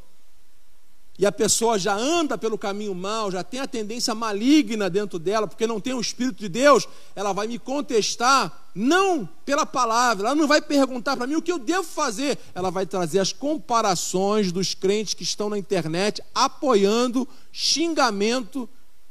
e 1.19 1.27
a 1.27 1.33
pessoa 1.33 1.77
já 1.79 1.97
anda 1.97 2.39
pelo 2.39 2.57
caminho 2.57 2.95
mal, 2.95 3.29
já 3.29 3.43
tem 3.43 3.59
a 3.59 3.67
tendência 3.67 4.15
maligna 4.15 4.89
dentro 4.89 5.19
dela, 5.19 5.49
porque 5.49 5.67
não 5.67 5.81
tem 5.81 5.93
o 5.93 6.01
Espírito 6.01 6.39
de 6.39 6.49
Deus, 6.49 6.87
ela 7.17 7.33
vai 7.33 7.49
me 7.49 7.59
contestar, 7.59 8.71
não 8.73 9.29
pela 9.45 9.67
palavra, 9.67 10.29
ela 10.29 10.37
não 10.37 10.47
vai 10.47 10.63
perguntar 10.63 11.17
para 11.17 11.27
mim 11.27 11.35
o 11.35 11.43
que 11.43 11.51
eu 11.51 11.59
devo 11.59 11.83
fazer, 11.83 12.39
ela 12.55 12.71
vai 12.71 12.87
trazer 12.87 13.19
as 13.19 13.33
comparações 13.33 14.53
dos 14.53 14.75
crentes 14.75 15.13
que 15.13 15.25
estão 15.25 15.51
na 15.51 15.59
internet 15.59 16.23
apoiando 16.33 17.27
xingamento 17.51 18.69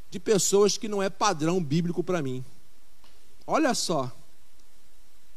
de 0.09 0.17
pessoas 0.17 0.77
que 0.77 0.87
não 0.87 1.03
é 1.03 1.09
padrão 1.09 1.61
bíblico 1.61 2.01
para 2.01 2.21
mim. 2.21 2.43
Olha 3.45 3.73
só, 3.73 4.09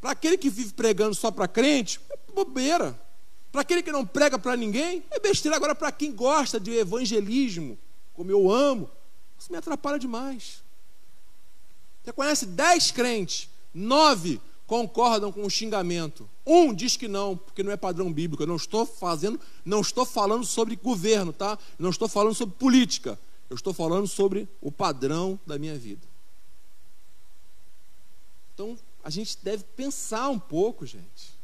para 0.01 0.13
aquele 0.13 0.39
que 0.39 0.49
vive 0.49 0.73
pregando 0.73 1.17
só 1.17 1.33
para 1.33 1.49
crente, 1.49 2.01
é 2.11 2.33
bobeira. 2.33 2.97
Para 3.51 3.63
aquele 3.63 3.83
que 3.83 3.91
não 3.91 4.07
prega 4.07 4.39
para 4.39 4.57
ninguém, 4.57 5.03
é 5.11 5.19
besteira. 5.19 5.57
Agora, 5.57 5.75
para 5.75 5.91
quem 5.91 6.13
gosta 6.13 6.61
de 6.61 6.73
evangelismo, 6.73 7.79
como 8.15 8.31
eu 8.31 8.51
amo, 8.51 8.89
isso 9.39 9.51
me 9.51 9.59
atrapalha 9.59 9.99
demais. 9.99 10.63
Você 12.03 12.13
conhece 12.13 12.47
dez 12.47 12.91
crentes, 12.91 13.49
nove 13.75 14.41
concordam 14.67 15.33
com 15.33 15.45
o 15.45 15.51
xingamento. 15.51 16.31
Um 16.47 16.73
diz 16.73 16.97
que 16.97 17.09
não, 17.09 17.37
porque 17.37 17.61
não 17.61 17.73
é 17.73 17.77
padrão 17.77 18.13
bíblico. 18.13 18.45
Eu 18.45 18.47
não 18.47 18.55
estou 18.55 18.87
fazendo, 18.87 19.41
não 19.65 19.81
estou 19.81 20.07
falando 20.07 20.45
sobre 20.45 20.77
governo, 20.77 21.33
tá? 21.33 21.59
Não 21.77 21.91
estou 21.91 22.09
falando 22.09 22.37
sobre 22.37 22.55
política. 22.55 23.19
Eu 23.49 23.57
estou 23.57 23.75
falando 23.75 24.07
sobre 24.07 24.49
o 24.61 24.71
padrão 24.71 25.41
da 25.45 25.59
minha 25.59 25.77
vida. 25.77 26.07
Então, 28.55 28.79
a 29.03 29.11
gente 29.11 29.37
deve 29.43 29.65
pensar 29.77 30.29
um 30.29 30.39
pouco, 30.39 30.87
gente. 30.87 31.40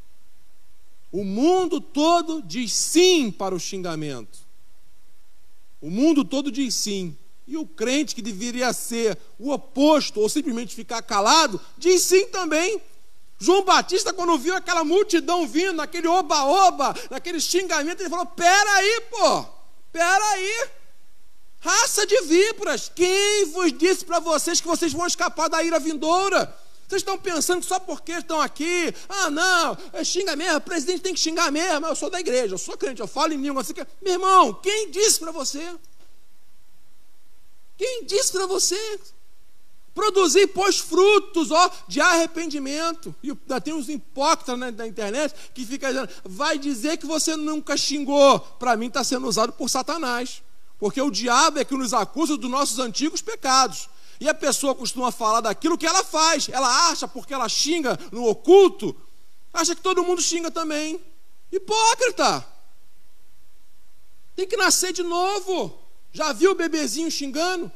O 1.10 1.24
mundo 1.24 1.80
todo 1.80 2.42
diz 2.42 2.72
sim 2.72 3.30
para 3.30 3.54
o 3.54 3.60
xingamento. 3.60 4.38
O 5.80 5.90
mundo 5.90 6.24
todo 6.24 6.50
diz 6.50 6.74
sim. 6.74 7.16
E 7.46 7.56
o 7.56 7.66
crente 7.66 8.14
que 8.14 8.22
deveria 8.22 8.72
ser 8.72 9.16
o 9.38 9.52
oposto, 9.52 10.20
ou 10.20 10.28
simplesmente 10.28 10.74
ficar 10.74 11.00
calado, 11.02 11.60
diz 11.78 12.02
sim 12.02 12.26
também. 12.26 12.80
João 13.38 13.64
Batista, 13.64 14.12
quando 14.12 14.38
viu 14.38 14.54
aquela 14.56 14.82
multidão 14.82 15.46
vindo, 15.46 15.80
aquele 15.80 16.08
oba-oba, 16.08 16.94
naquele 17.10 17.38
xingamento, 17.38 18.00
ele 18.00 18.10
falou: 18.10 18.26
Peraí, 18.26 19.02
pô, 19.10 19.44
peraí. 19.92 20.68
Raça 21.60 22.06
de 22.06 22.20
víboras, 22.22 22.90
quem 22.94 23.46
vos 23.52 23.72
disse 23.72 24.04
para 24.04 24.20
vocês 24.20 24.60
que 24.60 24.66
vocês 24.66 24.92
vão 24.92 25.06
escapar 25.06 25.48
da 25.48 25.62
ira 25.62 25.78
vindoura? 25.78 26.65
Vocês 26.86 27.02
estão 27.02 27.18
pensando 27.18 27.60
que 27.60 27.66
só 27.66 27.80
porque 27.80 28.12
estão 28.12 28.40
aqui, 28.40 28.94
ah, 29.08 29.28
não, 29.28 29.76
é 29.92 30.04
xinga 30.04 30.36
mesmo, 30.36 30.58
o 30.58 30.60
presidente 30.60 31.00
tem 31.00 31.14
que 31.14 31.20
xingar 31.20 31.50
mesmo, 31.50 31.86
eu 31.86 31.96
sou 31.96 32.08
da 32.08 32.20
igreja, 32.20 32.54
eu 32.54 32.58
sou 32.58 32.76
crente, 32.76 33.00
eu 33.00 33.08
falo 33.08 33.32
em 33.32 33.40
língua. 33.42 33.62
Assim. 33.62 33.72
Meu 34.00 34.12
irmão, 34.14 34.54
quem 34.54 34.90
disse 34.90 35.18
para 35.18 35.32
você? 35.32 35.74
Quem 37.76 38.04
disse 38.04 38.32
para 38.32 38.46
você? 38.46 39.00
Produzir, 39.96 40.46
pois, 40.48 40.78
frutos 40.78 41.50
ó, 41.50 41.70
de 41.88 42.00
arrependimento. 42.00 43.14
E 43.22 43.34
tem 43.60 43.72
uns 43.72 43.88
hipócritas 43.88 44.58
na, 44.58 44.70
na 44.70 44.86
internet 44.86 45.34
que 45.54 45.64
ficam 45.64 45.88
dizendo, 45.88 46.08
vai 46.22 46.58
dizer 46.58 46.98
que 46.98 47.06
você 47.06 47.34
nunca 47.34 47.76
xingou. 47.76 48.38
Para 48.38 48.76
mim 48.76 48.86
está 48.86 49.02
sendo 49.02 49.26
usado 49.26 49.52
por 49.54 49.68
Satanás. 49.70 50.42
Porque 50.78 51.00
o 51.00 51.10
diabo 51.10 51.58
é 51.58 51.64
que 51.64 51.74
nos 51.74 51.94
acusa 51.94 52.36
dos 52.36 52.50
nossos 52.50 52.78
antigos 52.78 53.22
pecados. 53.22 53.88
E 54.20 54.28
a 54.28 54.34
pessoa 54.34 54.74
costuma 54.74 55.12
falar 55.12 55.40
daquilo 55.40 55.78
que 55.78 55.86
ela 55.86 56.04
faz. 56.04 56.48
Ela 56.48 56.90
acha, 56.90 57.06
porque 57.06 57.34
ela 57.34 57.48
xinga 57.48 57.98
no 58.12 58.26
oculto, 58.28 58.96
acha 59.52 59.74
que 59.74 59.82
todo 59.82 60.04
mundo 60.04 60.22
xinga 60.22 60.50
também. 60.50 61.00
Hipócrita! 61.50 62.46
Tem 64.34 64.46
que 64.46 64.56
nascer 64.56 64.92
de 64.92 65.02
novo. 65.02 65.78
Já 66.12 66.32
viu 66.32 66.52
o 66.52 66.54
bebezinho 66.54 67.10
xingando? 67.10 67.70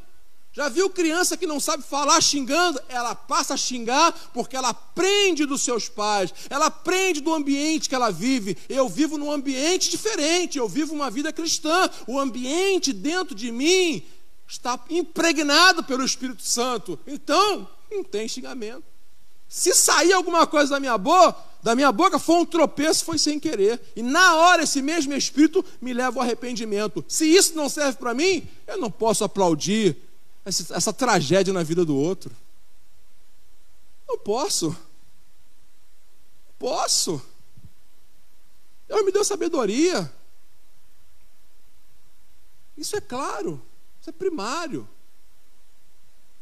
Já 0.52 0.68
viu 0.68 0.90
criança 0.90 1.36
que 1.36 1.46
não 1.46 1.60
sabe 1.60 1.84
falar 1.84 2.20
xingando? 2.20 2.80
Ela 2.88 3.14
passa 3.14 3.54
a 3.54 3.56
xingar 3.56 4.12
porque 4.34 4.56
ela 4.56 4.70
aprende 4.70 5.46
dos 5.46 5.62
seus 5.62 5.88
pais, 5.88 6.34
ela 6.50 6.66
aprende 6.66 7.20
do 7.20 7.32
ambiente 7.32 7.88
que 7.88 7.94
ela 7.94 8.10
vive. 8.10 8.58
Eu 8.68 8.88
vivo 8.88 9.16
num 9.16 9.30
ambiente 9.30 9.88
diferente, 9.88 10.58
eu 10.58 10.68
vivo 10.68 10.92
uma 10.92 11.08
vida 11.08 11.32
cristã. 11.32 11.88
O 12.06 12.18
ambiente 12.18 12.92
dentro 12.92 13.34
de 13.34 13.52
mim 13.52 14.04
está 14.50 14.78
impregnado 14.90 15.84
pelo 15.84 16.04
Espírito 16.04 16.42
Santo. 16.42 16.98
Então, 17.06 17.68
não 17.90 18.02
tem 18.02 18.26
xingamento. 18.26 18.82
Se 19.48 19.72
sair 19.74 20.12
alguma 20.12 20.46
coisa 20.46 20.70
da 20.70 20.80
minha 20.80 20.98
boca, 20.98 21.38
da 21.62 21.74
minha 21.74 21.90
boca 21.92 22.18
foi 22.18 22.36
um 22.36 22.46
tropeço, 22.46 23.04
foi 23.04 23.18
sem 23.18 23.38
querer. 23.38 23.80
E 23.94 24.02
na 24.02 24.36
hora 24.36 24.64
esse 24.64 24.82
mesmo 24.82 25.12
Espírito 25.14 25.64
me 25.80 25.92
leva 25.92 26.18
ao 26.18 26.24
arrependimento. 26.24 27.04
Se 27.08 27.24
isso 27.24 27.54
não 27.54 27.68
serve 27.68 27.98
para 27.98 28.14
mim, 28.14 28.48
eu 28.66 28.78
não 28.78 28.90
posso 28.90 29.22
aplaudir 29.22 29.96
essa, 30.44 30.74
essa 30.74 30.92
tragédia 30.92 31.52
na 31.52 31.62
vida 31.62 31.84
do 31.84 31.96
outro. 31.96 32.34
Não 34.08 34.18
posso. 34.18 34.76
Posso. 36.58 37.22
Deus 38.88 39.04
me 39.04 39.12
deu 39.12 39.24
sabedoria. 39.24 40.12
Isso 42.76 42.96
é 42.96 43.00
claro. 43.00 43.62
Isso 44.00 44.10
é 44.10 44.12
primário. 44.12 44.88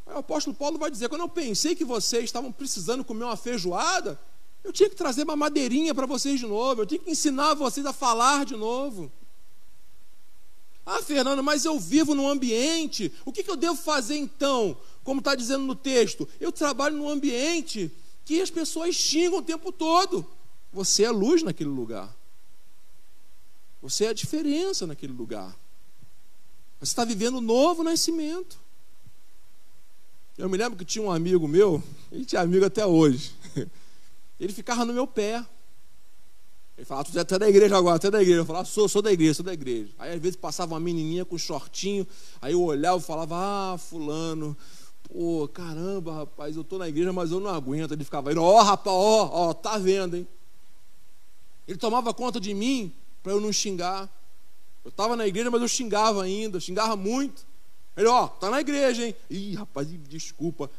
O 0.07 0.19
apóstolo 0.19 0.57
Paulo 0.57 0.79
vai 0.79 0.91
dizer: 0.91 1.09
quando 1.09 1.23
eu 1.23 1.29
pensei 1.29 1.75
que 1.75 1.85
vocês 1.85 2.25
estavam 2.25 2.51
precisando 2.53 3.05
comer 3.05 3.25
uma 3.25 3.37
feijoada, 3.37 4.19
eu 4.65 4.73
tinha 4.73 4.89
que 4.89 4.97
trazer 4.97 5.25
uma 5.25 5.37
madeirinha 5.37 5.95
para 5.95 6.07
vocês 6.07 6.41
de 6.41 6.47
novo, 6.47 6.83
eu 6.83 6.87
tinha 6.87 6.99
que 6.99 7.11
ensinar 7.11 7.55
vocês 7.55 7.85
a 7.85 7.93
falar 7.93 8.45
de 8.45 8.57
novo. 8.57 9.11
Ah, 10.85 11.03
Fernando, 11.03 11.43
mas 11.43 11.67
eu 11.67 11.79
vivo 11.79 12.15
num 12.15 12.27
ambiente, 12.27 13.13
o 13.27 13.31
que, 13.31 13.43
que 13.43 13.51
eu 13.51 13.57
devo 13.57 13.77
fazer 13.77 14.17
então? 14.17 14.75
Como 15.05 15.21
está 15.21 15.35
dizendo 15.35 15.65
no 15.65 15.75
texto, 15.75 16.27
eu 16.41 16.51
trabalho 16.51 16.97
num 16.97 17.09
ambiente 17.09 17.95
que 18.25 18.41
as 18.41 18.51
pessoas 18.51 18.95
xingam 18.95 19.41
o 19.41 19.43
tempo 19.43 19.71
todo. 19.71 20.27
Você 20.73 21.05
é 21.05 21.11
luz 21.11 21.43
naquele 21.43 21.71
lugar. 21.71 22.15
Você 23.83 24.07
é 24.07 24.09
a 24.09 24.15
diferença 24.15 24.87
naquele 24.87 25.13
lugar. 25.13 25.55
Você 26.81 26.93
está 26.93 27.05
vivendo 27.05 27.39
um 27.39 27.41
novo 27.41 27.83
nascimento. 27.83 28.59
Eu 30.37 30.49
me 30.49 30.57
lembro 30.57 30.79
que 30.79 30.85
tinha 30.85 31.05
um 31.05 31.11
amigo 31.11 31.49
meu, 31.49 31.83
ele 32.13 32.25
tinha 32.25 32.41
amigo 32.41 32.65
até 32.65 32.87
hoje. 32.87 33.33
Ele 34.39 34.53
ficava 34.53 34.85
no 34.85 34.93
meu 34.93 35.05
pé. 35.05 35.45
Ele 36.77 36.85
falava, 36.85 37.09
tu 37.11 37.35
é 37.35 37.39
da 37.41 37.49
igreja 37.49 37.77
agora, 37.77 37.99
tu 37.99 38.07
é 38.07 38.11
da 38.13 38.23
igreja. 38.23 38.43
Eu 38.43 38.47
falava, 38.47 38.65
sou, 38.65 38.89
sou 38.89 39.03
da 39.03 39.13
igreja, 39.13 39.35
sou 39.35 39.45
da 39.45 39.53
igreja. 39.53 39.91
Aí 39.99 40.15
às 40.15 40.21
vezes 40.21 40.37
passava 40.37 40.75
uma 40.75 40.81
menininha 40.81 41.25
com 41.25 41.37
shortinho, 41.37 42.07
aí 42.41 42.53
eu 42.53 42.63
olhava 42.63 42.99
e 42.99 43.05
falava, 43.05 43.35
ah, 43.37 43.77
fulano, 43.77 44.57
pô, 45.03 45.49
caramba, 45.49 46.15
rapaz, 46.15 46.55
eu 46.55 46.63
estou 46.63 46.79
na 46.79 46.89
igreja, 46.89 47.13
mas 47.13 47.33
eu 47.33 47.41
não 47.41 47.51
aguento. 47.51 47.91
Ele 47.91 48.05
ficava, 48.05 48.33
ó, 48.39 48.61
oh, 48.61 48.63
rapaz, 48.63 48.97
ó, 48.97 49.49
ó, 49.49 49.53
tá 49.53 49.77
vendo, 49.77 50.19
hein? 50.19 50.29
Ele 51.67 51.77
tomava 51.77 52.15
conta 52.15 52.39
de 52.39 52.55
mim 52.55 52.95
para 53.25 53.33
eu 53.33 53.41
não 53.41 53.53
xingar. 53.53 54.09
Eu 54.89 54.91
estava 54.91 55.15
na 55.15 55.27
igreja, 55.27 55.51
mas 55.51 55.61
eu 55.61 55.69
xingava 55.69 56.23
ainda, 56.23 56.59
xingava 56.59 56.97
muito. 56.97 57.47
Ele, 57.95 58.09
ó, 58.09 58.27
tá 58.27 58.49
na 58.49 58.59
igreja, 58.59 59.07
hein? 59.07 59.15
Ih, 59.29 59.55
rapaz, 59.55 59.87
desculpa. 60.09 60.71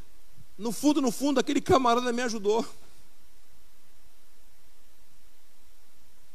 No 0.57 0.72
fundo, 0.72 0.99
no 0.99 1.12
fundo, 1.12 1.39
aquele 1.39 1.62
camarada 1.62 2.12
me 2.12 2.24
ajudou. 2.24 2.66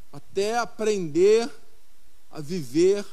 Até 0.09 0.57
aprender 0.57 1.51
a 2.31 2.39
viver 2.39 3.05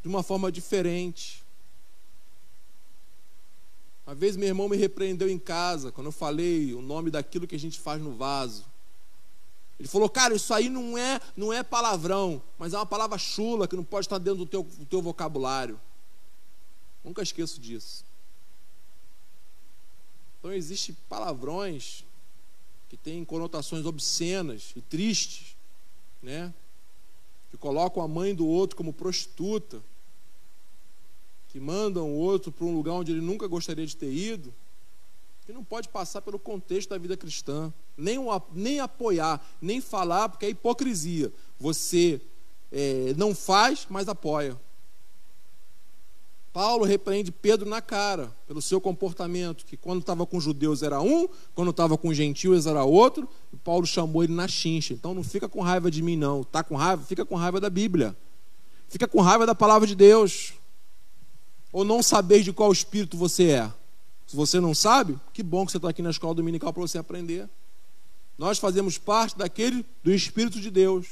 de 0.00 0.06
uma 0.06 0.22
forma 0.22 0.52
diferente. 0.52 1.42
Uma 4.06 4.14
vez 4.14 4.36
meu 4.36 4.46
irmão 4.46 4.68
me 4.68 4.76
repreendeu 4.76 5.28
em 5.28 5.40
casa, 5.40 5.90
quando 5.90 6.06
eu 6.06 6.12
falei 6.12 6.72
o 6.72 6.80
nome 6.80 7.10
daquilo 7.10 7.48
que 7.48 7.56
a 7.56 7.58
gente 7.58 7.80
faz 7.80 8.00
no 8.00 8.12
vaso. 8.12 8.64
Ele 9.82 9.88
falou, 9.88 10.08
cara, 10.08 10.32
isso 10.32 10.54
aí 10.54 10.68
não 10.68 10.96
é, 10.96 11.20
não 11.36 11.52
é 11.52 11.60
palavrão, 11.60 12.40
mas 12.56 12.72
é 12.72 12.76
uma 12.76 12.86
palavra 12.86 13.18
chula 13.18 13.66
que 13.66 13.74
não 13.74 13.82
pode 13.82 14.06
estar 14.06 14.18
dentro 14.18 14.38
do 14.38 14.46
teu, 14.46 14.62
do 14.62 14.86
teu 14.86 15.02
vocabulário. 15.02 15.80
Nunca 17.02 17.20
esqueço 17.20 17.60
disso. 17.60 18.04
Então 20.38 20.52
existem 20.52 20.96
palavrões 21.08 22.04
que 22.88 22.96
têm 22.96 23.24
conotações 23.24 23.84
obscenas 23.84 24.72
e 24.76 24.80
tristes, 24.80 25.56
né? 26.22 26.54
Que 27.50 27.56
colocam 27.56 28.04
a 28.04 28.06
mãe 28.06 28.36
do 28.36 28.46
outro 28.46 28.76
como 28.76 28.92
prostituta, 28.92 29.82
que 31.48 31.58
mandam 31.58 32.08
o 32.08 32.14
outro 32.14 32.52
para 32.52 32.66
um 32.66 32.72
lugar 32.72 32.92
onde 32.92 33.10
ele 33.10 33.20
nunca 33.20 33.48
gostaria 33.48 33.84
de 33.84 33.96
ter 33.96 34.12
ido, 34.12 34.54
que 35.44 35.52
não 35.52 35.64
pode 35.64 35.88
passar 35.88 36.22
pelo 36.22 36.38
contexto 36.38 36.90
da 36.90 36.98
vida 36.98 37.16
cristã, 37.16 37.74
nem, 38.02 38.18
nem 38.52 38.80
apoiar, 38.80 39.40
nem 39.60 39.80
falar, 39.80 40.28
porque 40.28 40.46
é 40.46 40.50
hipocrisia. 40.50 41.32
Você 41.58 42.20
é, 42.70 43.14
não 43.16 43.34
faz, 43.34 43.86
mas 43.88 44.08
apoia. 44.08 44.58
Paulo 46.52 46.84
repreende 46.84 47.32
Pedro 47.32 47.68
na 47.68 47.80
cara 47.80 48.30
pelo 48.46 48.60
seu 48.60 48.78
comportamento, 48.78 49.64
que 49.64 49.76
quando 49.76 50.00
estava 50.00 50.26
com 50.26 50.38
judeus 50.38 50.82
era 50.82 51.00
um, 51.00 51.26
quando 51.54 51.70
estava 51.70 51.96
com 51.96 52.12
gentios 52.12 52.66
era 52.66 52.84
outro, 52.84 53.26
e 53.50 53.56
Paulo 53.56 53.86
chamou 53.86 54.22
ele 54.22 54.34
na 54.34 54.46
chincha. 54.46 54.92
Então 54.92 55.14
não 55.14 55.24
fica 55.24 55.48
com 55.48 55.62
raiva 55.62 55.90
de 55.90 56.02
mim, 56.02 56.16
não. 56.16 56.42
Está 56.42 56.62
com 56.62 56.76
raiva? 56.76 57.02
Fica 57.04 57.24
com 57.24 57.36
raiva 57.36 57.58
da 57.58 57.70
Bíblia. 57.70 58.14
Fica 58.88 59.08
com 59.08 59.22
raiva 59.22 59.46
da 59.46 59.54
palavra 59.54 59.86
de 59.86 59.94
Deus 59.94 60.52
ou 61.72 61.84
não 61.84 62.02
saber 62.02 62.42
de 62.42 62.52
qual 62.52 62.70
espírito 62.70 63.16
você 63.16 63.52
é? 63.52 63.72
Se 64.26 64.36
você 64.36 64.60
não 64.60 64.74
sabe, 64.74 65.18
que 65.32 65.42
bom 65.42 65.64
que 65.64 65.72
você 65.72 65.78
está 65.78 65.88
aqui 65.88 66.02
na 66.02 66.10
escola 66.10 66.34
dominical 66.34 66.72
para 66.72 66.82
você 66.82 66.98
aprender. 66.98 67.48
Nós 68.42 68.58
fazemos 68.58 68.98
parte 68.98 69.38
daquele 69.38 69.86
do 70.02 70.12
Espírito 70.12 70.60
de 70.60 70.68
Deus. 70.68 71.06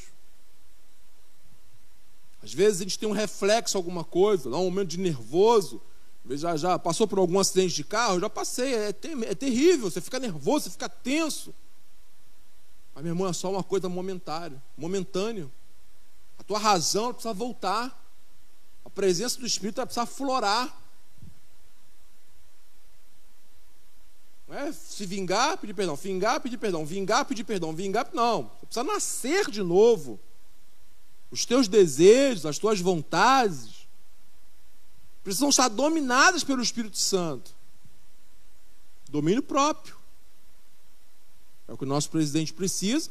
Às 2.42 2.52
vezes 2.52 2.80
a 2.80 2.82
gente 2.82 2.98
tem 2.98 3.08
um 3.08 3.12
reflexo, 3.12 3.76
alguma 3.76 4.02
coisa, 4.02 4.48
um 4.48 4.64
momento 4.64 4.88
de 4.88 4.98
nervoso. 4.98 5.80
Já, 6.30 6.56
já 6.56 6.76
passou 6.76 7.06
por 7.06 7.20
algum 7.20 7.38
acidente 7.38 7.72
de 7.72 7.84
carro? 7.84 8.18
Já 8.18 8.28
passei, 8.28 8.74
é, 8.74 8.88
é 8.88 9.34
terrível. 9.36 9.88
Você 9.88 10.00
fica 10.00 10.18
nervoso, 10.18 10.64
você 10.64 10.70
fica 10.70 10.88
tenso. 10.88 11.54
Mas, 12.92 13.04
meu 13.04 13.12
irmão, 13.12 13.28
é 13.28 13.32
só 13.32 13.48
uma 13.48 13.62
coisa 13.62 13.88
momentária, 13.88 14.60
momentâneo. 14.76 15.52
A 16.36 16.42
tua 16.42 16.58
razão 16.58 17.14
precisa 17.14 17.32
voltar. 17.32 17.96
A 18.84 18.90
presença 18.90 19.38
do 19.38 19.46
Espírito 19.46 19.76
vai 19.76 19.86
precisar 19.86 20.06
florar. 20.06 20.76
É 24.54 24.72
se 24.72 25.06
vingar, 25.06 25.58
pedir 25.58 25.74
perdão, 25.74 25.94
vingar, 25.94 26.40
pedir 26.40 26.58
perdão, 26.58 26.84
vingar, 26.84 27.24
pedir 27.24 27.44
perdão, 27.44 27.74
vingar, 27.74 28.10
não. 28.12 28.50
Você 28.60 28.66
precisa 28.66 28.84
nascer 28.84 29.50
de 29.50 29.62
novo. 29.62 30.18
Os 31.30 31.44
teus 31.44 31.68
desejos, 31.68 32.44
as 32.44 32.58
tuas 32.58 32.80
vontades, 32.80 33.86
precisam 35.22 35.48
estar 35.48 35.68
dominadas 35.68 36.42
pelo 36.42 36.62
Espírito 36.62 36.98
Santo. 36.98 37.54
Domínio 39.08 39.42
próprio. 39.42 39.96
É 41.68 41.72
o 41.72 41.78
que 41.78 41.84
o 41.84 41.88
nosso 41.88 42.10
presidente 42.10 42.52
precisa, 42.52 43.10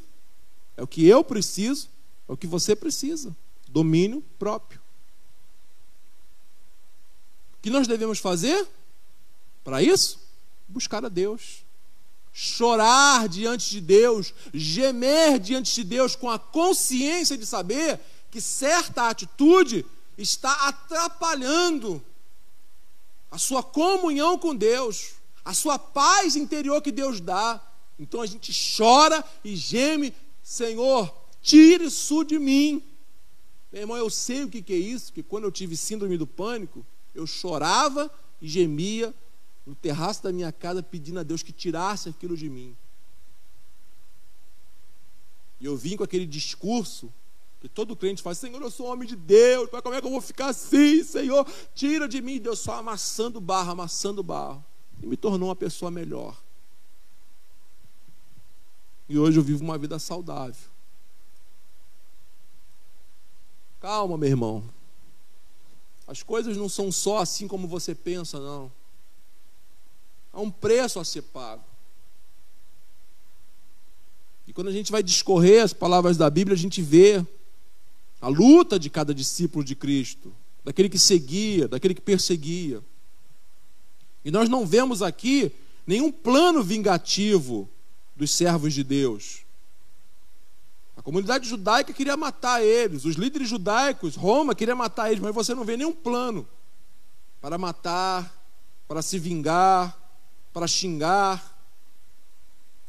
é 0.75 0.83
o 0.83 0.87
que 0.87 1.07
eu 1.07 1.23
preciso, 1.23 1.87
é 2.27 2.33
o 2.33 2.37
que 2.37 2.47
você 2.47 2.75
precisa. 2.75 3.35
Domínio 3.69 4.21
próprio. 4.37 4.81
O 7.53 7.61
que 7.61 7.69
nós 7.69 7.87
devemos 7.87 8.19
fazer 8.19 8.67
para 9.63 9.81
isso? 9.81 10.28
Buscar 10.69 11.03
a 11.03 11.09
Deus. 11.09 11.65
Chorar 12.31 13.27
diante 13.27 13.69
de 13.71 13.81
Deus, 13.81 14.33
gemer 14.53 15.39
diante 15.39 15.73
de 15.73 15.83
Deus 15.83 16.15
com 16.15 16.29
a 16.29 16.37
consciência 16.39 17.37
de 17.37 17.45
saber 17.45 17.99
que 18.29 18.39
certa 18.39 19.09
atitude 19.09 19.85
está 20.17 20.67
atrapalhando 20.67 22.01
a 23.31 23.37
sua 23.37 23.63
comunhão 23.63 24.37
com 24.37 24.55
Deus, 24.55 25.13
a 25.43 25.53
sua 25.53 25.79
paz 25.79 26.35
interior 26.35 26.81
que 26.81 26.91
Deus 26.91 27.19
dá. 27.19 27.61
Então 27.97 28.21
a 28.21 28.25
gente 28.25 28.53
chora 28.77 29.23
e 29.43 29.55
geme, 29.55 30.13
Senhor, 30.43 31.13
tire 31.41 31.85
isso 31.85 32.23
de 32.23 32.37
mim. 32.37 32.83
Meu 33.71 33.81
irmão, 33.81 33.97
eu 33.97 34.09
sei 34.09 34.43
o 34.43 34.49
que 34.49 34.63
é 34.73 34.77
isso, 34.77 35.11
que 35.11 35.23
quando 35.23 35.43
eu 35.43 35.51
tive 35.51 35.75
síndrome 35.75 36.17
do 36.17 36.27
pânico, 36.27 36.85
eu 37.13 37.27
chorava 37.27 38.09
e 38.41 38.47
gemia 38.47 39.13
no 39.69 39.75
terraço 39.75 40.23
da 40.23 40.31
minha 40.31 40.51
casa 40.51 40.81
pedindo 40.81 41.19
a 41.19 41.23
Deus 41.23 41.43
que 41.43 41.51
tirasse 41.51 42.09
aquilo 42.09 42.35
de 42.35 42.49
mim. 42.49 42.75
E 45.59 45.65
eu 45.65 45.77
vim 45.77 45.95
com 45.95 46.03
aquele 46.03 46.25
discurso 46.25 47.13
que 47.61 47.69
todo 47.69 47.95
crente 47.95 48.23
faz: 48.23 48.39
Senhor, 48.39 48.59
eu 48.59 48.71
sou 48.71 48.87
homem 48.87 49.07
de 49.07 49.15
Deus, 49.15 49.69
mas 49.71 49.81
como 49.81 49.93
é 49.93 50.01
que 50.01 50.07
eu 50.07 50.11
vou 50.11 50.21
ficar 50.21 50.47
assim, 50.47 51.03
Senhor? 51.03 51.45
Tira 51.75 52.07
de 52.07 52.19
mim. 52.19 52.39
Deus 52.39 52.57
só 52.57 52.79
amassando 52.79 53.39
barro, 53.39 53.73
amassando 53.73 54.23
barro. 54.23 54.65
E 55.03 55.05
me 55.05 55.15
tornou 55.15 55.49
uma 55.49 55.55
pessoa 55.55 55.91
melhor. 55.91 56.35
E 59.07 59.19
hoje 59.19 59.37
eu 59.37 59.43
vivo 59.43 59.63
uma 59.63 59.77
vida 59.77 59.99
saudável. 59.99 60.67
Calma, 63.79 64.17
meu 64.17 64.29
irmão. 64.29 64.63
As 66.07 66.23
coisas 66.23 66.57
não 66.57 66.67
são 66.67 66.91
só 66.91 67.19
assim 67.19 67.47
como 67.47 67.67
você 67.67 67.93
pensa, 67.93 68.39
não. 68.39 68.78
Há 70.31 70.39
um 70.39 70.51
preço 70.51 70.99
a 70.99 71.05
ser 71.05 71.23
pago. 71.23 71.63
E 74.47 74.53
quando 74.53 74.67
a 74.67 74.71
gente 74.71 74.91
vai 74.91 75.03
discorrer 75.03 75.63
as 75.63 75.73
palavras 75.73 76.17
da 76.17 76.29
Bíblia, 76.29 76.55
a 76.55 76.59
gente 76.59 76.81
vê 76.81 77.23
a 78.21 78.27
luta 78.27 78.79
de 78.79 78.89
cada 78.89 79.13
discípulo 79.13 79.63
de 79.63 79.75
Cristo, 79.75 80.33
daquele 80.63 80.89
que 80.89 80.99
seguia, 80.99 81.67
daquele 81.67 81.93
que 81.93 82.01
perseguia. 82.01 82.83
E 84.25 84.31
nós 84.31 84.49
não 84.49 84.65
vemos 84.65 85.01
aqui 85.01 85.51
nenhum 85.85 86.11
plano 86.11 86.63
vingativo 86.63 87.69
dos 88.15 88.31
servos 88.31 88.73
de 88.73 88.83
Deus. 88.83 89.41
A 90.97 91.01
comunidade 91.01 91.47
judaica 91.47 91.93
queria 91.93 92.17
matar 92.17 92.63
eles, 92.63 93.05
os 93.05 93.15
líderes 93.15 93.47
judaicos, 93.47 94.15
Roma 94.15 94.53
queria 94.53 94.75
matar 94.75 95.09
eles, 95.09 95.23
mas 95.23 95.33
você 95.33 95.55
não 95.55 95.63
vê 95.63 95.77
nenhum 95.77 95.93
plano 95.93 96.47
para 97.39 97.57
matar, 97.57 98.35
para 98.87 99.01
se 99.01 99.17
vingar, 99.17 99.97
para 100.53 100.67
xingar. 100.67 101.57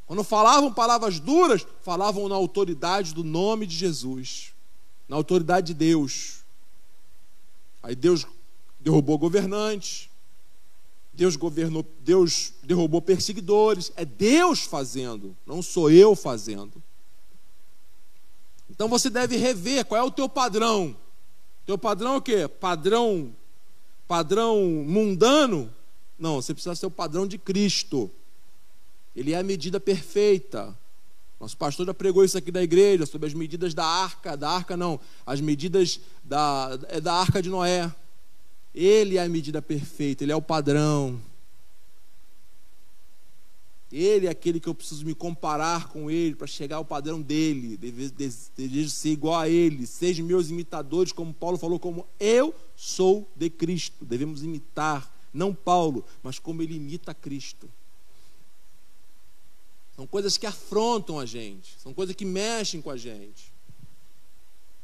Quando 0.06 0.24
falavam 0.24 0.72
palavras 0.72 1.20
duras, 1.20 1.66
falavam 1.82 2.28
na 2.28 2.34
autoridade 2.34 3.14
do 3.14 3.22
nome 3.22 3.66
de 3.66 3.76
Jesus, 3.76 4.52
na 5.08 5.16
autoridade 5.16 5.68
de 5.68 5.74
Deus. 5.74 6.40
Aí 7.82 7.94
Deus 7.94 8.26
derrubou 8.80 9.18
governantes, 9.18 10.08
Deus 11.12 11.36
governou, 11.36 11.86
Deus 12.00 12.52
derrubou 12.62 13.02
perseguidores, 13.02 13.92
é 13.94 14.04
Deus 14.04 14.60
fazendo, 14.60 15.36
não 15.46 15.62
sou 15.62 15.90
eu 15.90 16.16
fazendo. 16.16 16.82
Então 18.68 18.88
você 18.88 19.10
deve 19.10 19.36
rever 19.36 19.84
qual 19.84 20.00
é 20.00 20.04
o 20.04 20.10
teu 20.10 20.28
padrão. 20.28 20.96
Teu 21.66 21.76
padrão 21.76 22.14
é 22.14 22.16
o 22.16 22.22
quê? 22.22 22.48
Padrão 22.48 23.34
padrão 24.08 24.58
mundano? 24.86 25.72
Não, 26.20 26.40
você 26.40 26.52
precisa 26.52 26.74
ser 26.74 26.84
o 26.84 26.90
padrão 26.90 27.26
de 27.26 27.38
Cristo. 27.38 28.10
Ele 29.16 29.32
é 29.32 29.38
a 29.38 29.42
medida 29.42 29.80
perfeita. 29.80 30.78
Nosso 31.40 31.56
pastor 31.56 31.86
já 31.86 31.94
pregou 31.94 32.22
isso 32.22 32.36
aqui 32.36 32.52
da 32.52 32.62
igreja, 32.62 33.06
sobre 33.06 33.26
as 33.26 33.32
medidas 33.32 33.72
da 33.72 33.84
arca, 33.84 34.36
da 34.36 34.50
arca 34.50 34.76
não, 34.76 35.00
as 35.24 35.40
medidas 35.40 35.98
da, 36.22 36.78
é 36.88 37.00
da 37.00 37.14
arca 37.14 37.40
de 37.40 37.48
Noé. 37.48 37.90
Ele 38.74 39.16
é 39.16 39.22
a 39.22 39.28
medida 39.28 39.62
perfeita, 39.62 40.22
ele 40.22 40.32
é 40.32 40.36
o 40.36 40.42
padrão. 40.42 41.18
Ele 43.90 44.28
é 44.28 44.30
aquele 44.30 44.60
que 44.60 44.68
eu 44.68 44.74
preciso 44.74 45.04
me 45.04 45.14
comparar 45.14 45.88
com 45.88 46.08
ele 46.08 46.36
para 46.36 46.46
chegar 46.46 46.76
ao 46.76 46.84
padrão 46.84 47.20
dele. 47.20 47.76
Desejo 47.76 48.90
ser 48.90 49.08
igual 49.08 49.40
a 49.40 49.48
ele. 49.48 49.84
Sejam 49.84 50.24
meus 50.24 50.48
imitadores, 50.48 51.10
como 51.10 51.34
Paulo 51.34 51.58
falou, 51.58 51.80
como 51.80 52.06
eu 52.20 52.54
sou 52.76 53.28
de 53.34 53.50
Cristo. 53.50 54.04
Devemos 54.04 54.44
imitar, 54.44 55.09
não 55.32 55.54
Paulo, 55.54 56.04
mas 56.22 56.38
como 56.38 56.62
ele 56.62 56.74
imita 56.74 57.14
Cristo. 57.14 57.70
São 59.94 60.06
coisas 60.06 60.36
que 60.36 60.46
afrontam 60.46 61.18
a 61.18 61.26
gente, 61.26 61.76
são 61.78 61.92
coisas 61.92 62.16
que 62.16 62.24
mexem 62.24 62.80
com 62.80 62.90
a 62.90 62.96
gente. 62.96 63.52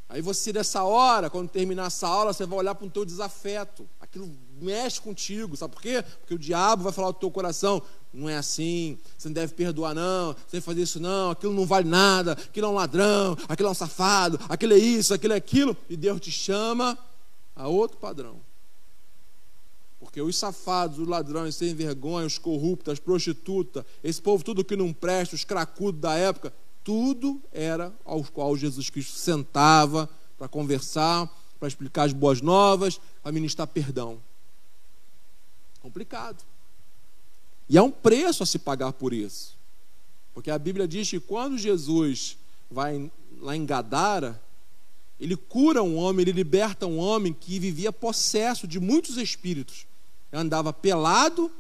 Aí 0.09 0.21
você, 0.21 0.53
nessa 0.53 0.85
hora, 0.85 1.29
quando 1.29 1.49
terminar 1.49 1.87
essa 1.87 2.07
aula, 2.07 2.33
você 2.33 2.47
vai 2.47 2.59
olhar 2.59 2.75
para 2.75 2.87
o 2.87 2.91
teu 2.91 3.05
desafeto. 3.05 3.89
Aquilo 4.01 4.31
mexe 4.61 5.01
contigo, 5.01 5.57
sabe 5.57 5.75
por 5.75 5.83
quê? 5.83 6.03
Porque 6.21 6.35
o 6.35 6.39
diabo 6.39 6.85
vai 6.85 6.93
falar 6.93 7.11
do 7.11 7.19
teu 7.19 7.31
coração: 7.31 7.83
não 8.13 8.29
é 8.29 8.37
assim, 8.37 8.99
você 9.19 9.29
não 9.29 9.35
deve 9.35 9.55
perdoar, 9.55 9.95
não, 9.95 10.33
você 10.33 10.53
deve 10.53 10.65
fazer 10.65 10.83
isso, 10.83 11.01
não, 11.01 11.31
aquilo 11.31 11.53
não 11.53 11.67
vale 11.67 11.89
nada, 11.89 12.33
aquilo 12.33 12.69
é 12.69 12.71
um 12.71 12.75
ladrão, 12.75 13.37
aquilo 13.49 13.69
é 13.69 13.73
um 13.73 13.75
safado, 13.75 14.39
aquilo 14.49 14.75
é 14.75 14.79
isso, 14.79 15.13
aquilo 15.13 15.33
é 15.33 15.37
aquilo, 15.37 15.77
e 15.91 15.97
Deus 15.97 16.21
te 16.21 16.31
chama 16.31 16.97
a 17.55 17.67
outro 17.67 17.99
padrão. 17.99 18.46
Porque 20.07 20.23
os 20.23 20.37
safados, 20.37 21.01
os 21.01 21.09
ladrões, 21.09 21.57
sem 21.57 21.75
vergonha, 21.75 22.29
os 22.29 22.39
corruptos, 22.39 22.93
as 22.93 23.01
prostitutas, 23.01 23.85
esse 24.05 24.23
povo 24.23 24.45
tudo 24.45 24.65
que 24.65 24.77
não 24.77 24.93
presta, 24.93 25.35
os 25.35 25.43
cracudos 25.43 26.01
da 26.01 26.15
época, 26.15 26.55
tudo 26.85 27.43
era 27.51 27.93
ao 28.05 28.23
qual 28.23 28.57
Jesus 28.57 28.89
Cristo 28.89 29.19
sentava 29.19 30.09
para 30.39 30.47
conversar, 30.47 31.29
para 31.59 31.67
explicar 31.67 32.05
as 32.05 32.13
boas 32.13 32.41
novas, 32.41 33.01
para 33.21 33.33
ministrar 33.33 33.67
perdão. 33.67 34.23
Complicado. 35.83 36.45
E 37.69 37.77
há 37.77 37.83
um 37.83 37.91
preço 37.91 38.45
a 38.45 38.47
se 38.47 38.61
pagar 38.61 38.93
por 38.93 39.13
isso. 39.13 39.57
Porque 40.33 40.53
a 40.53 40.59
Bíblia 40.59 40.87
diz 40.87 41.11
que 41.11 41.19
quando 41.19 41.59
Jesus 41.59 42.39
vai 42.71 43.11
lá 43.41 43.57
em 43.57 43.67
Gadara, 43.67 44.41
ele 45.19 45.37
cura 45.37 45.83
um 45.83 45.97
homem, 45.97 46.23
ele 46.23 46.33
liberta 46.33 46.87
um 46.87 46.97
homem 46.97 47.33
que 47.33 47.59
vivia 47.59 47.93
possesso 47.93 48.69
de 48.69 48.79
muitos 48.79 49.17
espíritos. 49.17 49.85
Andava 50.37 50.73
pelado 50.73 51.51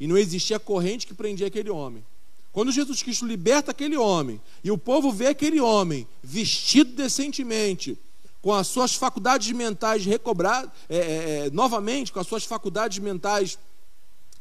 e 0.00 0.06
não 0.06 0.16
existia 0.16 0.58
corrente 0.58 1.06
que 1.06 1.12
prendia 1.12 1.46
aquele 1.46 1.68
homem. 1.68 2.02
Quando 2.50 2.72
Jesus 2.72 3.02
Cristo 3.02 3.26
liberta 3.26 3.70
aquele 3.70 3.96
homem 3.96 4.40
e 4.64 4.70
o 4.70 4.78
povo 4.78 5.12
vê 5.12 5.26
aquele 5.26 5.60
homem 5.60 6.06
vestido 6.22 6.92
decentemente, 6.94 7.98
com 8.40 8.52
as 8.52 8.66
suas 8.66 8.94
faculdades 8.94 9.52
mentais 9.52 10.04
recobradas, 10.04 10.70
é, 10.88 10.96
é, 10.96 11.46
é, 11.46 11.50
novamente, 11.50 12.10
com 12.10 12.18
as 12.18 12.26
suas 12.26 12.44
faculdades 12.44 12.98
mentais 12.98 13.58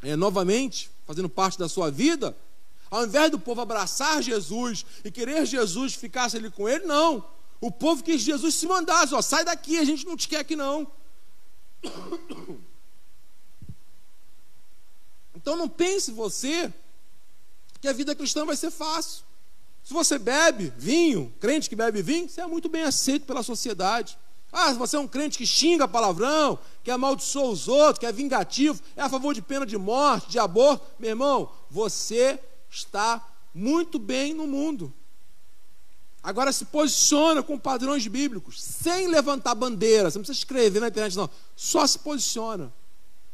é, 0.02 0.16
novamente, 0.16 0.90
fazendo 1.06 1.30
parte 1.30 1.60
da 1.60 1.70
sua 1.70 1.92
vida, 1.92 2.36
ao 2.90 3.06
invés 3.06 3.30
do 3.30 3.40
povo 3.40 3.62
abraçar 3.62 4.24
Jesus 4.24 4.86
e 5.06 5.12
querer 5.12 5.46
Jesus 5.46 5.94
ficasse 5.94 6.38
ali 6.38 6.50
com 6.50 6.68
ele, 6.68 6.86
não. 6.86 7.24
O 7.62 7.72
povo 7.72 8.04
quis 8.04 8.22
Jesus 8.22 8.56
se 8.56 8.66
mandasse, 8.66 9.14
ó, 9.14 9.22
sai 9.22 9.46
daqui, 9.46 9.78
a 9.78 9.86
gente 9.86 10.06
não 10.06 10.18
te 10.18 10.28
quer 10.28 10.40
aqui 10.40 10.56
não. 10.56 10.88
Então 15.42 15.56
não 15.56 15.68
pense 15.68 16.12
você 16.12 16.72
que 17.80 17.88
a 17.88 17.94
vida 17.94 18.14
cristã 18.16 18.46
vai 18.46 18.56
ser 18.56 18.72
fácil. 18.72 19.24
Se 19.84 19.94
você 19.94 20.20
bebe 20.20 20.72
vinho, 20.78 21.34
crente 21.40 21.68
que 21.68 21.76
bebe 21.76 22.02
vinho, 22.02 22.30
você 22.30 22.42
é 22.42 22.46
muito 22.46 22.70
bem 22.70 22.84
aceito 22.84 23.26
pela 23.26 23.42
sociedade. 23.42 24.18
Ah, 24.52 24.72
se 24.72 24.78
você 24.78 24.98
é 24.98 25.00
um 25.00 25.08
crente 25.08 25.38
que 25.38 25.46
xinga 25.46 25.88
palavrão, 25.88 26.60
que 26.84 26.92
amaldiçoa 26.92 27.50
os 27.50 27.68
outros, 27.68 28.00
que 28.00 28.06
é 28.06 28.12
vingativo, 28.12 28.82
é 28.96 29.02
a 29.02 29.10
favor 29.10 29.34
de 29.34 29.42
pena 29.42 29.66
de 29.66 29.78
morte, 29.78 30.30
de 30.30 30.38
aborto, 30.38 30.86
meu 31.00 31.10
irmão, 31.10 31.50
você 31.70 32.38
está 32.70 33.26
muito 33.56 33.98
bem 33.98 34.34
no 34.34 34.46
mundo. 34.46 34.94
Agora 36.22 36.52
se 36.52 36.66
posiciona 36.66 37.42
com 37.42 37.58
padrões 37.58 38.06
bíblicos, 38.06 38.62
sem 38.62 39.08
levantar 39.08 39.56
bandeira, 39.56 40.12
você 40.12 40.20
não 40.20 40.24
precisa 40.24 40.40
escrever 40.40 40.80
na 40.80 40.90
internet, 40.90 41.16
não. 41.16 41.30
Só 41.56 41.88
se 41.88 41.98
posiciona. 41.98 42.72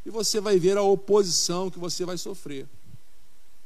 E 0.07 0.09
você 0.09 0.39
vai 0.39 0.57
ver 0.57 0.77
a 0.77 0.81
oposição 0.81 1.69
que 1.69 1.77
você 1.77 2.05
vai 2.05 2.17
sofrer. 2.17 2.65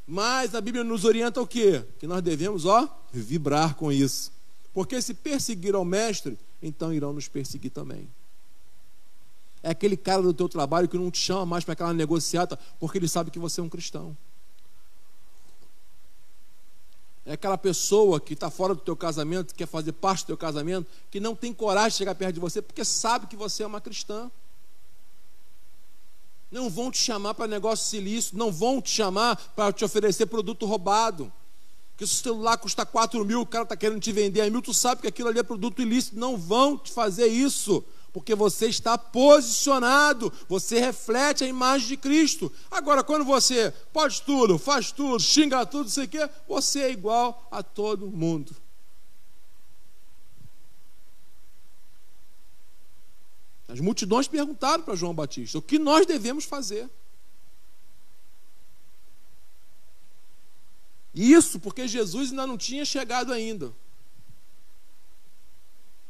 Mas 0.08 0.56
a 0.56 0.60
Bíblia 0.60 0.84
nos 0.84 1.06
orienta 1.06 1.40
o 1.40 1.46
quê? 1.46 1.86
Que 2.00 2.08
nós 2.08 2.20
devemos, 2.24 2.66
ó, 2.66 2.90
vibrar 3.14 3.76
com 3.76 3.92
isso. 3.92 4.32
Porque 4.74 5.00
se 5.04 5.14
perseguir 5.14 5.76
ao 5.76 5.86
mestre, 5.86 6.40
então 6.60 6.92
irão 6.92 7.14
nos 7.14 7.28
perseguir 7.28 7.70
também. 7.70 8.10
É 9.62 9.70
aquele 9.70 9.96
cara 9.96 10.24
do 10.24 10.34
teu 10.34 10.50
trabalho 10.50 10.90
que 10.90 10.98
não 10.98 11.12
te 11.12 11.20
chama 11.20 11.46
mais 11.46 11.64
para 11.64 11.74
aquela 11.74 11.94
negociata, 11.94 12.58
porque 12.80 12.98
ele 12.98 13.08
sabe 13.08 13.30
que 13.30 13.38
você 13.38 13.62
é 13.62 13.64
um 13.64 13.70
cristão. 13.70 14.18
É 17.24 17.34
aquela 17.34 17.56
pessoa 17.56 18.20
que 18.20 18.34
está 18.34 18.50
fora 18.50 18.74
do 18.74 18.82
teu 18.82 18.96
casamento, 18.96 19.50
que 19.50 19.60
quer 19.60 19.68
fazer 19.68 19.92
parte 19.92 20.24
do 20.24 20.28
teu 20.28 20.38
casamento, 20.38 20.88
que 21.12 21.20
não 21.20 21.36
tem 21.36 21.54
coragem 21.54 21.92
de 21.92 21.98
chegar 21.98 22.16
perto 22.16 22.34
de 22.34 22.40
você, 22.40 22.64
porque 22.64 22.84
sabe 22.84 23.28
que 23.28 23.36
você 23.36 23.62
é 23.62 23.68
uma 23.68 23.80
cristã. 23.80 24.32
Não 26.52 26.70
vão 26.70 26.92
te 26.92 26.98
chamar 26.98 27.34
para 27.34 27.48
negócio 27.48 27.98
ilícito, 27.98 28.38
não 28.38 28.52
vão 28.52 28.82
te 28.82 28.90
chamar 28.90 29.36
para 29.56 29.72
te 29.72 29.86
oferecer 29.86 30.26
produto 30.26 30.66
roubado. 30.66 31.32
Que 31.96 32.06
se 32.06 32.14
o 32.14 32.24
celular 32.24 32.58
custa 32.58 32.86
4 32.86 33.24
mil, 33.24 33.42
o 33.42 33.46
cara 33.46 33.64
está 33.64 33.78
querendo 33.78 34.02
te 34.02 34.12
vender 34.12 34.42
a 34.42 34.50
mil, 34.50 34.62
tu 34.62 34.74
sabe 34.74 35.02
que 35.02 35.08
aquilo 35.08 35.30
ali 35.30 35.40
é 35.40 35.44
produto 35.44 35.82
ilícito. 35.82 36.20
Não 36.20 36.36
vão 36.38 36.78
te 36.78 36.92
fazer 36.92 37.28
isso 37.28 37.84
porque 38.14 38.36
você 38.36 38.68
está 38.68 38.98
posicionado, 38.98 40.32
você 40.48 40.80
reflete 40.80 41.44
a 41.44 41.48
imagem 41.48 41.88
de 41.88 41.98
Cristo. 41.98 42.52
Agora, 42.70 43.04
quando 43.04 43.24
você 43.24 43.74
pode 43.94 44.22
tudo, 44.24 44.58
faz 44.58 44.92
tudo, 44.92 45.20
xinga 45.20 45.66
tudo, 45.66 45.90
sei 45.90 46.06
o 46.06 46.08
quê, 46.08 46.30
você 46.48 46.82
é 46.82 46.92
igual 46.92 47.48
a 47.50 47.64
todo 47.64 48.12
mundo. 48.12 48.54
As 53.72 53.80
multidões 53.80 54.28
perguntaram 54.28 54.84
para 54.84 54.96
João 54.96 55.14
Batista: 55.14 55.58
o 55.58 55.62
que 55.62 55.80
nós 55.80 56.06
devemos 56.06 56.44
fazer? 56.44 56.90
Isso 61.16 61.58
porque 61.58 61.88
Jesus 61.88 62.32
ainda 62.32 62.46
não 62.46 62.58
tinha 62.58 62.84
chegado 62.84 63.32
ainda. 63.32 63.74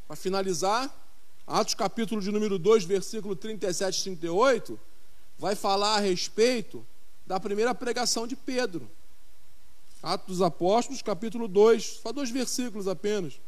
Para 0.07 0.15
finalizar, 0.15 0.91
Atos 1.45 1.75
capítulo 1.75 2.19
de 2.19 2.31
número 2.31 2.57
2, 2.57 2.83
versículo 2.83 3.35
37 3.35 3.99
e 3.99 4.03
38, 4.03 4.79
vai 5.37 5.55
falar 5.55 5.97
a 5.97 5.99
respeito 5.99 6.85
da 7.27 7.39
primeira 7.39 7.75
pregação 7.75 8.25
de 8.25 8.35
Pedro. 8.35 8.89
Atos 10.01 10.37
dos 10.37 10.41
Apóstolos, 10.41 11.03
capítulo 11.03 11.47
2, 11.47 11.99
só 12.01 12.11
dois 12.11 12.31
versículos 12.31 12.87
apenas. 12.87 13.39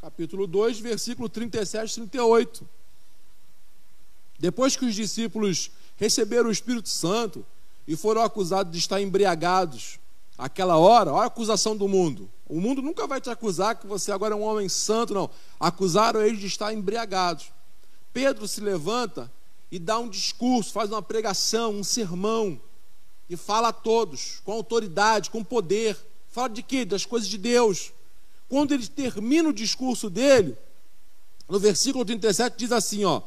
Capítulo 0.00 0.46
2, 0.46 0.80
versículo 0.80 1.28
37 1.28 1.90
e 1.90 1.94
38. 2.06 2.66
Depois 4.38 4.74
que 4.74 4.86
os 4.86 4.94
discípulos 4.94 5.70
receberam 5.98 6.48
o 6.48 6.52
Espírito 6.52 6.88
Santo 6.88 7.44
e 7.86 7.94
foram 7.94 8.22
acusados 8.22 8.72
de 8.72 8.78
estar 8.78 8.98
embriagados, 8.98 9.98
aquela 10.38 10.78
hora, 10.78 11.12
olha 11.12 11.24
a 11.24 11.26
acusação 11.26 11.76
do 11.76 11.86
mundo. 11.86 12.30
O 12.48 12.58
mundo 12.62 12.80
nunca 12.80 13.06
vai 13.06 13.20
te 13.20 13.28
acusar 13.28 13.76
que 13.76 13.86
você 13.86 14.10
agora 14.10 14.32
é 14.32 14.36
um 14.38 14.42
homem 14.42 14.70
santo, 14.70 15.12
não. 15.12 15.28
Acusaram 15.58 16.22
eles 16.22 16.40
de 16.40 16.46
estar 16.46 16.72
embriagados. 16.72 17.52
Pedro 18.10 18.48
se 18.48 18.62
levanta 18.62 19.30
e 19.70 19.78
dá 19.78 19.98
um 19.98 20.08
discurso, 20.08 20.72
faz 20.72 20.90
uma 20.90 21.02
pregação, 21.02 21.74
um 21.74 21.84
sermão, 21.84 22.58
e 23.28 23.36
fala 23.36 23.68
a 23.68 23.72
todos, 23.72 24.40
com 24.46 24.52
autoridade, 24.52 25.28
com 25.28 25.44
poder. 25.44 25.94
Fala 26.30 26.48
de 26.48 26.62
quê? 26.62 26.86
Das 26.86 27.04
coisas 27.04 27.28
de 27.28 27.36
Deus. 27.36 27.92
Quando 28.50 28.74
ele 28.74 28.86
termina 28.88 29.48
o 29.48 29.52
discurso 29.52 30.10
dele, 30.10 30.58
no 31.48 31.60
versículo 31.60 32.04
37 32.04 32.56
diz 32.58 32.72
assim, 32.72 33.04
ó: 33.04 33.22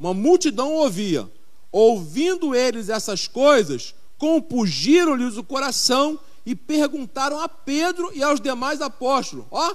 Uma 0.00 0.14
multidão 0.14 0.72
ouvia. 0.72 1.30
Ouvindo 1.70 2.54
eles 2.54 2.88
essas 2.88 3.28
coisas, 3.28 3.94
compugiram-lhes 4.16 5.36
o 5.36 5.44
coração 5.44 6.18
e 6.44 6.54
perguntaram 6.54 7.38
a 7.38 7.48
Pedro 7.48 8.10
e 8.14 8.22
aos 8.22 8.40
demais 8.40 8.80
apóstolos: 8.80 9.44
Ó, 9.50 9.74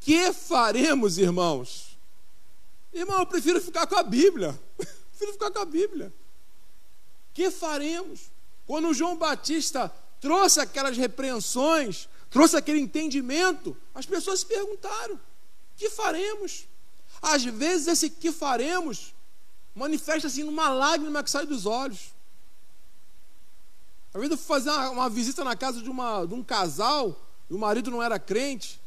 que 0.00 0.32
faremos, 0.32 1.18
irmãos? 1.18 1.98
Irmão, 2.94 3.20
eu 3.20 3.26
prefiro 3.26 3.60
ficar 3.60 3.86
com 3.86 3.96
a 3.96 4.02
Bíblia. 4.02 4.58
prefiro 5.10 5.32
ficar 5.34 5.50
com 5.50 5.58
a 5.58 5.66
Bíblia. 5.66 6.10
Que 7.34 7.50
faremos? 7.50 8.30
Quando 8.66 8.94
João 8.94 9.18
Batista 9.18 9.92
trouxe 10.18 10.60
aquelas 10.60 10.96
repreensões, 10.96 12.08
trouxe 12.30 12.56
aquele 12.56 12.80
entendimento, 12.80 13.76
as 13.94 14.06
pessoas 14.06 14.40
se 14.40 14.46
perguntaram: 14.46 15.18
que 15.76 15.90
faremos? 15.90 16.66
Às 17.20 17.44
vezes 17.44 17.86
esse 17.88 18.10
que 18.10 18.30
faremos 18.30 19.14
manifesta-se 19.74 20.42
numa 20.42 20.68
lágrima 20.68 21.22
que 21.22 21.30
sai 21.30 21.46
dos 21.46 21.66
olhos. 21.66 22.12
Às 24.12 24.20
vezes 24.20 24.30
eu 24.32 24.38
fui 24.38 24.46
fazer 24.46 24.70
uma, 24.70 24.90
uma 24.90 25.10
visita 25.10 25.44
na 25.44 25.56
casa 25.56 25.80
de, 25.80 25.88
uma, 25.88 26.24
de 26.24 26.34
um 26.34 26.42
casal, 26.42 27.20
e 27.48 27.54
o 27.54 27.58
marido 27.58 27.90
não 27.90 28.02
era 28.02 28.18
crente, 28.18 28.80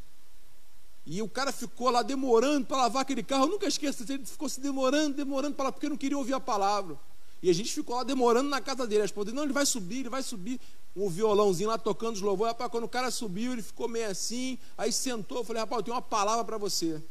e 1.06 1.22
o 1.22 1.30
cara 1.30 1.52
ficou 1.52 1.90
lá 1.90 2.02
demorando 2.02 2.66
para 2.66 2.78
lavar 2.78 3.02
aquele 3.02 3.24
carro. 3.24 3.46
Eu 3.46 3.50
nunca 3.50 3.68
esqueço, 3.68 4.04
ele 4.08 4.26
ficou 4.26 4.48
se 4.48 4.60
demorando, 4.60 5.16
demorando 5.16 5.56
para 5.56 5.72
porque 5.72 5.90
não 5.90 5.98
queria 5.98 6.18
ouvir 6.18 6.34
a 6.34 6.40
palavra. 6.40 7.00
E 7.42 7.50
a 7.50 7.54
gente 7.54 7.74
ficou 7.74 7.96
lá 7.96 8.04
demorando 8.04 8.50
na 8.50 8.62
casa 8.62 8.86
dele. 8.86 9.02
A 9.02 9.06
esposa 9.06 9.32
não, 9.32 9.44
ele 9.44 9.54
vai 9.54 9.66
subir, 9.66 10.02
ele 10.02 10.10
vai 10.10 10.22
subir. 10.22 10.60
Um 10.96 11.10
violãozinho 11.10 11.70
lá 11.70 11.78
tocando 11.78 12.16
os 12.16 12.22
louvores. 12.22 12.52
Rapaz, 12.52 12.70
quando 12.70 12.84
o 12.84 12.90
cara 12.90 13.10
subiu, 13.10 13.54
ele 13.54 13.64
ficou 13.64 13.88
meio 13.88 14.10
assim. 14.10 14.60
Aí 14.78 14.92
sentou, 14.92 15.40
eu 15.40 15.44
falei, 15.44 15.62
rapaz, 15.62 15.80
eu 15.80 15.84
tenho 15.84 15.96
uma 15.96 16.02
palavra 16.02 16.44
para 16.44 16.58
você. 16.58 17.02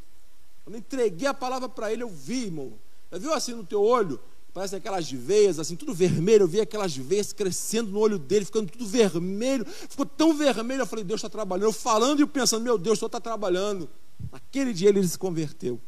Quando 0.64 0.76
entreguei 0.76 1.26
a 1.26 1.34
palavra 1.34 1.68
para 1.68 1.92
ele, 1.92 2.02
eu 2.02 2.08
vi, 2.08 2.44
irmão. 2.44 2.74
Já 3.10 3.18
viu 3.18 3.32
assim 3.32 3.54
no 3.54 3.64
teu 3.64 3.82
olho? 3.82 4.20
Parece 4.52 4.76
aquelas 4.76 5.10
veias, 5.10 5.58
assim, 5.58 5.74
tudo 5.76 5.94
vermelho. 5.94 6.42
Eu 6.44 6.48
vi 6.48 6.60
aquelas 6.60 6.96
veias 6.96 7.32
crescendo 7.32 7.90
no 7.90 7.98
olho 7.98 8.18
dele, 8.18 8.44
ficando 8.44 8.70
tudo 8.70 8.86
vermelho. 8.86 9.64
Ficou 9.64 10.06
tão 10.06 10.36
vermelho. 10.36 10.82
Eu 10.82 10.86
falei, 10.86 11.04
Deus 11.04 11.18
está 11.18 11.28
trabalhando. 11.28 11.64
Eu 11.66 11.72
falando 11.72 12.20
e 12.20 12.26
pensando, 12.26 12.62
meu 12.62 12.76
Deus, 12.76 12.98
o 12.98 13.00
Senhor 13.00 13.08
está 13.08 13.20
trabalhando. 13.20 13.88
Naquele 14.30 14.72
dia 14.72 14.90
ele 14.90 15.06
se 15.06 15.18
converteu. 15.18 15.80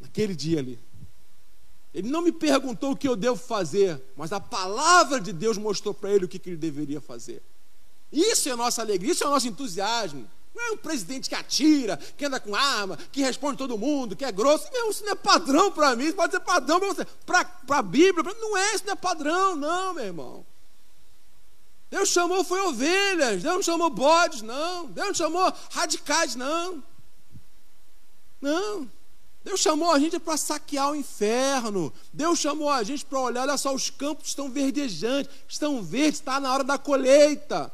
Naquele 0.00 0.34
dia 0.34 0.58
ali. 0.58 0.78
Ele 1.94 2.10
não 2.10 2.20
me 2.20 2.32
perguntou 2.32 2.90
o 2.90 2.96
que 2.96 3.06
eu 3.06 3.14
devo 3.14 3.36
fazer, 3.36 4.02
mas 4.16 4.32
a 4.32 4.40
palavra 4.40 5.20
de 5.20 5.32
Deus 5.32 5.56
mostrou 5.56 5.94
para 5.94 6.10
ele 6.10 6.24
o 6.24 6.28
que, 6.28 6.40
que 6.40 6.50
ele 6.50 6.56
deveria 6.56 7.00
fazer. 7.00 7.40
Isso 8.12 8.48
é 8.48 8.52
a 8.52 8.56
nossa 8.56 8.82
alegria, 8.82 9.12
isso 9.12 9.22
é 9.22 9.26
o 9.28 9.30
nosso 9.30 9.46
entusiasmo. 9.46 10.28
Não 10.52 10.62
é 10.64 10.70
um 10.72 10.76
presidente 10.76 11.28
que 11.28 11.34
atira, 11.34 11.96
que 12.16 12.24
anda 12.24 12.40
com 12.40 12.54
arma, 12.54 12.96
que 13.12 13.22
responde 13.22 13.58
todo 13.58 13.78
mundo, 13.78 14.16
que 14.16 14.24
é 14.24 14.32
grosso. 14.32 14.68
Isso 14.72 15.04
não 15.04 15.12
é 15.12 15.14
padrão 15.14 15.70
para 15.70 15.94
mim, 15.94 16.04
isso 16.04 16.16
pode 16.16 16.32
ser 16.32 16.40
padrão 16.40 16.80
para 16.80 16.88
você. 16.88 17.04
Para 17.26 17.78
a 17.78 17.82
Bíblia, 17.82 18.24
não 18.40 18.56
é, 18.56 18.74
isso 18.74 18.84
não 18.86 18.92
é 18.92 18.96
padrão, 18.96 19.54
não, 19.54 19.94
meu 19.94 20.04
irmão. 20.04 20.46
Deus 21.90 22.08
chamou 22.08 22.42
foi 22.42 22.60
ovelhas, 22.60 23.42
Deus 23.42 23.54
não 23.54 23.62
chamou 23.62 23.90
bodes, 23.90 24.42
não. 24.42 24.86
Deus 24.86 25.08
não 25.08 25.14
chamou 25.14 25.52
radicais, 25.70 26.34
não. 26.34 26.82
Não. 28.40 28.90
Deus 29.44 29.60
chamou 29.60 29.92
a 29.92 29.98
gente 29.98 30.18
para 30.18 30.38
saquear 30.38 30.90
o 30.90 30.96
inferno. 30.96 31.92
Deus 32.12 32.38
chamou 32.38 32.70
a 32.70 32.82
gente 32.82 33.04
para 33.04 33.20
olhar, 33.20 33.42
olha 33.42 33.58
só, 33.58 33.74
os 33.74 33.90
campos 33.90 34.28
estão 34.28 34.48
verdejantes, 34.48 35.30
estão 35.46 35.82
verdes, 35.82 36.20
está 36.20 36.40
na 36.40 36.50
hora 36.50 36.64
da 36.64 36.78
colheita. 36.78 37.70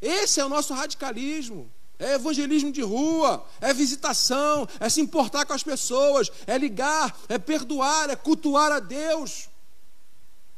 Esse 0.00 0.40
é 0.40 0.44
o 0.44 0.48
nosso 0.48 0.72
radicalismo. 0.72 1.70
É 1.98 2.14
evangelismo 2.14 2.70
de 2.70 2.80
rua, 2.80 3.44
é 3.60 3.74
visitação, 3.74 4.66
é 4.78 4.88
se 4.88 5.00
importar 5.00 5.44
com 5.44 5.52
as 5.52 5.64
pessoas, 5.64 6.30
é 6.46 6.56
ligar, 6.56 7.14
é 7.28 7.38
perdoar, 7.38 8.08
é 8.08 8.16
cultuar 8.16 8.70
a 8.70 8.78
Deus. 8.78 9.48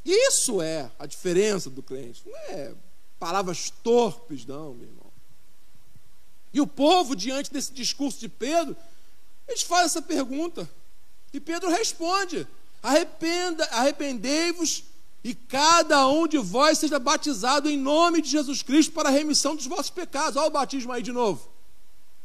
Isso 0.05 0.61
é 0.61 0.89
a 0.97 1.05
diferença 1.05 1.69
do 1.69 1.83
crente. 1.83 2.21
Não 2.25 2.37
é 2.37 2.73
palavras 3.19 3.69
torpes, 3.69 4.45
não, 4.45 4.75
meu 4.75 4.87
irmão. 4.87 5.11
E 6.53 6.61
o 6.61 6.67
povo, 6.67 7.15
diante 7.15 7.51
desse 7.51 7.71
discurso 7.71 8.19
de 8.19 8.29
Pedro, 8.29 8.75
eles 9.51 9.61
fazem 9.61 9.85
essa 9.85 10.01
pergunta. 10.01 10.69
E 11.33 11.39
Pedro 11.39 11.69
responde: 11.69 12.47
Arrependa, 12.81 13.63
arrependei-vos 13.65 14.83
e 15.23 15.35
cada 15.35 16.07
um 16.07 16.27
de 16.27 16.37
vós 16.37 16.79
seja 16.79 16.97
batizado 16.97 17.69
em 17.69 17.77
nome 17.77 18.21
de 18.21 18.29
Jesus 18.29 18.63
Cristo 18.63 18.91
para 18.91 19.09
a 19.09 19.11
remissão 19.11 19.55
dos 19.55 19.67
vossos 19.67 19.91
pecados. 19.91 20.35
Olha 20.35 20.47
o 20.47 20.51
batismo 20.51 20.91
aí 20.91 21.03
de 21.03 21.11
novo. 21.11 21.47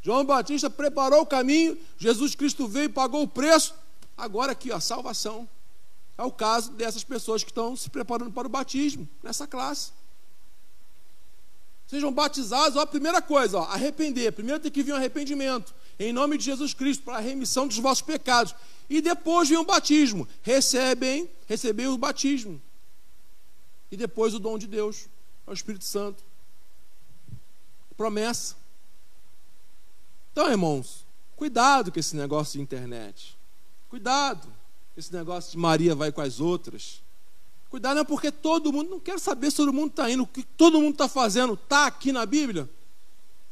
João 0.01 0.24
Batista 0.24 0.70
preparou 0.70 1.22
o 1.22 1.27
caminho, 1.27 1.77
Jesus 1.99 2.35
Cristo 2.35 2.66
veio 2.66 2.85
e 2.85 2.89
pagou 2.89 3.22
o 3.22 3.29
preço. 3.29 3.74
Agora 4.16 4.53
aqui, 4.53 4.72
a 4.72 4.81
salvação. 4.81 5.49
É 6.16 6.22
o 6.22 6.33
caso 6.33 6.72
dessas 6.72 7.05
pessoas 7.05 7.45
que 7.45 7.51
estão 7.51 7.77
se 7.77 7.91
preparando 7.91 8.33
para 8.33 8.47
o 8.47 8.51
batismo, 8.51 9.07
nessa 9.22 9.47
classe. 9.47 9.91
Sejam 11.87 12.11
batizados, 12.11 12.77
ó, 12.77 12.81
a 12.81 12.87
primeira 12.87 13.20
coisa, 13.20 13.59
ó, 13.59 13.64
arrepender. 13.64 14.33
Primeiro 14.33 14.61
tem 14.61 14.72
que 14.72 14.83
vir 14.83 14.93
um 14.93 14.97
arrependimento, 14.97 15.74
em 15.99 16.13
nome 16.13 16.39
de 16.39 16.45
Jesus 16.45 16.75
Cristo, 16.75 17.05
para 17.05 17.17
a 17.17 17.21
remissão 17.21 17.67
dos 17.67 17.79
vossos 17.79 18.03
pecados. 18.03 18.55
E 18.89 19.01
depois 19.01 19.49
vem 19.49 19.59
o 19.59 19.65
batismo. 19.65 20.29
Recebem, 20.43 21.29
recebem 21.47 21.89
o 21.89 21.99
batismo 21.99 22.61
e 23.91 23.97
depois 23.97 24.35
o 24.35 24.39
dom 24.39 24.59
de 24.59 24.67
Deus, 24.67 25.09
é 25.47 25.51
o 25.51 25.55
Espírito 25.55 25.85
Santo. 25.85 26.23
Promessa. 27.97 28.57
Então, 30.33 30.51
irmãos, 30.51 31.07
cuidado 31.35 31.91
com 31.91 31.99
esse 31.99 32.15
negócio 32.17 32.55
de 32.55 32.63
internet. 32.63 33.37
Cuidado 33.89 34.53
esse 34.97 35.13
negócio 35.13 35.53
de 35.53 35.59
Maria 35.59 35.95
vai 35.95 36.11
com 36.11 36.21
as 36.21 36.41
outras. 36.41 37.03
Cuidado, 37.69 37.97
não 37.97 38.03
é 38.03 38.05
porque 38.05 38.31
todo 38.31 38.73
mundo, 38.73 38.91
não 38.91 39.01
quero 39.01 39.19
saber 39.19 39.51
se 39.51 39.59
todo 39.59 39.73
mundo 39.73 39.91
está 39.91 40.11
indo, 40.11 40.23
o 40.23 40.27
que 40.27 40.43
todo 40.43 40.81
mundo 40.81 40.93
está 40.93 41.09
fazendo, 41.09 41.55
está 41.55 41.87
aqui 41.87 42.13
na 42.13 42.25
Bíblia. 42.25 42.69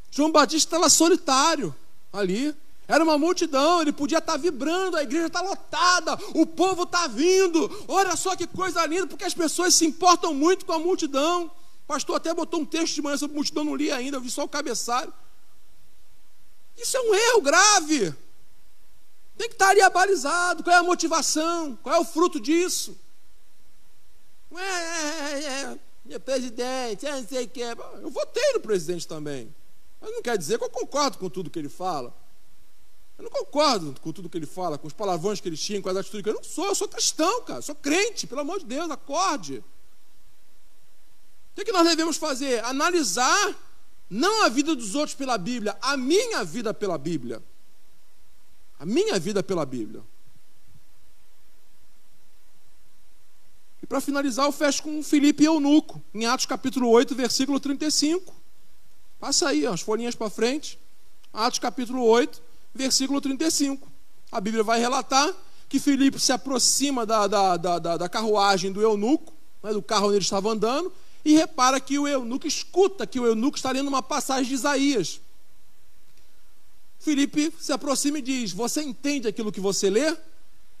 João 0.09 0.31
Batista 0.31 0.75
estava 0.75 0.89
solitário 0.89 1.75
ali. 2.19 2.55
Era 2.87 3.03
uma 3.03 3.17
multidão, 3.17 3.81
ele 3.81 3.91
podia 3.91 4.19
estar 4.19 4.37
vibrando, 4.37 4.95
a 4.95 5.01
igreja 5.01 5.27
está 5.27 5.41
lotada, 5.41 6.13
o 6.35 6.45
povo 6.45 6.83
está 6.83 7.07
vindo. 7.07 7.85
Olha 7.87 8.15
só 8.15 8.35
que 8.35 8.45
coisa 8.45 8.85
linda, 8.85 9.07
porque 9.07 9.23
as 9.23 9.33
pessoas 9.33 9.73
se 9.73 9.85
importam 9.85 10.33
muito 10.33 10.65
com 10.65 10.73
a 10.73 10.79
multidão. 10.79 11.45
O 11.45 11.87
pastor 11.87 12.17
até 12.17 12.33
botou 12.33 12.61
um 12.61 12.65
texto 12.65 12.95
de 12.95 13.01
manhã 13.01 13.17
sobre 13.17 13.35
multidão, 13.35 13.63
não 13.63 13.75
li 13.75 13.91
ainda, 13.91 14.17
eu 14.17 14.21
vi 14.21 14.29
só 14.29 14.43
o 14.43 14.47
cabeçalho. 14.47 15.11
Isso 16.77 16.95
é 16.95 17.01
um 17.01 17.15
erro 17.15 17.41
grave. 17.41 18.13
Tem 19.37 19.47
que 19.47 19.55
estar 19.55 19.69
ali 19.69 19.81
abalizado. 19.81 20.63
Qual 20.63 20.75
é 20.75 20.79
a 20.79 20.83
motivação? 20.83 21.77
Qual 21.81 21.95
é 21.95 21.99
o 21.99 22.05
fruto 22.05 22.39
disso? 22.39 22.97
Não 24.51 24.59
é, 24.59 24.63
é, 24.63 25.77
é, 26.11 26.13
é 26.13 26.19
presidente, 26.19 27.05
é 27.05 27.11
não 27.11 27.27
sei 27.27 27.45
o 27.45 27.49
que. 27.49 27.61
Eu 27.61 28.09
votei 28.11 28.53
no 28.53 28.59
presidente 28.59 29.07
também. 29.07 29.53
Mas 30.05 30.13
não 30.13 30.21
quer 30.21 30.37
dizer 30.37 30.59
que 30.59 30.63
eu 30.63 30.69
concordo 30.69 31.17
com 31.17 31.27
tudo 31.27 31.49
que 31.49 31.57
ele 31.57 31.67
fala. 31.67 32.15
Eu 33.17 33.23
não 33.23 33.31
concordo 33.31 33.99
com 33.99 34.11
tudo 34.11 34.29
que 34.29 34.37
ele 34.37 34.45
fala, 34.45 34.77
com 34.77 34.85
os 34.85 34.93
palavrões 34.93 35.41
que 35.41 35.49
ele 35.49 35.57
tinha, 35.57 35.81
com 35.81 35.89
as 35.89 35.97
atitudes 35.97 36.21
que 36.21 36.29
eu 36.29 36.35
não 36.35 36.43
sou, 36.43 36.67
eu 36.67 36.75
sou 36.75 36.87
cristão, 36.87 37.41
cara, 37.41 37.59
sou 37.63 37.73
crente, 37.73 38.27
pelo 38.27 38.41
amor 38.41 38.59
de 38.59 38.65
Deus, 38.65 38.91
acorde. 38.91 39.63
O 41.51 41.55
que, 41.55 41.61
é 41.61 41.65
que 41.65 41.71
nós 41.71 41.87
devemos 41.87 42.17
fazer? 42.17 42.63
Analisar 42.65 43.55
não 44.07 44.43
a 44.43 44.49
vida 44.49 44.75
dos 44.75 44.93
outros 44.93 45.15
pela 45.15 45.39
Bíblia, 45.39 45.75
a 45.81 45.97
minha 45.97 46.43
vida 46.43 46.71
pela 46.71 46.99
Bíblia. 46.99 47.41
A 48.77 48.85
minha 48.85 49.17
vida 49.17 49.41
pela 49.41 49.65
Bíblia. 49.65 50.03
E 53.81 53.87
para 53.87 53.99
finalizar, 53.99 54.45
eu 54.45 54.51
fecho 54.51 54.83
com 54.83 55.01
Filipe 55.01 55.41
e 55.41 55.47
Eunuco, 55.47 55.99
em 56.13 56.27
Atos 56.27 56.45
capítulo 56.45 56.89
8, 56.89 57.15
versículo 57.15 57.59
35. 57.59 58.44
Passa 59.25 59.49
aí, 59.49 59.65
ó, 59.65 59.73
as 59.73 59.81
folhinhas 59.81 60.13
para 60.13 60.29
frente. 60.29 60.77
Atos 61.33 61.57
capítulo 61.57 62.03
8, 62.03 62.39
versículo 62.75 63.19
35. 63.19 63.91
A 64.31 64.39
Bíblia 64.39 64.63
vai 64.63 64.79
relatar 64.79 65.33
que 65.67 65.79
Filipe 65.79 66.19
se 66.19 66.31
aproxima 66.31 67.07
da, 67.07 67.25
da, 67.25 67.57
da, 67.57 67.97
da 67.97 68.07
carruagem 68.07 68.71
do 68.71 68.83
eunuco, 68.83 69.33
né, 69.63 69.73
do 69.73 69.81
carro 69.81 70.09
onde 70.09 70.17
ele 70.17 70.23
estava 70.23 70.51
andando, 70.51 70.93
e 71.25 71.33
repara 71.33 71.79
que 71.79 71.97
o 71.97 72.07
eunuco 72.07 72.45
escuta 72.45 73.07
que 73.07 73.19
o 73.19 73.25
eunuco 73.25 73.57
está 73.57 73.71
lendo 73.71 73.87
uma 73.87 74.03
passagem 74.03 74.45
de 74.45 74.53
Isaías. 74.53 75.19
Filipe 76.99 77.51
se 77.59 77.73
aproxima 77.73 78.19
e 78.19 78.21
diz: 78.21 78.51
Você 78.51 78.83
entende 78.83 79.27
aquilo 79.27 79.51
que 79.51 79.59
você 79.59 79.89
lê? 79.89 80.15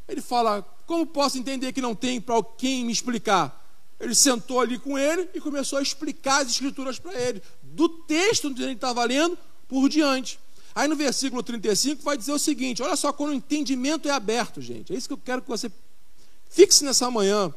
Ele 0.07 0.21
fala: 0.21 0.61
Como 0.85 1.03
posso 1.07 1.39
entender 1.39 1.73
que 1.73 1.81
não 1.81 1.95
tem 1.95 2.21
para 2.21 2.43
quem 2.59 2.85
me 2.85 2.91
explicar? 2.91 3.65
Ele 3.99 4.13
sentou 4.13 4.59
ali 4.59 4.77
com 4.77 4.97
ele 4.97 5.29
e 5.33 5.39
começou 5.39 5.79
a 5.79 5.81
explicar 5.81 6.41
as 6.41 6.51
escrituras 6.51 6.99
para 6.99 7.13
ele, 7.19 7.41
do 7.75 7.89
texto 7.89 8.47
onde 8.47 8.63
ele 8.63 8.73
estava 8.73 9.03
lendo 9.03 9.37
por 9.67 9.89
diante. 9.89 10.39
Aí 10.73 10.87
no 10.87 10.95
versículo 10.95 11.43
35 11.43 12.01
vai 12.01 12.17
dizer 12.17 12.31
o 12.31 12.39
seguinte: 12.39 12.81
olha 12.81 12.95
só, 12.95 13.11
quando 13.11 13.31
o 13.31 13.33
entendimento 13.33 14.07
é 14.07 14.11
aberto, 14.11 14.61
gente. 14.61 14.93
É 14.93 14.95
isso 14.97 15.07
que 15.07 15.13
eu 15.13 15.17
quero 15.17 15.41
que 15.41 15.47
você 15.47 15.69
fixe 16.49 16.83
nessa 16.83 17.11
manhã. 17.11 17.53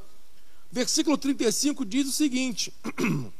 Versículo 0.71 1.17
35 1.17 1.85
diz 1.85 2.09
o 2.09 2.13
seguinte: 2.13 2.73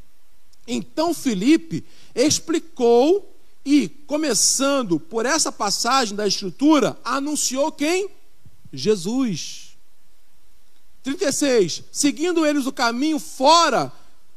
Então 0.67 1.13
Felipe 1.13 1.83
explicou 2.15 3.35
e, 3.65 3.89
começando 4.07 4.99
por 4.99 5.25
essa 5.25 5.51
passagem 5.51 6.15
da 6.15 6.25
Escritura, 6.25 6.97
anunciou 7.03 7.71
quem? 7.71 8.09
Jesus. 8.71 9.77
36. 11.03 11.83
Seguindo 11.91 12.45
eles 12.45 12.65
o 12.65 12.71
caminho 12.71 13.19
fora 13.19 13.91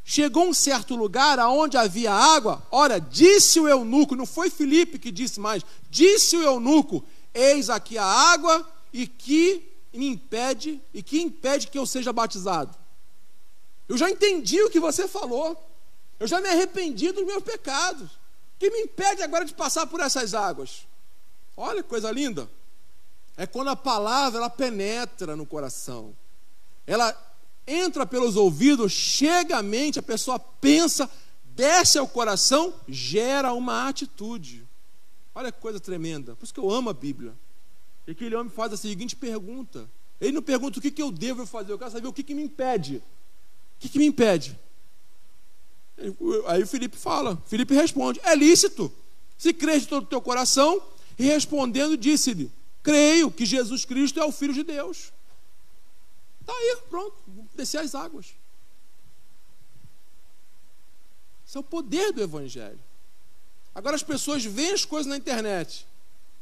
Chegou 0.05 0.49
um 0.49 0.55
certo 0.55 0.97
lugar 0.97 1.39
aonde 1.39 1.77
havia 1.77 2.13
água. 2.13 2.63
Ora, 2.71 3.01
disse 3.01 3.61
o 3.61 3.69
eunuco, 3.69 4.17
não 4.17 4.27
foi 4.27 4.51
Filipe 4.51 4.99
que 4.99 5.13
disse 5.13 5.39
mais, 5.39 5.63
disse 5.89 6.37
o 6.37 6.43
eunuco: 6.43 7.05
Eis 7.33 7.71
aqui 7.71 7.97
a 7.97 8.05
água 8.05 8.69
e 8.93 9.07
que 9.07 9.73
me 9.93 10.09
impede 10.09 10.81
e 10.93 11.03
que 11.03 11.21
impede 11.21 11.69
que 11.69 11.79
eu 11.79 11.87
seja 11.87 12.13
batizado. 12.13 12.77
Eu 13.89 13.97
já 13.97 14.11
entendi 14.11 14.61
o 14.63 14.71
que 14.71 14.81
você 14.81 15.07
falou. 15.07 15.69
Eu 16.19 16.27
já 16.27 16.41
me 16.41 16.49
arrependi 16.49 17.13
dos 17.13 17.27
meus 17.27 17.43
pecados. 17.43 18.11
Que 18.59 18.71
me 18.71 18.81
impede 18.81 19.23
agora 19.23 19.45
de 19.45 19.55
passar 19.55 19.87
por 19.87 20.01
essas 20.01 20.35
águas? 20.35 20.87
Olha 21.57 21.83
que 21.83 21.89
coisa 21.89 22.11
linda. 22.11 22.49
É 23.37 23.47
quando 23.47 23.69
a 23.69 23.77
palavra 23.77 24.39
ela 24.39 24.51
penetra 24.51 25.37
no 25.37 25.45
coração. 25.45 26.17
Ela 26.87 27.13
entra 27.67 28.05
pelos 28.07 28.37
ouvidos, 28.37 28.93
chega 28.93 29.59
à 29.59 29.63
mente, 29.63 29.99
a 29.99 30.03
pessoa 30.03 30.39
pensa, 30.39 31.09
desce 31.45 31.99
ao 31.99 32.09
coração, 32.09 32.75
gera 32.89 33.53
uma 33.53 33.89
atitude. 33.89 34.67
Olha 35.35 35.51
que 35.51 35.61
coisa 35.61 35.81
tremenda. 35.81 36.35
Por 36.37 36.45
isso 36.45 36.55
que 36.55 36.61
eu 36.61 36.71
amo 36.71 36.91
a 36.91 36.95
Bíblia. 36.95 37.35
E 38.07 38.11
aquele 38.11 38.35
homem 38.35 38.51
faz 38.51 38.73
a 38.73 38.77
seguinte 38.77 39.17
pergunta. 39.17 39.89
Ele 40.21 40.33
não 40.33 40.43
pergunta 40.43 40.79
o 40.79 40.83
que, 40.83 40.91
que 40.91 41.03
eu 41.03 41.11
devo 41.11 41.47
fazer, 41.47 41.73
eu 41.73 41.79
quero 41.79 41.91
saber 41.91 42.07
o 42.07 42.13
que, 42.13 42.23
que 42.23 42.35
me 42.35 42.43
impede. 42.43 42.97
O 42.97 43.81
que, 43.81 43.89
que 43.89 43.99
me 43.99 44.07
impede? 44.07 44.59
Aí 46.47 46.63
o 46.63 46.67
Felipe 46.67 46.97
fala, 46.97 47.41
Felipe 47.47 47.75
responde: 47.75 48.21
é 48.25 48.35
lícito, 48.35 48.93
se 49.39 49.53
crês 49.53 49.83
de 49.83 49.89
todo 49.89 50.05
o 50.05 50.07
teu 50.07 50.21
coração. 50.21 50.83
E 51.19 51.25
respondendo, 51.25 51.97
disse-lhe: 51.97 52.51
creio 52.83 53.31
que 53.31 53.45
Jesus 53.45 53.85
Cristo 53.85 54.19
é 54.21 54.25
o 54.25 54.33
Filho 54.33 54.55
de 54.55 54.63
Deus. 54.63 55.13
Está 56.43 56.53
aí, 56.53 56.79
pronto, 56.91 57.17
descer 57.55 57.79
as 57.79 57.95
águas. 57.95 58.35
Isso 61.47 61.57
é 61.57 61.61
o 61.61 61.65
poder 61.65 62.13
do 62.13 62.23
Evangelho. 62.23 62.79
Agora 63.75 63.97
as 63.97 64.03
pessoas 64.03 64.45
veem 64.45 64.73
as 64.73 64.85
coisas 64.85 65.07
na 65.07 65.17
internet, 65.17 65.87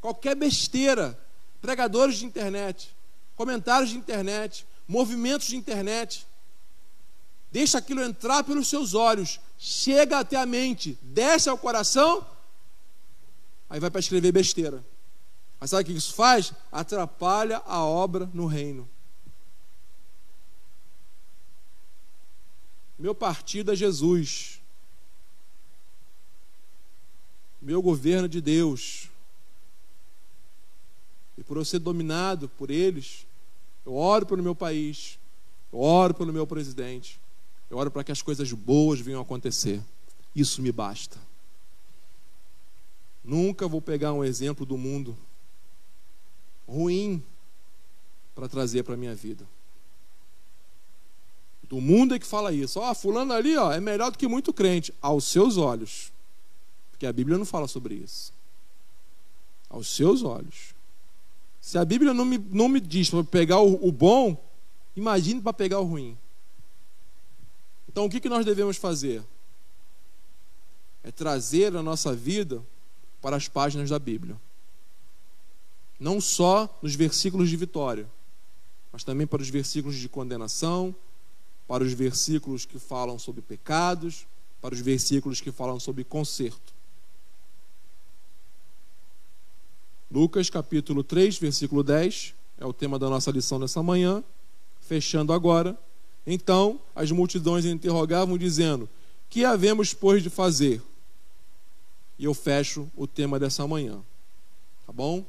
qualquer 0.01 0.35
besteira, 0.35 1.17
pregadores 1.61 2.17
de 2.17 2.25
internet, 2.25 2.93
comentários 3.35 3.91
de 3.91 3.97
internet, 3.97 4.65
movimentos 4.87 5.47
de 5.47 5.55
internet. 5.55 6.27
Deixa 7.51 7.77
aquilo 7.77 8.01
entrar 8.01 8.43
pelos 8.43 8.67
seus 8.67 8.93
olhos, 8.93 9.39
chega 9.57 10.19
até 10.19 10.35
a 10.35 10.45
mente, 10.45 10.97
desce 11.01 11.49
ao 11.49 11.57
coração 11.57 12.25
aí 13.71 13.79
vai 13.79 13.89
para 13.89 14.01
escrever 14.01 14.33
besteira. 14.33 14.83
Mas 15.57 15.69
sabe 15.69 15.83
o 15.83 15.85
que 15.85 15.93
isso 15.93 16.13
faz? 16.13 16.53
Atrapalha 16.69 17.61
a 17.65 17.81
obra 17.85 18.29
no 18.33 18.45
reino. 18.45 18.87
Meu 23.01 23.15
partido 23.15 23.71
é 23.71 23.75
Jesus. 23.75 24.61
Meu 27.59 27.81
governo 27.81 28.25
é 28.25 28.27
de 28.27 28.39
Deus. 28.39 29.09
E 31.35 31.43
por 31.43 31.57
eu 31.57 31.65
ser 31.65 31.79
dominado 31.79 32.47
por 32.47 32.69
eles, 32.69 33.25
eu 33.83 33.95
oro 33.95 34.27
pelo 34.27 34.43
meu 34.43 34.53
país, 34.53 35.17
eu 35.73 35.79
oro 35.79 36.13
pelo 36.13 36.31
meu 36.31 36.45
presidente, 36.45 37.19
eu 37.71 37.77
oro 37.79 37.89
para 37.89 38.03
que 38.03 38.11
as 38.11 38.21
coisas 38.21 38.53
boas 38.53 38.99
venham 38.99 39.19
acontecer. 39.19 39.81
Isso 40.35 40.61
me 40.61 40.71
basta. 40.71 41.17
Nunca 43.23 43.67
vou 43.67 43.81
pegar 43.81 44.13
um 44.13 44.23
exemplo 44.23 44.63
do 44.63 44.77
mundo 44.77 45.17
ruim 46.67 47.23
para 48.35 48.47
trazer 48.47 48.83
para 48.83 48.93
a 48.93 48.97
minha 48.97 49.15
vida. 49.15 49.43
Do 51.71 51.79
mundo 51.79 52.13
é 52.13 52.19
que 52.19 52.27
fala 52.27 52.51
isso. 52.51 52.81
Ó, 52.81 52.91
oh, 52.91 52.93
fulano 52.93 53.31
ali, 53.31 53.55
ó, 53.55 53.71
é 53.71 53.79
melhor 53.79 54.11
do 54.11 54.17
que 54.17 54.27
muito 54.27 54.51
crente 54.51 54.93
aos 55.01 55.23
seus 55.23 55.55
olhos. 55.55 56.11
Porque 56.91 57.05
a 57.05 57.13
Bíblia 57.13 57.37
não 57.37 57.45
fala 57.45 57.65
sobre 57.65 57.95
isso. 57.95 58.33
Aos 59.69 59.87
seus 59.87 60.21
olhos. 60.21 60.75
Se 61.61 61.77
a 61.77 61.85
Bíblia 61.85 62.13
não 62.13 62.25
me, 62.25 62.37
não 62.37 62.67
me 62.67 62.81
diz 62.81 63.09
para 63.09 63.23
pegar 63.23 63.61
o, 63.61 63.87
o 63.87 63.89
bom, 63.89 64.35
imagine 64.97 65.39
para 65.39 65.53
pegar 65.53 65.79
o 65.79 65.85
ruim. 65.85 66.17
Então 67.87 68.03
o 68.03 68.09
que, 68.09 68.19
que 68.19 68.27
nós 68.27 68.45
devemos 68.45 68.75
fazer? 68.75 69.23
É 71.05 71.09
trazer 71.09 71.73
a 71.73 71.81
nossa 71.81 72.13
vida 72.13 72.61
para 73.21 73.37
as 73.37 73.47
páginas 73.47 73.89
da 73.89 73.97
Bíblia 73.97 74.37
não 76.01 76.19
só 76.19 76.79
nos 76.81 76.95
versículos 76.95 77.47
de 77.47 77.55
vitória, 77.55 78.09
mas 78.91 79.03
também 79.03 79.27
para 79.27 79.39
os 79.39 79.49
versículos 79.49 79.95
de 79.95 80.09
condenação, 80.09 80.95
para 81.71 81.85
os 81.85 81.93
versículos 81.93 82.65
que 82.65 82.77
falam 82.77 83.17
sobre 83.17 83.41
pecados, 83.41 84.27
para 84.61 84.75
os 84.75 84.81
versículos 84.81 85.39
que 85.39 85.53
falam 85.53 85.79
sobre 85.79 86.03
conserto. 86.03 86.73
Lucas 90.11 90.49
capítulo 90.49 91.01
3, 91.01 91.37
versículo 91.37 91.81
10, 91.81 92.33
é 92.57 92.65
o 92.65 92.73
tema 92.73 92.99
da 92.99 93.09
nossa 93.09 93.31
lição 93.31 93.57
nessa 93.57 93.81
manhã. 93.81 94.21
Fechando 94.81 95.31
agora. 95.31 95.79
Então 96.27 96.77
as 96.93 97.09
multidões 97.09 97.63
interrogavam, 97.63 98.37
dizendo: 98.37 98.89
Que 99.29 99.45
havemos, 99.45 99.93
pois, 99.93 100.21
de 100.21 100.29
fazer? 100.29 100.81
E 102.19 102.25
eu 102.25 102.33
fecho 102.33 102.91
o 102.97 103.07
tema 103.07 103.39
dessa 103.39 103.65
manhã. 103.65 104.03
Tá 104.85 104.91
bom? 104.91 105.23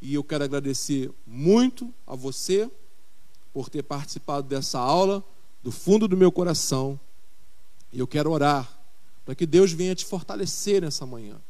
E 0.00 0.14
eu 0.14 0.24
quero 0.24 0.42
agradecer 0.42 1.10
muito 1.26 1.92
a 2.06 2.16
você 2.16 2.70
por 3.52 3.68
ter 3.68 3.82
participado 3.82 4.48
dessa 4.48 4.78
aula 4.78 5.22
do 5.62 5.70
fundo 5.70 6.08
do 6.08 6.16
meu 6.16 6.32
coração. 6.32 6.98
E 7.92 7.98
eu 7.98 8.06
quero 8.06 8.30
orar 8.30 8.80
para 9.24 9.34
que 9.34 9.46
Deus 9.46 9.72
venha 9.72 9.94
te 9.94 10.04
fortalecer 10.04 10.82
nessa 10.82 11.06
manhã. 11.06 11.40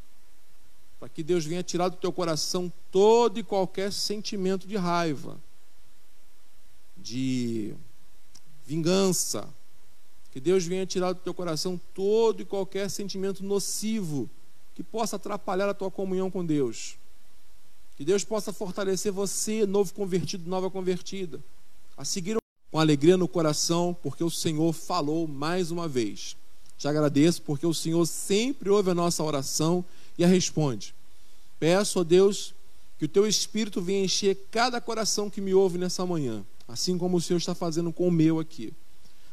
Para 1.01 1.09
que 1.09 1.23
Deus 1.23 1.45
venha 1.45 1.63
tirar 1.63 1.89
do 1.89 1.97
teu 1.97 2.13
coração 2.13 2.73
todo 2.91 3.39
e 3.39 3.43
qualquer 3.43 3.93
sentimento 3.93 4.67
de 4.67 4.77
raiva, 4.77 5.41
de 6.97 7.75
vingança. 8.65 9.49
Que 10.31 10.41
Deus 10.41 10.65
venha 10.65 10.87
tirar 10.87 11.13
do 11.13 11.21
teu 11.21 11.35
coração 11.35 11.81
todo 11.93 12.43
e 12.43 12.45
qualquer 12.45 12.89
sentimento 12.91 13.43
nocivo 13.43 14.31
que 14.75 14.83
possa 14.83 15.17
atrapalhar 15.17 15.69
a 15.69 15.75
tua 15.75 15.91
comunhão 15.91 16.31
com 16.31 16.45
Deus. 16.45 16.97
Que 17.97 18.05
Deus 18.05 18.25
possa 18.25 18.53
fortalecer 18.53 19.13
você, 19.13 19.67
novo 19.67 19.93
convertido, 19.93 20.49
nova 20.49 20.71
convertida, 20.71 21.43
a 21.97 22.05
seguir 22.05 22.42
com 22.73 22.81
alegria 22.81 23.19
no 23.19 23.29
coração, 23.29 23.95
porque 24.03 24.25
o 24.25 24.31
Senhor 24.31 24.73
falou 24.73 25.29
mais 25.29 25.71
uma 25.71 25.87
vez. 25.87 26.35
Te 26.79 26.89
agradeço 26.89 27.43
porque 27.43 27.67
o 27.67 27.75
Senhor 27.75 28.07
sempre 28.07 28.71
ouve 28.71 28.91
a 28.91 28.95
nossa 28.95 29.23
oração 29.23 29.85
e 30.17 30.25
a 30.25 30.27
responde. 30.27 30.95
Peço 31.61 32.01
a 32.01 32.03
Deus 32.03 32.55
que 32.99 33.05
o 33.05 33.09
teu 33.09 33.27
espírito 33.27 33.83
venha 33.83 34.07
encher 34.07 34.49
cada 34.51 34.81
coração 34.81 35.29
que 35.29 35.39
me 35.39 35.53
ouve 35.53 35.77
nessa 35.77 36.07
manhã, 36.07 36.43
assim 36.67 36.97
como 36.97 37.19
o 37.19 37.21
Senhor 37.21 37.37
está 37.37 37.55
fazendo 37.55 37.93
com 37.93 38.09
o 38.09 38.11
meu 38.11 38.41
aqui. 38.41 38.73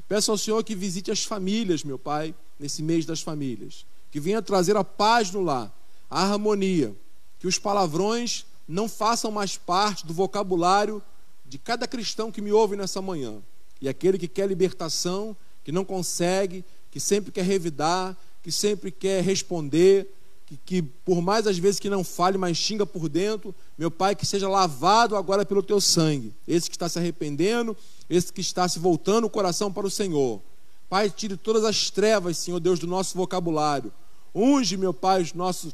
Peço 0.06 0.32
ao 0.32 0.38
Senhor 0.38 0.62
que 0.62 0.76
visite 0.76 1.10
as 1.10 1.24
famílias, 1.24 1.82
meu 1.82 1.98
Pai, 1.98 2.36
nesse 2.60 2.84
mês 2.84 3.06
das 3.06 3.22
famílias, 3.22 3.86
que 4.12 4.20
venha 4.20 4.42
trazer 4.42 4.76
a 4.76 4.84
paz 4.84 5.32
no 5.32 5.42
lar, 5.42 5.74
a 6.10 6.24
harmonia, 6.24 6.94
que 7.40 7.48
os 7.48 7.58
palavrões 7.58 8.46
não 8.68 8.90
façam 8.90 9.32
mais 9.32 9.56
parte 9.56 10.06
do 10.06 10.14
vocabulário 10.14 11.02
de 11.50 11.58
cada 11.58 11.88
cristão 11.88 12.32
que 12.32 12.41
me 12.41 12.52
ouve 12.52 12.76
nessa 12.76 13.02
manhã. 13.02 13.41
E 13.82 13.89
aquele 13.89 14.20
que 14.20 14.28
quer 14.28 14.47
libertação, 14.47 15.36
que 15.64 15.72
não 15.72 15.84
consegue, 15.84 16.64
que 16.91 17.00
sempre 17.00 17.32
quer 17.32 17.43
revidar, 17.43 18.16
que 18.43 18.52
sempre 18.52 18.91
quer 18.91 19.24
responder, 19.24 20.08
que, 20.45 20.58
que, 20.58 20.82
por 20.82 21.22
mais 21.22 21.47
às 21.47 21.58
vezes 21.58 21.80
que 21.80 21.89
não 21.89 22.04
fale, 22.04 22.38
mas 22.38 22.56
xinga 22.56 22.86
por 22.86 23.10
dentro, 23.10 23.54
meu 23.78 23.89
Pai, 23.89 24.16
que 24.16 24.26
seja 24.26 24.47
lavado 24.47 25.16
agora 25.16 25.43
pelo 25.43 25.64
teu 25.64 25.82
sangue. 25.82 26.34
Esse 26.47 26.70
que 26.70 26.76
está 26.76 26.88
se 26.88 27.00
arrependendo, 27.00 27.76
esse 28.08 28.32
que 28.32 28.41
está 28.41 28.68
se 28.68 28.78
voltando 28.78 29.26
o 29.26 29.30
coração 29.30 29.74
para 29.74 29.88
o 29.88 29.91
Senhor. 29.91 30.41
Pai, 30.88 31.10
tire 31.10 31.36
todas 31.36 31.64
as 31.64 31.89
trevas, 31.89 32.38
Senhor 32.38 32.60
Deus, 32.60 32.80
do 32.80 32.88
nosso 32.88 33.18
vocabulário. 33.18 33.91
Unge, 34.34 34.78
meu 34.78 34.93
Pai, 34.93 35.24
os 35.24 35.34
nossos 35.34 35.74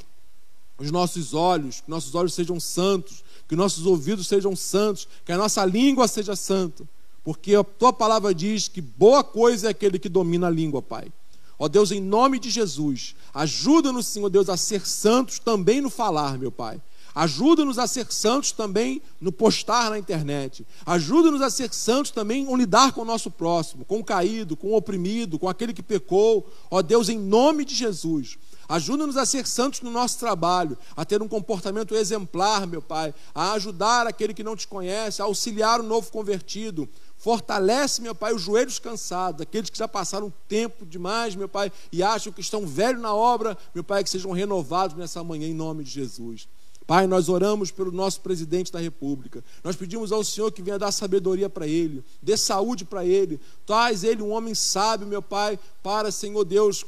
os 0.77 0.91
nossos 0.91 1.33
olhos, 1.33 1.81
que 1.81 1.89
nossos 1.89 2.13
olhos 2.15 2.33
sejam 2.33 2.59
santos, 2.59 3.23
que 3.47 3.55
nossos 3.55 3.85
ouvidos 3.85 4.27
sejam 4.27 4.55
santos, 4.55 5.07
que 5.23 5.31
a 5.31 5.37
nossa 5.37 5.63
língua 5.65 6.07
seja 6.07 6.35
santa, 6.35 6.87
porque 7.23 7.55
a 7.55 7.63
tua 7.63 7.93
palavra 7.93 8.33
diz 8.33 8.67
que 8.67 8.81
boa 8.81 9.23
coisa 9.23 9.67
é 9.67 9.71
aquele 9.71 9.99
que 9.99 10.09
domina 10.09 10.47
a 10.47 10.51
língua, 10.51 10.81
Pai. 10.81 11.11
Ó 11.57 11.67
Deus, 11.67 11.91
em 11.91 12.01
nome 12.01 12.37
de 12.37 12.49
Jesus, 12.49 13.15
ajuda-nos, 13.33 14.07
Senhor 14.07 14.29
Deus, 14.29 14.49
a 14.49 14.57
ser 14.57 14.85
santos 14.85 15.39
também 15.39 15.79
no 15.79 15.89
falar, 15.89 16.37
meu 16.37 16.51
Pai. 16.51 16.81
Ajuda-nos 17.15 17.79
a 17.79 17.87
ser 17.87 18.11
santos 18.11 18.51
também 18.51 19.01
no 19.21 19.31
postar 19.31 19.89
na 19.89 19.97
internet. 19.97 20.67
Ajuda-nos 20.85 21.41
a 21.41 21.49
ser 21.49 21.73
santos 21.73 22.11
também 22.11 22.43
em 22.43 22.55
lidar 22.57 22.91
com 22.91 23.01
o 23.01 23.05
nosso 23.05 23.31
próximo, 23.31 23.85
com 23.85 23.99
o 23.99 24.03
caído, 24.03 24.57
com 24.57 24.67
o 24.67 24.75
oprimido, 24.75 25.39
com 25.39 25.47
aquele 25.47 25.73
que 25.73 25.81
pecou. 25.81 26.45
Ó 26.69 26.81
Deus, 26.81 27.07
em 27.07 27.17
nome 27.17 27.63
de 27.63 27.73
Jesus. 27.73 28.37
Ajuda-nos 28.67 29.17
a 29.17 29.25
ser 29.25 29.45
santos 29.45 29.81
no 29.81 29.91
nosso 29.91 30.19
trabalho, 30.19 30.77
a 30.95 31.05
ter 31.05 31.21
um 31.21 31.27
comportamento 31.27 31.95
exemplar, 31.95 32.65
meu 32.65 32.81
Pai, 32.81 33.13
a 33.33 33.53
ajudar 33.53 34.07
aquele 34.07 34.33
que 34.33 34.43
não 34.43 34.55
te 34.55 34.67
conhece, 34.67 35.21
a 35.21 35.25
auxiliar 35.25 35.79
o 35.79 35.83
novo 35.83 36.11
convertido. 36.11 36.89
Fortalece, 37.17 38.01
meu 38.01 38.13
Pai, 38.13 38.33
os 38.33 38.41
joelhos 38.41 38.79
cansados, 38.79 39.41
aqueles 39.41 39.69
que 39.69 39.77
já 39.77 39.87
passaram 39.87 40.33
tempo 40.47 40.85
demais, 40.85 41.35
meu 41.35 41.49
Pai, 41.49 41.71
e 41.91 42.03
acham 42.03 42.31
que 42.31 42.41
estão 42.41 42.65
velhos 42.67 43.01
na 43.01 43.13
obra, 43.13 43.57
meu 43.73 43.83
Pai, 43.83 44.03
que 44.03 44.09
sejam 44.09 44.31
renovados 44.31 44.95
nessa 44.95 45.23
manhã, 45.23 45.47
em 45.47 45.53
nome 45.53 45.83
de 45.83 45.91
Jesus. 45.91 46.47
Pai, 46.87 47.07
nós 47.07 47.29
oramos 47.29 47.71
pelo 47.71 47.91
nosso 47.91 48.21
presidente 48.21 48.71
da 48.71 48.79
República. 48.79 49.43
Nós 49.63 49.75
pedimos 49.75 50.11
ao 50.11 50.23
Senhor 50.23 50.51
que 50.51 50.61
venha 50.61 50.77
dar 50.77 50.91
sabedoria 50.91 51.49
para 51.49 51.65
ele, 51.65 52.03
dê 52.21 52.37
saúde 52.37 52.85
para 52.85 53.03
ele. 53.03 53.39
Traz 53.65 54.03
ele 54.03 54.21
um 54.21 54.31
homem 54.31 54.53
sábio, 54.53 55.07
meu 55.07 55.21
Pai, 55.21 55.57
para, 55.81 56.11
Senhor 56.11 56.45
Deus, 56.45 56.85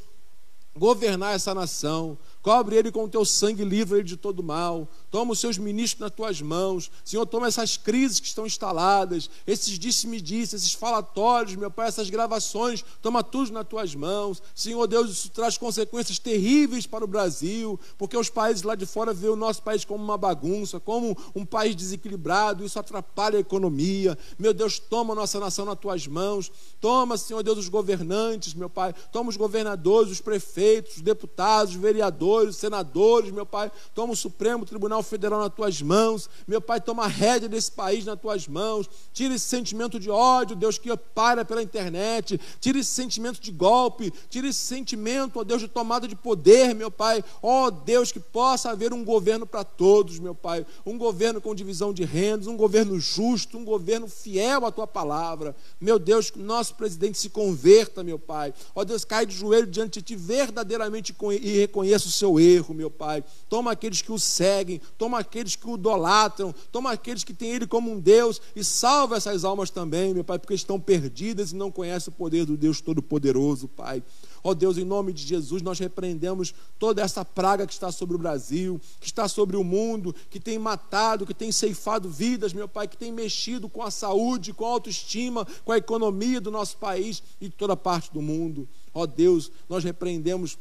governar 0.78 1.34
essa 1.34 1.54
nação. 1.54 2.16
Cobre 2.40 2.76
ele 2.76 2.90
com 2.90 3.04
o 3.04 3.08
teu 3.08 3.24
sangue, 3.24 3.64
livre 3.64 3.98
ele 3.98 4.04
de 4.04 4.16
todo 4.16 4.42
mal. 4.42 4.88
Toma 5.10 5.32
os 5.32 5.40
seus 5.40 5.58
ministros 5.58 6.00
nas 6.00 6.10
tuas 6.10 6.40
mãos. 6.40 6.90
Senhor, 7.04 7.24
toma 7.26 7.46
essas 7.46 7.76
crises 7.76 8.20
que 8.20 8.26
estão 8.26 8.46
instaladas, 8.46 9.30
esses 9.46 9.78
disse-me-disse, 9.78 10.56
esses 10.56 10.72
falatórios, 10.72 11.56
meu 11.56 11.70
Pai, 11.70 11.88
essas 11.88 12.10
gravações, 12.10 12.84
toma 13.00 13.22
tudo 13.22 13.52
nas 13.52 13.66
tuas 13.66 13.94
mãos. 13.94 14.42
Senhor 14.54 14.86
Deus, 14.86 15.10
isso 15.10 15.30
traz 15.30 15.56
consequências 15.56 16.18
terríveis 16.18 16.86
para 16.86 17.04
o 17.04 17.08
Brasil, 17.08 17.78
porque 17.96 18.16
os 18.16 18.28
países 18.28 18.62
lá 18.62 18.74
de 18.74 18.86
fora 18.86 19.12
veem 19.12 19.32
o 19.32 19.36
nosso 19.36 19.62
país 19.62 19.84
como 19.84 20.02
uma 20.02 20.18
bagunça, 20.18 20.80
como 20.80 21.16
um 21.34 21.44
país 21.44 21.74
desequilibrado, 21.74 22.64
isso 22.64 22.78
atrapalha 22.78 23.38
a 23.38 23.40
economia. 23.40 24.18
Meu 24.38 24.52
Deus, 24.52 24.78
toma 24.78 25.12
a 25.12 25.16
nossa 25.16 25.40
nação 25.40 25.64
nas 25.64 25.78
tuas 25.78 26.06
mãos. 26.06 26.50
Toma, 26.80 27.16
Senhor 27.16 27.42
Deus, 27.42 27.58
os 27.58 27.68
governantes, 27.68 28.54
meu 28.54 28.70
Pai. 28.70 28.94
Toma 29.10 29.30
os 29.30 29.36
governadores, 29.36 30.12
os 30.12 30.20
prefeitos, 30.20 30.96
os 30.96 31.02
deputados, 31.02 31.74
os 31.74 31.80
vereadores, 31.80 32.50
os 32.50 32.60
senadores, 32.60 33.30
meu 33.30 33.46
Pai. 33.46 33.70
Toma 33.94 34.12
o 34.12 34.16
Supremo 34.16 34.66
Tribunal 34.66 34.97
Federal 35.02 35.40
nas 35.40 35.54
tuas 35.54 35.80
mãos. 35.82 36.28
Meu 36.46 36.60
Pai, 36.60 36.80
toma 36.80 37.04
a 37.04 37.08
rédea 37.08 37.48
desse 37.48 37.72
país 37.72 38.04
nas 38.04 38.20
tuas 38.20 38.46
mãos. 38.48 38.88
Tira 39.12 39.34
esse 39.34 39.46
sentimento 39.46 39.98
de 39.98 40.10
ódio, 40.10 40.56
Deus, 40.56 40.78
que 40.78 40.94
para 40.96 41.44
pela 41.44 41.62
internet. 41.62 42.40
Tira 42.60 42.78
esse 42.78 42.90
sentimento 42.90 43.40
de 43.40 43.50
golpe. 43.50 44.12
Tira 44.28 44.48
esse 44.48 44.60
sentimento, 44.60 45.38
ó 45.40 45.44
Deus, 45.44 45.60
de 45.60 45.68
tomada 45.68 46.08
de 46.08 46.16
poder, 46.16 46.74
meu 46.74 46.90
Pai. 46.90 47.24
Ó 47.42 47.70
Deus, 47.70 48.12
que 48.12 48.20
possa 48.20 48.70
haver 48.70 48.92
um 48.92 49.04
governo 49.04 49.46
para 49.46 49.64
todos, 49.64 50.18
meu 50.18 50.34
Pai. 50.34 50.66
Um 50.84 50.96
governo 50.96 51.40
com 51.40 51.54
divisão 51.54 51.92
de 51.92 52.04
rendas, 52.04 52.46
um 52.46 52.56
governo 52.56 52.98
justo, 52.98 53.58
um 53.58 53.64
governo 53.64 54.08
fiel 54.08 54.66
à 54.66 54.70
tua 54.70 54.86
palavra. 54.86 55.54
Meu 55.80 55.98
Deus, 55.98 56.30
que 56.30 56.38
nosso 56.38 56.74
presidente 56.74 57.18
se 57.18 57.30
converta, 57.30 58.02
meu 58.02 58.18
Pai. 58.18 58.52
Ó 58.74 58.84
Deus, 58.84 59.04
cai 59.04 59.26
de 59.26 59.34
joelho 59.34 59.66
diante 59.66 60.00
de 60.00 60.02
ti 60.02 60.16
verdadeiramente 60.16 61.14
e 61.40 61.58
reconheça 61.58 62.06
o 62.06 62.10
seu 62.10 62.38
erro, 62.38 62.74
meu 62.74 62.90
Pai. 62.90 63.24
Toma 63.48 63.72
aqueles 63.72 64.02
que 64.02 64.12
o 64.12 64.18
seguem, 64.18 64.80
toma 64.96 65.18
aqueles 65.18 65.56
que 65.56 65.68
o 65.68 65.74
idolatram, 65.74 66.54
toma 66.72 66.92
aqueles 66.92 67.24
que 67.24 67.34
têm 67.34 67.50
ele 67.50 67.66
como 67.66 67.90
um 67.90 68.00
Deus 68.00 68.40
e 68.54 68.64
salva 68.64 69.16
essas 69.16 69.44
almas 69.44 69.70
também, 69.70 70.14
meu 70.14 70.24
Pai, 70.24 70.38
porque 70.38 70.54
estão 70.54 70.80
perdidas 70.80 71.52
e 71.52 71.56
não 71.56 71.70
conhecem 71.70 72.12
o 72.12 72.16
poder 72.16 72.44
do 72.44 72.56
Deus 72.56 72.80
Todo-Poderoso, 72.80 73.68
Pai. 73.68 74.02
Ó 74.42 74.54
Deus, 74.54 74.78
em 74.78 74.84
nome 74.84 75.12
de 75.12 75.24
Jesus, 75.26 75.62
nós 75.62 75.78
repreendemos 75.78 76.54
toda 76.78 77.02
essa 77.02 77.24
praga 77.24 77.66
que 77.66 77.72
está 77.72 77.90
sobre 77.90 78.16
o 78.16 78.18
Brasil, 78.18 78.80
que 79.00 79.06
está 79.06 79.28
sobre 79.28 79.56
o 79.56 79.64
mundo, 79.64 80.14
que 80.30 80.38
tem 80.38 80.58
matado, 80.58 81.26
que 81.26 81.34
tem 81.34 81.50
ceifado 81.50 82.08
vidas, 82.08 82.52
meu 82.52 82.68
Pai, 82.68 82.86
que 82.86 82.96
tem 82.96 83.12
mexido 83.12 83.68
com 83.68 83.82
a 83.82 83.90
saúde, 83.90 84.52
com 84.52 84.64
a 84.64 84.70
autoestima, 84.70 85.46
com 85.64 85.72
a 85.72 85.78
economia 85.78 86.40
do 86.40 86.50
nosso 86.50 86.76
país 86.78 87.22
e 87.40 87.48
de 87.48 87.54
toda 87.54 87.76
parte 87.76 88.12
do 88.12 88.22
mundo. 88.22 88.68
Ó 88.94 89.06
Deus, 89.06 89.50
nós 89.68 89.84
repreendemos 89.84 90.58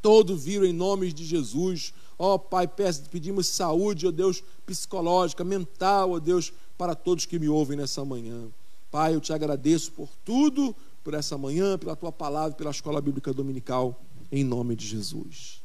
todo 0.00 0.36
vírus 0.36 0.68
em 0.68 0.72
nome 0.72 1.12
de 1.12 1.24
Jesus. 1.24 1.94
Ó 2.18 2.38
Pai, 2.38 2.68
pedimos 3.10 3.46
saúde, 3.48 4.06
ó 4.06 4.10
Deus, 4.10 4.42
psicológica, 4.66 5.44
mental, 5.44 6.12
ó 6.12 6.18
Deus, 6.18 6.52
para 6.76 6.94
todos 6.94 7.26
que 7.26 7.38
me 7.38 7.48
ouvem 7.48 7.76
nessa 7.76 8.04
manhã. 8.04 8.48
Pai, 8.90 9.14
eu 9.14 9.20
te 9.20 9.32
agradeço 9.32 9.92
por 9.92 10.08
tudo 10.24 10.74
por 11.02 11.14
essa 11.14 11.38
manhã, 11.38 11.78
pela 11.78 11.96
tua 11.96 12.12
palavra, 12.12 12.56
pela 12.56 12.70
escola 12.70 13.00
bíblica 13.00 13.32
dominical, 13.32 14.00
em 14.30 14.44
nome 14.44 14.76
de 14.76 14.86
Jesus. 14.86 15.61